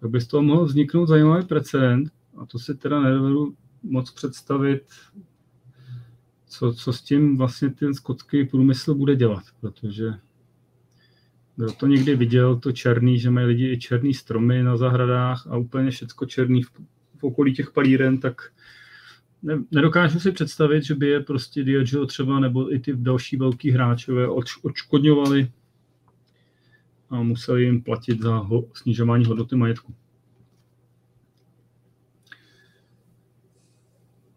tak 0.01 0.11
by 0.11 0.21
z 0.21 0.27
toho 0.27 0.43
mohl 0.43 0.65
vzniknout 0.65 1.07
zajímavý 1.07 1.47
precedent 1.47 2.11
a 2.37 2.47
to 2.47 2.59
si 2.59 2.75
teda 2.75 3.01
nedovedu 3.01 3.55
moc 3.83 4.11
představit, 4.11 4.83
co, 6.47 6.73
co 6.73 6.93
s 6.93 7.03
tím 7.03 7.37
vlastně 7.37 7.71
ten 7.71 7.95
skotský 7.95 8.45
průmysl 8.45 8.95
bude 8.95 9.17
dělat, 9.17 9.43
protože 9.61 10.15
kdo 11.57 11.73
to 11.73 11.87
někdy 11.87 12.17
viděl, 12.17 12.57
to 12.57 12.73
černý, 12.73 13.19
že 13.19 13.31
mají 13.31 13.47
lidi 13.47 13.73
i 13.73 13.79
černý 13.79 14.15
stromy 14.15 14.63
na 14.63 14.77
zahradách 14.77 15.47
a 15.47 15.57
úplně 15.57 15.91
všecko 15.91 16.27
černý 16.27 16.63
v, 16.63 16.71
v 17.19 17.25
okolí 17.25 17.55
těch 17.55 17.71
palíren, 17.71 18.19
tak 18.19 18.53
ne, 19.43 19.59
nedokážu 19.71 20.21
si 20.21 20.33
představit, 20.33 20.85
že 20.85 20.95
by 20.95 21.09
je 21.09 21.21
prostě 21.21 21.65
Diageo 21.65 22.07
třeba 22.07 22.41
nebo 22.41 22.75
i 22.75 22.79
ty 22.79 22.93
další 22.97 23.37
velký 23.37 23.71
hráčové 23.71 24.29
odškodňovali 24.63 25.51
a 27.15 27.23
museli 27.23 27.63
jim 27.63 27.83
platit 27.83 28.23
za 28.23 28.37
ho, 28.37 28.65
snižování 28.75 29.25
hodnoty 29.25 29.57
majetku. 29.57 29.95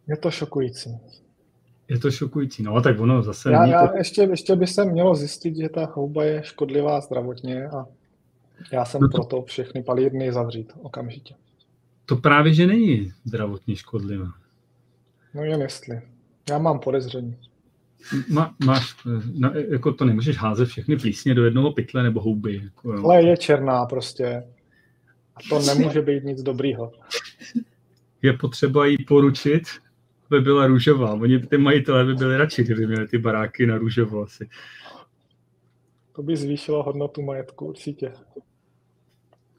Je 0.07 0.17
to 0.17 0.32
šokující. 0.32 0.99
Je 1.88 1.99
to 1.99 2.11
šokující, 2.11 2.63
no 2.63 2.82
tak 2.82 2.99
ono 2.99 3.23
zase... 3.23 3.51
Já, 3.51 3.65
já 3.65 3.88
to... 3.88 3.97
ještě, 3.97 4.21
ještě 4.21 4.55
by 4.55 4.67
se 4.67 4.86
mělo 4.86 5.15
zjistit, 5.15 5.55
že 5.55 5.69
ta 5.69 5.86
chouba 5.86 6.23
je 6.23 6.43
škodlivá 6.43 7.01
zdravotně 7.01 7.67
a 7.67 7.86
já 8.71 8.86
jsem 8.86 9.01
no 9.01 9.07
to... 9.07 9.17
proto 9.17 9.41
všechny 9.41 9.84
palírny 9.84 10.34
zavřít 10.34 10.73
okamžitě. 10.82 11.36
To 12.05 12.15
právě, 12.15 12.53
že 12.53 12.67
není 12.67 13.13
zdravotně 13.23 13.75
škodlivá. 13.75 14.28
No 15.34 15.43
jen 15.43 15.61
jestli. 15.61 16.01
Já 16.49 16.57
mám 16.57 16.80
podezření. 16.80 17.38
Má, 18.29 18.55
máš, 18.65 18.95
no, 19.33 19.51
jako 19.69 19.93
to 19.93 20.05
nemůžeš 20.05 20.37
házet 20.37 20.65
všechny 20.65 20.97
plísně 20.97 21.35
do 21.35 21.45
jednoho 21.45 21.73
pytle 21.73 22.03
nebo 22.03 22.21
houby. 22.21 22.61
Jako, 22.63 22.93
jo. 22.93 23.03
Ale 23.03 23.23
je 23.23 23.37
černá 23.37 23.85
prostě. 23.85 24.43
A 25.35 25.39
to 25.49 25.59
nemůže 25.59 26.01
být 26.01 26.23
nic 26.23 26.43
dobrýho. 26.43 26.91
Je 28.21 28.33
potřeba 28.33 28.85
jí 28.85 29.05
poručit, 29.05 29.63
aby 30.31 30.41
byla 30.41 30.67
růžová. 30.67 31.13
Oni 31.13 31.39
ty 31.39 31.57
majitelé 31.57 32.05
by 32.05 32.15
byli 32.15 32.37
radši, 32.37 32.63
kdyby 32.63 32.87
měli 32.87 33.07
ty 33.07 33.17
baráky 33.17 33.65
na 33.65 33.77
růžovo 33.77 34.23
asi. 34.23 34.49
To 36.15 36.23
by 36.23 36.37
zvýšilo 36.37 36.83
hodnotu 36.83 37.21
majetku 37.21 37.65
určitě. 37.65 38.13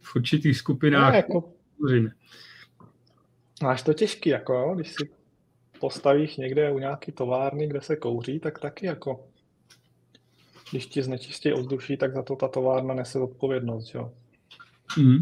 V 0.00 0.16
určitých 0.16 0.56
skupinách. 0.56 1.12
No, 1.12 1.16
jako... 1.16 1.52
Máš 3.62 3.82
to 3.82 3.94
těžký, 3.94 4.30
jako, 4.30 4.72
když 4.76 4.88
si 4.88 5.17
postavíš 5.80 6.36
někde 6.36 6.70
u 6.70 6.78
nějaký 6.78 7.12
továrny, 7.12 7.66
kde 7.66 7.80
se 7.80 7.96
kouří, 7.96 8.40
tak 8.40 8.58
taky 8.58 8.86
jako 8.86 9.24
když 10.70 10.86
ti 10.86 11.02
znečistí 11.02 11.52
ovzduší, 11.52 11.96
tak 11.96 12.14
za 12.14 12.22
to 12.22 12.36
ta 12.36 12.48
továrna 12.48 12.94
nese 12.94 13.18
odpovědnost, 13.18 13.94
jo. 13.94 14.12
Mm. 14.98 15.18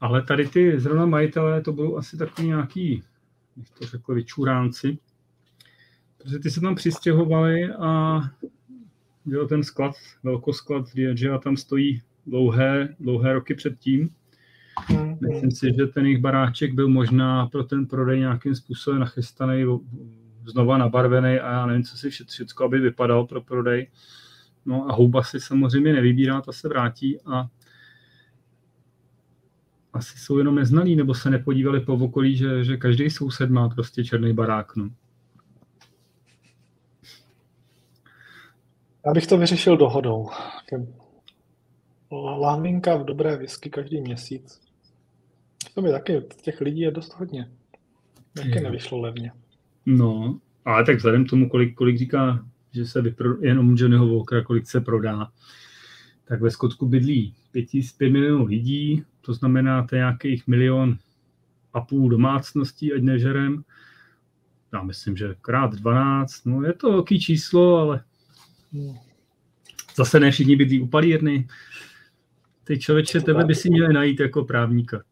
Ale 0.00 0.22
tady 0.22 0.48
ty 0.48 0.80
zrovna 0.80 1.06
majitelé, 1.06 1.60
to 1.60 1.72
budou 1.72 1.96
asi 1.96 2.16
takový 2.16 2.48
nějaký 2.48 3.02
jak 3.56 3.78
to 3.78 3.86
řekl, 3.86 4.14
vyčuránci. 4.14 4.98
Protože 6.18 6.38
ty 6.38 6.50
se 6.50 6.60
tam 6.60 6.74
přistěhovali 6.74 7.70
a 7.72 8.20
byl 9.24 9.48
ten 9.48 9.62
sklad, 9.62 9.94
velkosklad 10.22 10.84
a 11.34 11.38
tam 11.38 11.56
stojí 11.56 12.02
dlouhé, 12.26 12.94
dlouhé 13.00 13.32
roky 13.32 13.54
předtím. 13.54 14.14
Myslím 15.20 15.50
si, 15.50 15.74
že 15.74 15.86
ten 15.86 16.06
jejich 16.06 16.20
baráček 16.20 16.74
byl 16.74 16.88
možná 16.88 17.46
pro 17.46 17.64
ten 17.64 17.86
prodej 17.86 18.18
nějakým 18.18 18.54
způsobem 18.54 19.00
nachystaný, 19.00 19.64
znova 20.46 20.78
nabarvený 20.78 21.38
a 21.38 21.52
já 21.52 21.66
nevím, 21.66 21.84
co 21.84 21.96
si 21.96 22.10
všechno, 22.10 22.64
aby 22.64 22.80
vypadal 22.80 23.26
pro 23.26 23.40
prodej. 23.40 23.90
No 24.66 24.90
a 24.90 24.92
houba 24.92 25.22
si 25.22 25.40
samozřejmě 25.40 25.92
nevybírá, 25.92 26.40
ta 26.40 26.52
se 26.52 26.68
vrátí 26.68 27.20
a 27.20 27.48
asi 29.92 30.18
jsou 30.18 30.38
jenom 30.38 30.54
neznalí, 30.54 30.96
nebo 30.96 31.14
se 31.14 31.30
nepodívali 31.30 31.80
po 31.80 31.94
okolí, 31.94 32.36
že, 32.36 32.64
že 32.64 32.76
každý 32.76 33.10
soused 33.10 33.50
má 33.50 33.68
prostě 33.68 34.04
černý 34.04 34.32
barák. 34.32 34.76
No. 34.76 34.90
Já 39.06 39.12
bych 39.12 39.26
to 39.26 39.38
vyřešil 39.38 39.76
dohodou. 39.76 40.28
Láhvinka 42.40 42.96
v 42.96 43.04
dobré 43.04 43.36
whisky 43.36 43.70
každý 43.70 44.00
měsíc. 44.00 44.65
To 45.76 45.82
by 45.82 45.90
taky, 45.90 46.22
těch 46.42 46.60
lidí 46.60 46.80
je 46.80 46.90
dost 46.90 47.14
hodně. 47.14 47.50
Taky 48.34 48.60
nevyšlo 48.60 49.00
levně. 49.00 49.32
No, 49.86 50.40
ale 50.64 50.84
tak 50.84 50.96
vzhledem 50.96 51.26
k 51.26 51.30
tomu, 51.30 51.48
kolik, 51.48 51.74
kolik 51.74 51.98
říká, 51.98 52.46
že 52.72 52.86
se 52.86 53.02
vypro, 53.02 53.42
jenom 53.42 53.76
Johnnyho 53.78 54.08
Walkera, 54.08 54.44
kolik 54.44 54.66
se 54.66 54.80
prodá, 54.80 55.32
tak 56.24 56.40
ve 56.40 56.50
Skotsku 56.50 56.86
bydlí 56.86 57.34
5, 57.50 57.66
5 57.98 58.10
milionů 58.10 58.44
lidí, 58.44 59.04
to 59.20 59.34
znamená, 59.34 59.86
to 59.86 59.96
nějakých 59.96 60.46
milion 60.46 60.98
a 61.72 61.80
půl 61.80 62.10
domácností, 62.10 62.92
ať 62.92 63.02
nežerem. 63.02 63.64
Já 64.72 64.82
myslím, 64.82 65.16
že 65.16 65.34
krát 65.40 65.74
12, 65.74 66.44
no 66.44 66.62
je 66.62 66.72
to 66.72 66.90
velký 66.92 67.20
číslo, 67.20 67.76
ale 67.76 68.04
zase 69.96 70.20
ne 70.20 70.30
všichni 70.30 70.56
bydlí 70.56 70.80
u 70.80 70.86
palírny. 70.86 71.48
Ty 72.64 72.78
člověče, 72.78 73.20
tebe 73.20 73.44
by 73.44 73.54
si 73.54 73.70
měli 73.70 73.94
najít 73.94 74.20
jako 74.20 74.44
právníka. 74.44 75.02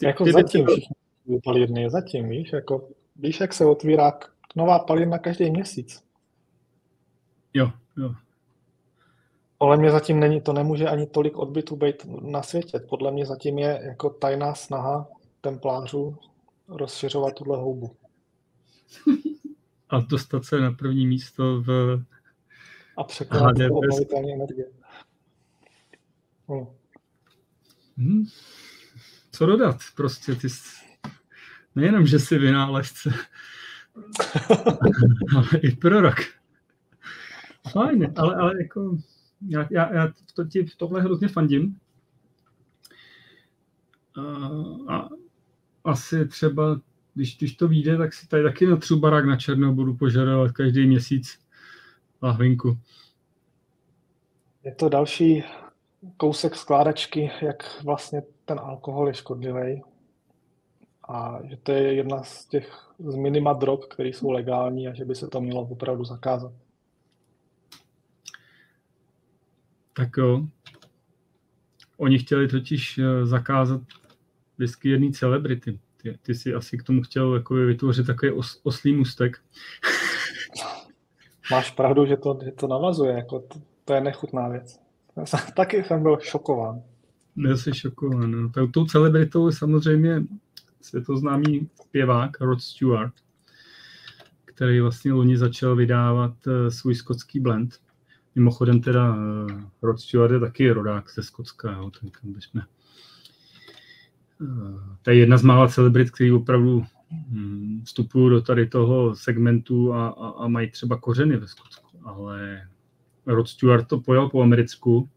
Ty, 0.00 0.06
jako 0.06 0.24
ty 0.24 0.32
zatím 0.32 0.64
by... 0.64 0.72
všichni 0.72 1.40
palírny, 1.44 1.90
zatím, 1.90 2.28
víš, 2.28 2.52
jako, 2.52 2.88
víš, 3.16 3.40
jak 3.40 3.52
se 3.52 3.66
otvírá 3.66 4.18
nová 4.56 4.78
palírna 4.78 5.18
každý 5.18 5.50
měsíc. 5.50 6.04
Jo, 7.54 7.70
jo. 7.96 8.14
Podle 9.58 9.76
mě 9.76 9.90
zatím 9.90 10.20
není, 10.20 10.40
to 10.40 10.52
nemůže 10.52 10.88
ani 10.88 11.06
tolik 11.06 11.36
odbytů 11.38 11.76
být 11.76 12.06
na 12.22 12.42
světě. 12.42 12.78
Podle 12.88 13.12
mě 13.12 13.26
zatím 13.26 13.58
je 13.58 13.80
jako 13.82 14.10
tajná 14.10 14.54
snaha 14.54 15.08
templářů 15.40 16.16
rozšiřovat 16.68 17.34
tuhle 17.34 17.58
houbu. 17.58 17.96
A 19.88 20.00
dostat 20.00 20.44
se 20.44 20.60
na 20.60 20.72
první 20.72 21.06
místo 21.06 21.62
v 21.62 22.02
a 22.96 23.04
překonat 23.04 23.56
obnovitelné 23.70 24.32
energie. 24.32 24.66
No. 26.48 26.74
Hmm. 27.96 28.24
Co 29.40 29.46
dodat? 29.46 29.76
Prostě 29.96 30.34
ty 30.34 30.48
nejenom, 31.74 32.06
že 32.06 32.18
jsi 32.18 32.38
vynálezce, 32.38 33.10
ale 35.36 35.48
i 35.62 35.76
prorok. 35.76 36.16
Fajn, 37.72 38.12
ale, 38.16 38.36
ale 38.36 38.62
jako 38.62 38.98
já, 39.48 39.66
já, 39.70 39.94
já 39.94 40.08
to, 40.34 40.44
ti 40.44 40.64
v 40.64 40.76
tohle 40.76 41.02
hrozně 41.02 41.28
fandím. 41.28 41.78
A, 44.16 44.22
a 44.94 45.08
asi 45.84 46.26
třeba, 46.26 46.80
když, 47.14 47.38
když 47.38 47.56
to 47.56 47.68
vyjde, 47.68 47.98
tak 47.98 48.14
si 48.14 48.28
tady 48.28 48.42
taky 48.42 48.66
natřu 48.66 49.00
barák 49.00 49.24
na 49.24 49.36
černou 49.36 49.74
budu 49.74 49.96
požadovat 49.96 50.52
každý 50.52 50.86
měsíc 50.86 51.38
lahvinku. 52.22 52.78
Je 54.64 54.74
to 54.74 54.88
další 54.88 55.44
kousek 56.16 56.54
skládačky, 56.54 57.30
jak 57.42 57.82
vlastně 57.84 58.22
ten 58.50 58.58
alkohol 58.58 59.08
je 59.08 59.14
škodlivý. 59.14 59.82
A 61.08 61.38
že 61.44 61.56
to 61.56 61.72
je 61.72 61.94
jedna 61.94 62.22
z 62.22 62.46
těch 62.46 62.90
z 62.98 63.14
minima 63.14 63.52
drog, 63.52 63.80
které 63.90 64.08
jsou 64.08 64.30
legální 64.30 64.88
a 64.88 64.94
že 64.94 65.04
by 65.04 65.14
se 65.14 65.28
to 65.28 65.40
mělo 65.40 65.62
opravdu 65.62 66.04
zakázat. 66.04 66.52
Tak 69.92 70.08
jo. 70.16 70.42
Oni 71.96 72.18
chtěli 72.18 72.48
totiž 72.48 72.98
eh, 72.98 73.26
zakázat 73.26 73.80
whisky 74.58 74.88
jedné 74.88 75.12
celebrity. 75.12 75.78
Ty, 76.02 76.18
ty 76.22 76.34
si 76.34 76.54
asi 76.54 76.78
k 76.78 76.82
tomu 76.82 77.02
chtěl 77.02 77.34
jako 77.34 77.54
vytvořit 77.54 78.06
takový 78.06 78.32
os, 78.32 78.60
oslý 78.62 78.96
mustek. 78.96 79.38
Máš 81.50 81.70
pravdu, 81.70 82.06
že 82.06 82.16
to, 82.16 82.38
že 82.44 82.52
to 82.52 82.66
navazuje. 82.66 83.12
Jako 83.12 83.40
to, 83.40 83.60
to 83.84 83.94
je 83.94 84.00
nechutná 84.00 84.48
věc. 84.48 84.80
Taky 85.56 85.84
jsem 85.84 86.02
byl 86.02 86.18
šokován. 86.20 86.89
Byl 87.36 87.56
jsi 87.56 87.74
šokován. 87.74 88.30
No. 88.30 88.68
Tou 88.70 88.86
celebritou 88.86 89.46
je 89.46 89.52
samozřejmě 89.52 90.24
světoznámý 90.80 91.68
zpěvák 91.86 92.40
Rod 92.40 92.60
Stewart, 92.60 93.12
který 94.44 94.80
vlastně 94.80 95.12
loni 95.12 95.38
začal 95.38 95.76
vydávat 95.76 96.46
uh, 96.46 96.68
svůj 96.68 96.94
skotský 96.94 97.40
blend. 97.40 97.80
Mimochodem 98.34 98.80
teda 98.80 99.14
uh, 99.14 99.50
Rod 99.82 100.00
Stewart 100.00 100.32
je 100.32 100.40
taky 100.40 100.70
rodák 100.70 101.10
ze 101.10 101.22
Skotska, 101.22 101.72
jo, 101.72 101.90
ten, 102.00 102.10
bychom... 102.22 102.62
Uh, 104.40 104.80
to 105.02 105.10
je 105.10 105.16
jedna 105.16 105.36
z 105.36 105.42
mála 105.42 105.68
celebrit, 105.68 106.10
který 106.10 106.32
opravdu 106.32 106.84
um, 107.32 107.82
vstupují 107.84 108.30
do 108.30 108.40
tady 108.40 108.66
toho 108.66 109.16
segmentu 109.16 109.94
a, 109.94 110.08
a, 110.08 110.28
a 110.28 110.48
mají 110.48 110.70
třeba 110.70 110.96
kořeny 110.96 111.36
ve 111.36 111.48
Skotsku, 111.48 111.98
ale 112.04 112.68
Rod 113.26 113.48
Stewart 113.48 113.88
to 113.88 114.00
pojal 114.00 114.28
po 114.28 114.42
americku, 114.42 115.08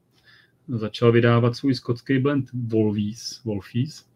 začal 0.68 1.11
vydávat 1.11 1.55
svůj 1.55 1.76
skotský 1.76 2.20
blend 2.20 2.49
Wolfies, 2.53 3.43
Wolfies 3.43 4.14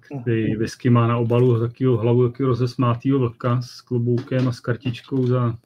který 0.00 0.56
whisky 0.56 0.90
má 0.90 1.06
na 1.06 1.16
obalu 1.16 1.60
takového 1.60 1.96
hlavu 1.96 2.28
takového 2.28 2.48
rozesmátého 2.48 3.18
vlka 3.18 3.62
s 3.62 3.80
kloboukem 3.80 4.48
a 4.48 4.52
s 4.52 4.60
kartičkou 4.60 5.26
za, 5.26 5.58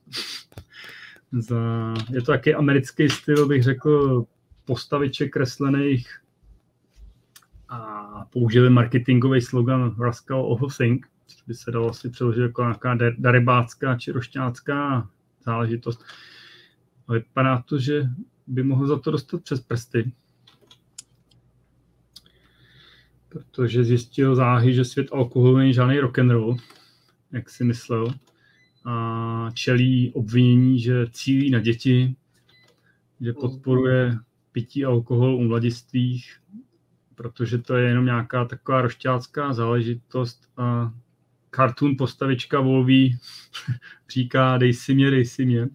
za... 1.32 1.94
Je 2.10 2.20
to 2.22 2.32
taky 2.32 2.54
americký 2.54 3.08
styl, 3.08 3.48
bych 3.48 3.62
řekl, 3.62 4.24
postaviček 4.64 5.32
kreslených 5.32 6.20
a 7.68 8.02
použili 8.32 8.70
marketingový 8.70 9.40
slogan 9.40 9.96
Rascal 10.00 10.52
of 10.52 10.76
Thing, 10.76 11.06
což 11.26 11.42
by 11.42 11.54
se 11.54 11.70
dalo 11.70 11.90
asi 11.90 12.10
přeložit 12.10 12.42
jako 12.42 12.62
nějaká 12.62 12.98
darebácká 13.18 13.98
či 13.98 14.12
rošťácká 14.12 15.08
záležitost. 15.44 16.04
A 17.08 17.12
vypadá 17.12 17.62
to, 17.62 17.78
že 17.78 18.06
by 18.52 18.62
mohl 18.62 18.86
za 18.86 18.98
to 18.98 19.10
dostat 19.10 19.42
přes 19.42 19.60
prsty. 19.60 20.12
Protože 23.28 23.84
zjistil 23.84 24.34
záhy, 24.34 24.74
že 24.74 24.84
svět 24.84 25.08
alkoholu 25.12 25.56
není 25.56 25.74
žádný 25.74 25.98
rock 25.98 26.18
and 26.18 26.30
roll, 26.30 26.56
jak 27.32 27.50
si 27.50 27.64
myslel. 27.64 28.14
A 28.84 29.50
čelí 29.54 30.12
obvinění, 30.12 30.80
že 30.80 31.06
cílí 31.10 31.50
na 31.50 31.60
děti, 31.60 32.16
že 33.20 33.32
podporuje 33.32 34.18
pití 34.52 34.84
alkohol 34.84 35.36
u 35.36 35.42
mladistvých, 35.42 36.36
protože 37.14 37.58
to 37.58 37.76
je 37.76 37.88
jenom 37.88 38.04
nějaká 38.04 38.44
taková 38.44 38.82
rošťácká 38.82 39.52
záležitost 39.52 40.48
a 40.56 40.92
cartoon 41.54 41.96
postavička 41.96 42.60
Volví 42.60 43.18
říká 44.10 44.58
dej 44.58 44.74
si 44.74 44.94
mě, 44.94 45.10
dej 45.10 45.24
si 45.24 45.44
mě 45.44 45.68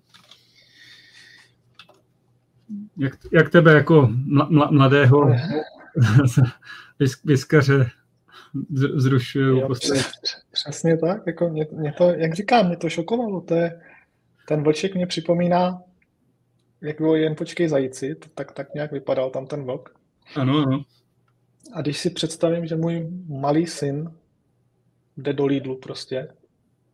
jak, 2.97 3.13
jak 3.31 3.49
tebe 3.49 3.73
jako 3.73 4.09
mla, 4.25 4.71
mladého 4.71 5.31
vyskaře 7.25 7.89
zrušují? 8.95 9.61
Prostě. 9.61 9.93
Přesně 10.51 10.97
tak, 10.97 11.27
jako 11.27 11.49
mě, 11.49 11.67
mě, 11.71 11.93
to, 11.93 12.03
jak 12.03 12.33
říkám, 12.33 12.67
mě 12.67 12.77
to 12.77 12.89
šokovalo, 12.89 13.41
to 13.41 13.53
je, 13.53 13.81
ten 14.47 14.63
vlček 14.63 14.95
mě 14.95 15.07
připomíná, 15.07 15.81
jak 16.81 16.97
bylo 16.97 17.15
jen 17.15 17.35
počkej 17.35 17.67
zajíci, 17.67 18.15
tak, 18.35 18.51
tak 18.51 18.73
nějak 18.73 18.91
vypadal 18.91 19.29
tam 19.29 19.47
ten 19.47 19.63
vlk. 19.63 19.95
Ano, 20.35 20.57
ano. 20.67 20.83
A 21.73 21.81
když 21.81 21.97
si 21.97 22.09
představím, 22.09 22.65
že 22.65 22.75
můj 22.75 23.07
malý 23.27 23.67
syn 23.67 24.11
jde 25.17 25.33
do 25.33 25.45
Lidlu 25.45 25.77
prostě 25.77 26.27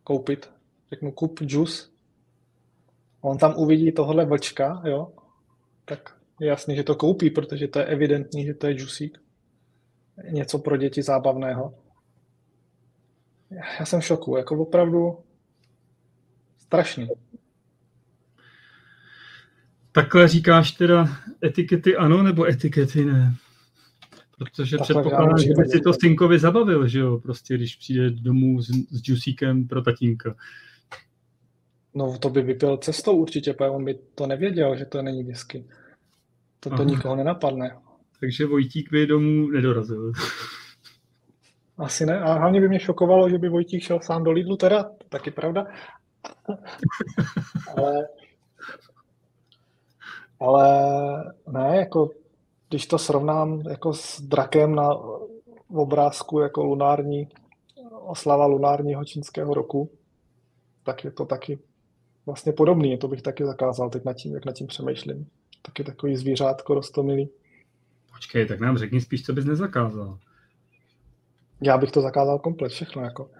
koupit, 0.04 0.50
řeknu 0.90 1.12
kup 1.12 1.40
juice, 1.42 1.86
on 3.20 3.38
tam 3.38 3.54
uvidí 3.56 3.92
tohle 3.92 4.24
vlčka, 4.24 4.82
jo, 4.84 5.12
tak 5.84 6.16
je 6.40 6.48
jasný, 6.48 6.76
že 6.76 6.82
to 6.82 6.94
koupí, 6.94 7.30
protože 7.30 7.68
to 7.68 7.78
je 7.78 7.84
evidentní, 7.84 8.44
že 8.46 8.54
to 8.54 8.66
je 8.66 8.74
džusík. 8.74 9.18
Něco 10.30 10.58
pro 10.58 10.76
děti 10.76 11.02
zábavného. 11.02 11.74
Já 13.78 13.84
jsem 13.84 14.00
v 14.00 14.04
šoku, 14.04 14.36
jako 14.36 14.58
opravdu 14.58 15.18
strašný. 16.58 17.08
Takhle 19.92 20.28
říkáš 20.28 20.72
teda 20.72 21.08
etikety 21.44 21.96
ano, 21.96 22.22
nebo 22.22 22.48
etikety 22.48 23.04
ne? 23.04 23.34
Protože 24.38 24.78
předpokládám, 24.78 25.38
že 25.38 25.52
by 25.56 25.68
si 25.68 25.80
to 25.80 25.92
synkovi 25.92 26.38
zabavil, 26.38 26.88
že 26.88 26.98
jo, 26.98 27.18
prostě 27.18 27.54
když 27.54 27.76
přijde 27.76 28.10
domů 28.10 28.62
s, 28.62 28.68
s 28.90 29.02
džusíkem 29.02 29.68
pro 29.68 29.82
tatínka. 29.82 30.34
No 31.94 32.18
to 32.18 32.30
by 32.30 32.42
vypil 32.42 32.76
cestou 32.76 33.16
určitě, 33.16 33.52
protože 33.52 33.70
on 33.70 33.84
by 33.84 33.94
to 34.14 34.26
nevěděl, 34.26 34.76
že 34.76 34.84
to 34.84 35.02
není 35.02 35.24
whisky. 35.24 35.64
To, 36.60 36.70
to 36.70 36.84
nikoho 36.84 37.16
nenapadne. 37.16 37.76
Takže 38.20 38.46
Vojtík 38.46 38.90
by 38.90 39.06
domů 39.06 39.50
nedorazil. 39.50 40.12
Asi 41.78 42.06
ne. 42.06 42.20
A 42.20 42.32
hlavně 42.32 42.60
by 42.60 42.68
mě 42.68 42.80
šokovalo, 42.80 43.30
že 43.30 43.38
by 43.38 43.48
Vojtík 43.48 43.82
šel 43.82 44.00
sám 44.02 44.24
do 44.24 44.30
Lidlu, 44.30 44.56
teda 44.56 44.90
taky 45.08 45.30
pravda. 45.30 45.66
ale, 47.76 48.08
ale 50.40 50.68
ne, 51.48 51.76
jako 51.76 52.10
když 52.68 52.86
to 52.86 52.98
srovnám 52.98 53.60
jako 53.60 53.92
s 53.92 54.20
drakem 54.20 54.74
na 54.74 54.90
obrázku 55.68 56.40
jako 56.40 56.64
lunární, 56.64 57.28
oslava 58.00 58.46
lunárního 58.46 59.04
čínského 59.04 59.54
roku, 59.54 59.90
tak 60.82 61.04
je 61.04 61.10
to 61.10 61.24
taky 61.24 61.58
vlastně 62.26 62.52
podobný. 62.52 62.98
To 62.98 63.08
bych 63.08 63.22
taky 63.22 63.44
zakázal 63.44 63.90
teď 63.90 64.04
nad 64.04 64.12
tím, 64.12 64.34
jak 64.34 64.44
nad 64.44 64.52
tím 64.52 64.66
přemýšlím. 64.66 65.26
Taky 65.62 65.84
takový 65.84 66.16
zvířátko 66.16 66.74
rostomilý. 66.74 67.28
Počkej, 68.12 68.46
tak 68.46 68.60
nám 68.60 68.78
řekni 68.78 69.00
spíš, 69.00 69.22
co 69.22 69.32
bys 69.32 69.44
nezakázal. 69.44 70.18
Já 71.60 71.78
bych 71.78 71.90
to 71.90 72.00
zakázal 72.00 72.38
komplet, 72.38 72.72
všechno 72.72 73.02
jako. 73.02 73.30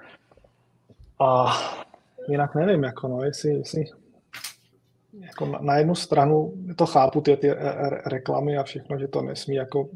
A 1.20 1.52
jinak 2.28 2.54
nevím, 2.54 2.82
jako 2.82 3.08
no, 3.08 3.22
jestli, 3.22 3.50
jestli 3.50 3.84
jako 5.20 5.46
na, 5.46 5.58
na 5.58 5.76
jednu 5.76 5.94
stranu 5.94 6.52
to 6.76 6.86
chápu, 6.86 7.20
ty, 7.20 7.36
ty 7.36 7.50
reklamy 8.06 8.58
a 8.58 8.62
všechno, 8.62 8.98
že 8.98 9.08
to 9.08 9.22
nesmí 9.22 9.54
jako 9.54 9.88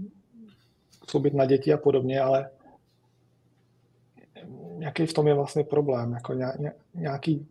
působit 1.00 1.34
na 1.34 1.46
děti 1.46 1.72
a 1.72 1.76
podobně, 1.76 2.20
ale 2.20 2.50
jaký 4.78 5.06
v 5.06 5.12
tom 5.12 5.28
je 5.28 5.34
vlastně 5.34 5.64
problém? 5.64 6.12
Jako 6.12 6.34
nějaký 6.94 7.48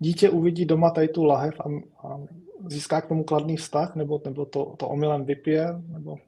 dítě 0.00 0.30
uvidí 0.30 0.64
doma 0.64 0.90
tady 0.90 1.08
tu 1.08 1.24
lahev 1.24 1.60
a, 1.60 1.64
a 2.08 2.18
získá 2.66 3.00
k 3.00 3.08
tomu 3.08 3.24
kladný 3.24 3.56
vztah, 3.56 3.96
nebo, 3.96 4.22
nebo 4.24 4.44
to, 4.44 4.74
to 4.78 4.88
omylem 4.88 5.24
vypije, 5.24 5.82
nebo 5.88 6.18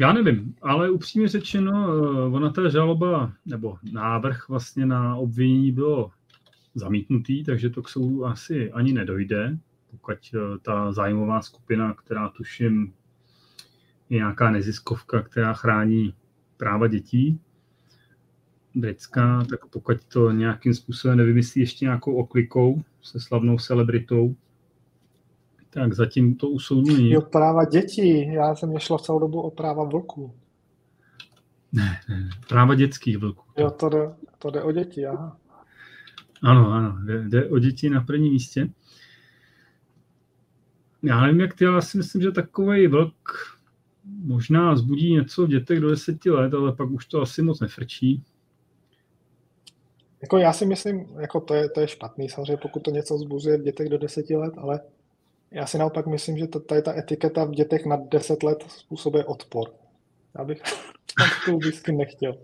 já 0.00 0.12
nevím, 0.12 0.54
ale 0.62 0.90
upřímně 0.90 1.28
řečeno, 1.28 1.88
eh, 1.88 2.36
ona 2.36 2.50
ta 2.50 2.68
žaloba, 2.68 3.32
nebo 3.46 3.78
návrh 3.92 4.48
vlastně 4.48 4.86
na 4.86 5.16
obvinění 5.16 5.72
bylo 5.72 6.10
zamítnutý, 6.74 7.44
takže 7.44 7.70
to 7.70 7.82
k 7.82 7.88
soudu 7.88 8.26
asi 8.26 8.72
ani 8.72 8.92
nedojde, 8.92 9.58
pokud 9.90 10.18
eh, 10.34 10.58
ta 10.62 10.92
zájmová 10.92 11.42
skupina, 11.42 11.94
která 11.94 12.28
tuším 12.28 12.92
je 14.10 14.16
nějaká 14.16 14.50
neziskovka, 14.50 15.22
která 15.22 15.54
chrání 15.54 16.14
práva 16.56 16.86
dětí, 16.86 17.40
britská, 18.74 19.44
tak 19.50 19.66
pokud 19.66 20.04
to 20.04 20.30
nějakým 20.30 20.74
způsobem 20.74 21.18
nevymyslí 21.18 21.60
ještě 21.60 21.84
nějakou 21.84 22.14
oklikou 22.14 22.82
se 23.02 23.20
slavnou 23.20 23.58
celebritou, 23.58 24.34
tak 25.70 25.92
zatím 25.92 26.34
to 26.34 26.48
u 26.48 26.58
soudu 26.58 26.96
není. 26.96 27.10
Jo, 27.10 27.20
práva 27.20 27.64
dětí. 27.64 28.32
Já 28.32 28.54
jsem 28.54 28.78
šlo 28.78 28.98
celou 28.98 29.18
dobu 29.18 29.40
o 29.40 29.50
práva 29.50 29.84
vlků. 29.84 30.34
Ne, 31.72 32.00
ne, 32.08 32.28
práva 32.48 32.74
dětských 32.74 33.18
vlků. 33.18 33.44
Jo, 33.56 33.70
to 33.70 33.88
jde, 33.88 33.98
to 34.38 34.50
jde 34.50 34.62
o 34.62 34.72
děti, 34.72 35.06
aha. 35.06 35.38
Ano, 36.42 36.72
ano, 36.72 36.98
jde, 37.04 37.28
jde 37.28 37.48
o 37.48 37.58
děti 37.58 37.90
na 37.90 38.00
prvním 38.00 38.32
místě. 38.32 38.70
Já 41.02 41.20
nevím, 41.20 41.40
jak 41.40 41.54
ty, 41.54 41.64
já 41.64 41.80
si 41.80 41.96
myslím, 41.96 42.22
že 42.22 42.30
takový 42.30 42.86
vlk 42.86 43.58
možná 44.04 44.76
zbudí 44.76 45.12
něco 45.12 45.46
v 45.46 45.48
dětech 45.48 45.80
do 45.80 45.90
deseti 45.90 46.30
let, 46.30 46.54
ale 46.54 46.72
pak 46.72 46.90
už 46.90 47.06
to 47.06 47.22
asi 47.22 47.42
moc 47.42 47.60
nefrčí. 47.60 48.22
Jako 50.22 50.38
já 50.38 50.52
si 50.52 50.66
myslím, 50.66 51.06
jako 51.20 51.40
to 51.40 51.54
je, 51.54 51.68
to 51.68 51.80
je 51.80 51.88
špatný, 51.88 52.28
samozřejmě 52.28 52.56
pokud 52.56 52.80
to 52.80 52.90
něco 52.90 53.18
zbuzuje 53.18 53.58
v 53.58 53.62
dětech 53.62 53.88
do 53.88 53.98
deseti 53.98 54.36
let, 54.36 54.54
ale 54.56 54.80
já 55.50 55.66
si 55.66 55.78
naopak 55.78 56.06
myslím, 56.06 56.38
že 56.38 56.46
tady 56.46 56.82
ta 56.82 56.98
etiketa 56.98 57.44
v 57.44 57.50
dětech 57.50 57.86
nad 57.86 58.00
10 58.10 58.42
let 58.42 58.64
způsobuje 58.68 59.24
odpor. 59.24 59.68
Já 60.38 60.44
bych 60.44 60.62
tu 61.44 61.58
whisky 61.58 61.92
nechtěl. 61.92 62.36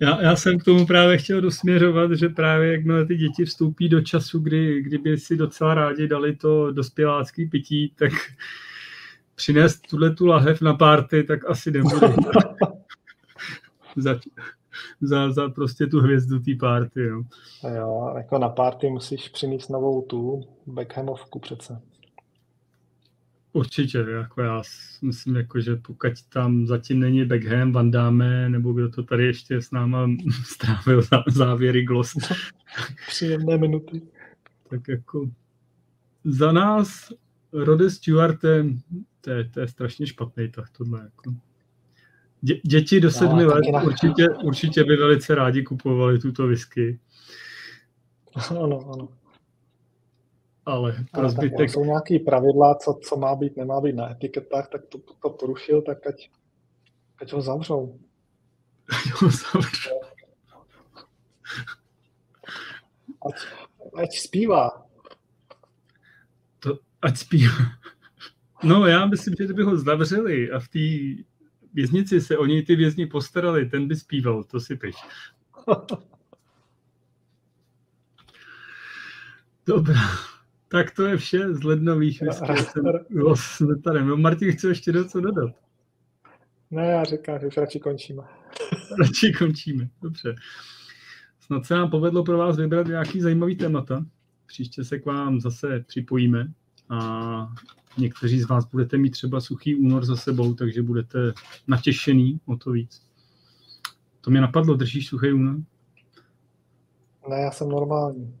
Já, 0.00 0.22
já 0.22 0.36
jsem 0.36 0.58
k 0.58 0.64
tomu 0.64 0.86
právě 0.86 1.18
chtěl 1.18 1.40
dosměřovat, 1.40 2.12
že 2.12 2.28
právě 2.28 2.72
jakmile 2.72 3.06
ty 3.06 3.16
děti 3.16 3.44
vstoupí 3.44 3.88
do 3.88 4.00
času, 4.00 4.38
kdy, 4.38 4.82
kdyby 4.82 5.18
si 5.18 5.36
docela 5.36 5.74
rádi 5.74 6.08
dali 6.08 6.36
to 6.36 6.72
dospělácký 6.72 7.46
pití, 7.46 7.92
tak 7.96 8.12
přinést 9.34 9.80
tuhle 9.90 10.14
tu 10.14 10.26
lahev 10.26 10.60
na 10.60 10.74
párty, 10.74 11.24
tak 11.24 11.50
asi 11.50 11.70
nebude. 11.70 12.14
za, 15.00 15.32
za 15.32 15.48
prostě 15.48 15.86
tu 15.86 16.00
hvězdu 16.00 16.40
té 16.40 16.50
párty. 16.60 17.02
Jo. 17.02 17.22
jo, 17.76 18.12
jako 18.16 18.38
na 18.38 18.48
párty 18.48 18.90
musíš 18.90 19.28
přinést 19.28 19.68
novou 19.68 20.02
tu 20.02 20.44
Beckhamovku 20.66 21.38
přece. 21.38 21.82
Určitě, 23.52 23.98
jako 23.98 24.42
já 24.42 24.62
myslím, 25.02 25.36
jako, 25.36 25.60
že 25.60 25.76
pokud 25.76 26.12
tam 26.32 26.66
zatím 26.66 27.00
není 27.00 27.24
Beckham, 27.24 27.72
Van 27.72 27.90
Damme, 27.90 28.48
nebo 28.48 28.72
kdo 28.72 28.88
to 28.88 29.02
tady 29.02 29.26
ještě 29.26 29.62
s 29.62 29.70
náma 29.70 30.10
strávil 30.44 31.02
závěry 31.28 31.82
glos. 31.82 32.14
Příjemné 33.08 33.58
minuty. 33.58 34.02
Tak 34.70 34.88
jako 34.88 35.30
za 36.24 36.52
nás 36.52 37.12
Rode 37.52 37.90
Stewart, 37.90 38.40
to 39.20 39.30
je, 39.30 39.44
to 39.44 39.60
je 39.60 39.68
strašně 39.68 40.06
špatný 40.06 40.50
tak 40.50 40.70
tohle. 40.70 41.02
Jako. 41.02 41.34
Dě, 42.42 42.60
děti 42.64 43.00
do 43.00 43.10
sedmi 43.10 43.42
no, 43.42 43.54
let 43.54 43.64
určitě, 43.84 44.28
určitě 44.44 44.84
by 44.84 44.96
velice 44.96 45.34
rádi 45.34 45.62
kupovali 45.62 46.18
tuto 46.18 46.46
whisky. 46.46 47.00
Ano, 48.50 48.90
ano. 48.94 49.08
Ale 50.66 51.04
pro 51.12 51.28
zbytek... 51.28 51.70
Jsou 51.70 51.84
nějaké 51.84 52.18
pravidla, 52.18 52.74
co, 52.74 52.98
co 53.02 53.16
má 53.16 53.36
být, 53.36 53.56
nemá 53.56 53.80
být 53.80 53.96
na 53.96 54.10
etiketách, 54.10 54.68
tak 54.68 54.86
to, 54.86 54.98
to 54.98 55.30
porušil, 55.30 55.82
tak 55.82 56.06
ať, 56.06 56.30
ať 57.20 57.32
ho 57.32 57.40
zavřou. 57.40 57.98
Ať 58.88 59.12
ho 59.12 59.30
zavřou. 59.30 60.00
Ať, 63.26 63.34
ať 64.02 64.18
zpívá. 64.18 64.86
To, 66.58 66.78
ať 67.02 67.16
zpívá. 67.16 67.54
No, 68.64 68.86
já 68.86 69.06
myslím, 69.06 69.34
že 69.38 69.44
kdyby 69.44 69.62
ho 69.62 69.76
zavřeli 69.76 70.50
a 70.50 70.60
v 70.60 70.68
té 70.68 70.78
věznici 71.76 72.20
se 72.20 72.38
o 72.38 72.46
něj 72.46 72.62
ty 72.62 72.76
vězni 72.76 73.06
postarali, 73.06 73.66
ten 73.66 73.88
by 73.88 73.96
zpíval, 73.96 74.44
to 74.44 74.60
si 74.60 74.76
piš. 74.76 74.94
Dobrá, 79.66 80.00
tak 80.68 80.90
to 80.90 81.06
je 81.06 81.16
vše 81.16 81.54
z 81.54 81.62
lednových 81.62 82.22
whisky. 82.22 82.80
No, 83.10 84.16
Martin 84.16 84.52
chce 84.52 84.68
ještě 84.68 84.92
něco 84.92 85.20
dodat. 85.20 85.50
Ne, 86.70 86.86
já 86.86 87.04
říkám, 87.04 87.40
že 87.40 87.46
už 87.46 87.56
radši 87.56 87.80
končíme. 87.80 88.22
radši 89.00 89.32
končíme, 89.32 89.88
dobře. 90.02 90.34
Snad 91.40 91.66
se 91.66 91.74
nám 91.74 91.90
povedlo 91.90 92.24
pro 92.24 92.38
vás 92.38 92.56
vybrat 92.56 92.86
nějaký 92.86 93.20
zajímavý 93.20 93.56
témata. 93.56 94.06
Příště 94.46 94.84
se 94.84 94.98
k 94.98 95.06
vám 95.06 95.40
zase 95.40 95.84
připojíme 95.86 96.52
a 96.88 96.98
někteří 97.98 98.40
z 98.40 98.48
vás 98.48 98.64
budete 98.64 98.98
mít 98.98 99.10
třeba 99.10 99.40
suchý 99.40 99.74
únor 99.74 100.04
za 100.04 100.16
sebou, 100.16 100.54
takže 100.54 100.82
budete 100.82 101.32
natěšený 101.66 102.40
o 102.46 102.56
to 102.56 102.70
víc. 102.70 103.06
To 104.20 104.30
mě 104.30 104.40
napadlo, 104.40 104.74
držíš 104.74 105.08
suchý 105.08 105.32
únor? 105.32 105.56
Ne, 107.28 107.40
já 107.40 107.50
jsem 107.50 107.68
normální. 107.68 108.38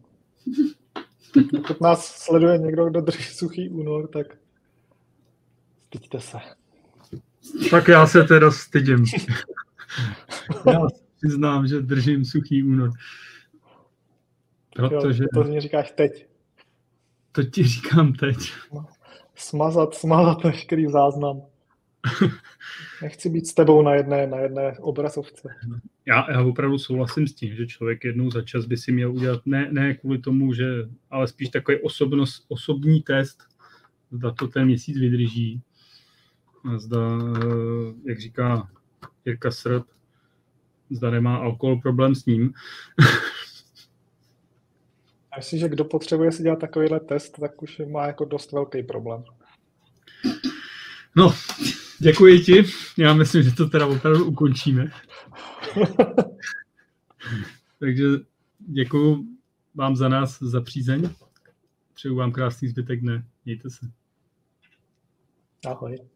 Pokud 1.50 1.80
nás 1.80 2.06
sleduje 2.06 2.58
někdo, 2.58 2.90
kdo 2.90 3.00
drží 3.00 3.22
suchý 3.22 3.70
únor, 3.70 4.08
tak 4.08 4.26
styďte 5.86 6.20
se. 6.20 6.38
Tak 7.70 7.88
já 7.88 8.06
se 8.06 8.24
teda 8.24 8.50
stydím. 8.50 9.04
já 10.66 10.86
přiznám, 11.16 11.66
že 11.66 11.80
držím 11.80 12.24
suchý 12.24 12.62
únor. 12.62 12.90
Protože... 14.76 15.24
To 15.34 15.44
mě 15.44 15.60
říkáš 15.60 15.90
teď. 15.90 16.26
To 17.32 17.42
ti 17.42 17.64
říkám 17.64 18.12
teď. 18.12 18.36
No 18.74 18.86
smazat, 19.36 19.94
smazat 19.94 20.44
veškerý 20.44 20.90
záznam. 20.90 21.42
Nechci 23.02 23.28
být 23.30 23.46
s 23.46 23.54
tebou 23.54 23.82
na 23.82 23.94
jedné, 23.94 24.26
na 24.26 24.38
jedné 24.38 24.78
obrazovce. 24.78 25.48
Já, 26.06 26.32
já 26.32 26.42
opravdu 26.42 26.78
souhlasím 26.78 27.28
s 27.28 27.34
tím, 27.34 27.54
že 27.54 27.66
člověk 27.66 28.04
jednou 28.04 28.30
za 28.30 28.42
čas 28.42 28.64
by 28.64 28.76
si 28.76 28.92
měl 28.92 29.12
udělat, 29.12 29.40
ne, 29.46 29.68
ne 29.72 29.94
kvůli 29.94 30.18
tomu, 30.18 30.52
že, 30.52 30.64
ale 31.10 31.28
spíš 31.28 31.48
takový 31.48 31.80
osobnost, 31.82 32.44
osobní 32.48 33.02
test, 33.02 33.42
zda 34.10 34.30
to 34.30 34.48
ten 34.48 34.64
měsíc 34.64 34.98
vydrží. 34.98 35.62
A 36.64 36.78
zda, 36.78 36.98
eh, 37.36 37.94
jak 38.04 38.20
říká 38.20 38.68
Jirka 39.24 39.50
Srb, 39.50 39.84
zda 40.90 41.10
nemá 41.10 41.36
alkohol 41.36 41.80
problém 41.80 42.14
s 42.14 42.26
ním. 42.26 42.52
myslím, 45.36 45.60
že 45.60 45.68
kdo 45.68 45.84
potřebuje 45.84 46.32
si 46.32 46.42
dělat 46.42 46.58
takovýhle 46.58 47.00
test, 47.00 47.38
tak 47.40 47.62
už 47.62 47.80
má 47.90 48.06
jako 48.06 48.24
dost 48.24 48.52
velký 48.52 48.82
problém. 48.82 49.24
No, 51.16 51.34
Děkuji 51.98 52.40
ti. 52.40 52.64
Já 52.98 53.14
myslím, 53.14 53.42
že 53.42 53.52
to 53.52 53.68
teda 53.68 53.86
opravdu 53.86 54.26
ukončíme. 54.26 54.90
Takže 57.78 58.04
děkuji 58.58 59.24
vám 59.74 59.96
za 59.96 60.08
nás, 60.08 60.38
za 60.42 60.60
přízeň. 60.60 61.10
Přeju 61.94 62.16
vám 62.16 62.32
krásný 62.32 62.68
zbytek 62.68 63.00
dne. 63.00 63.24
Mějte 63.44 63.70
se. 63.70 63.90
Ahoj. 65.66 66.15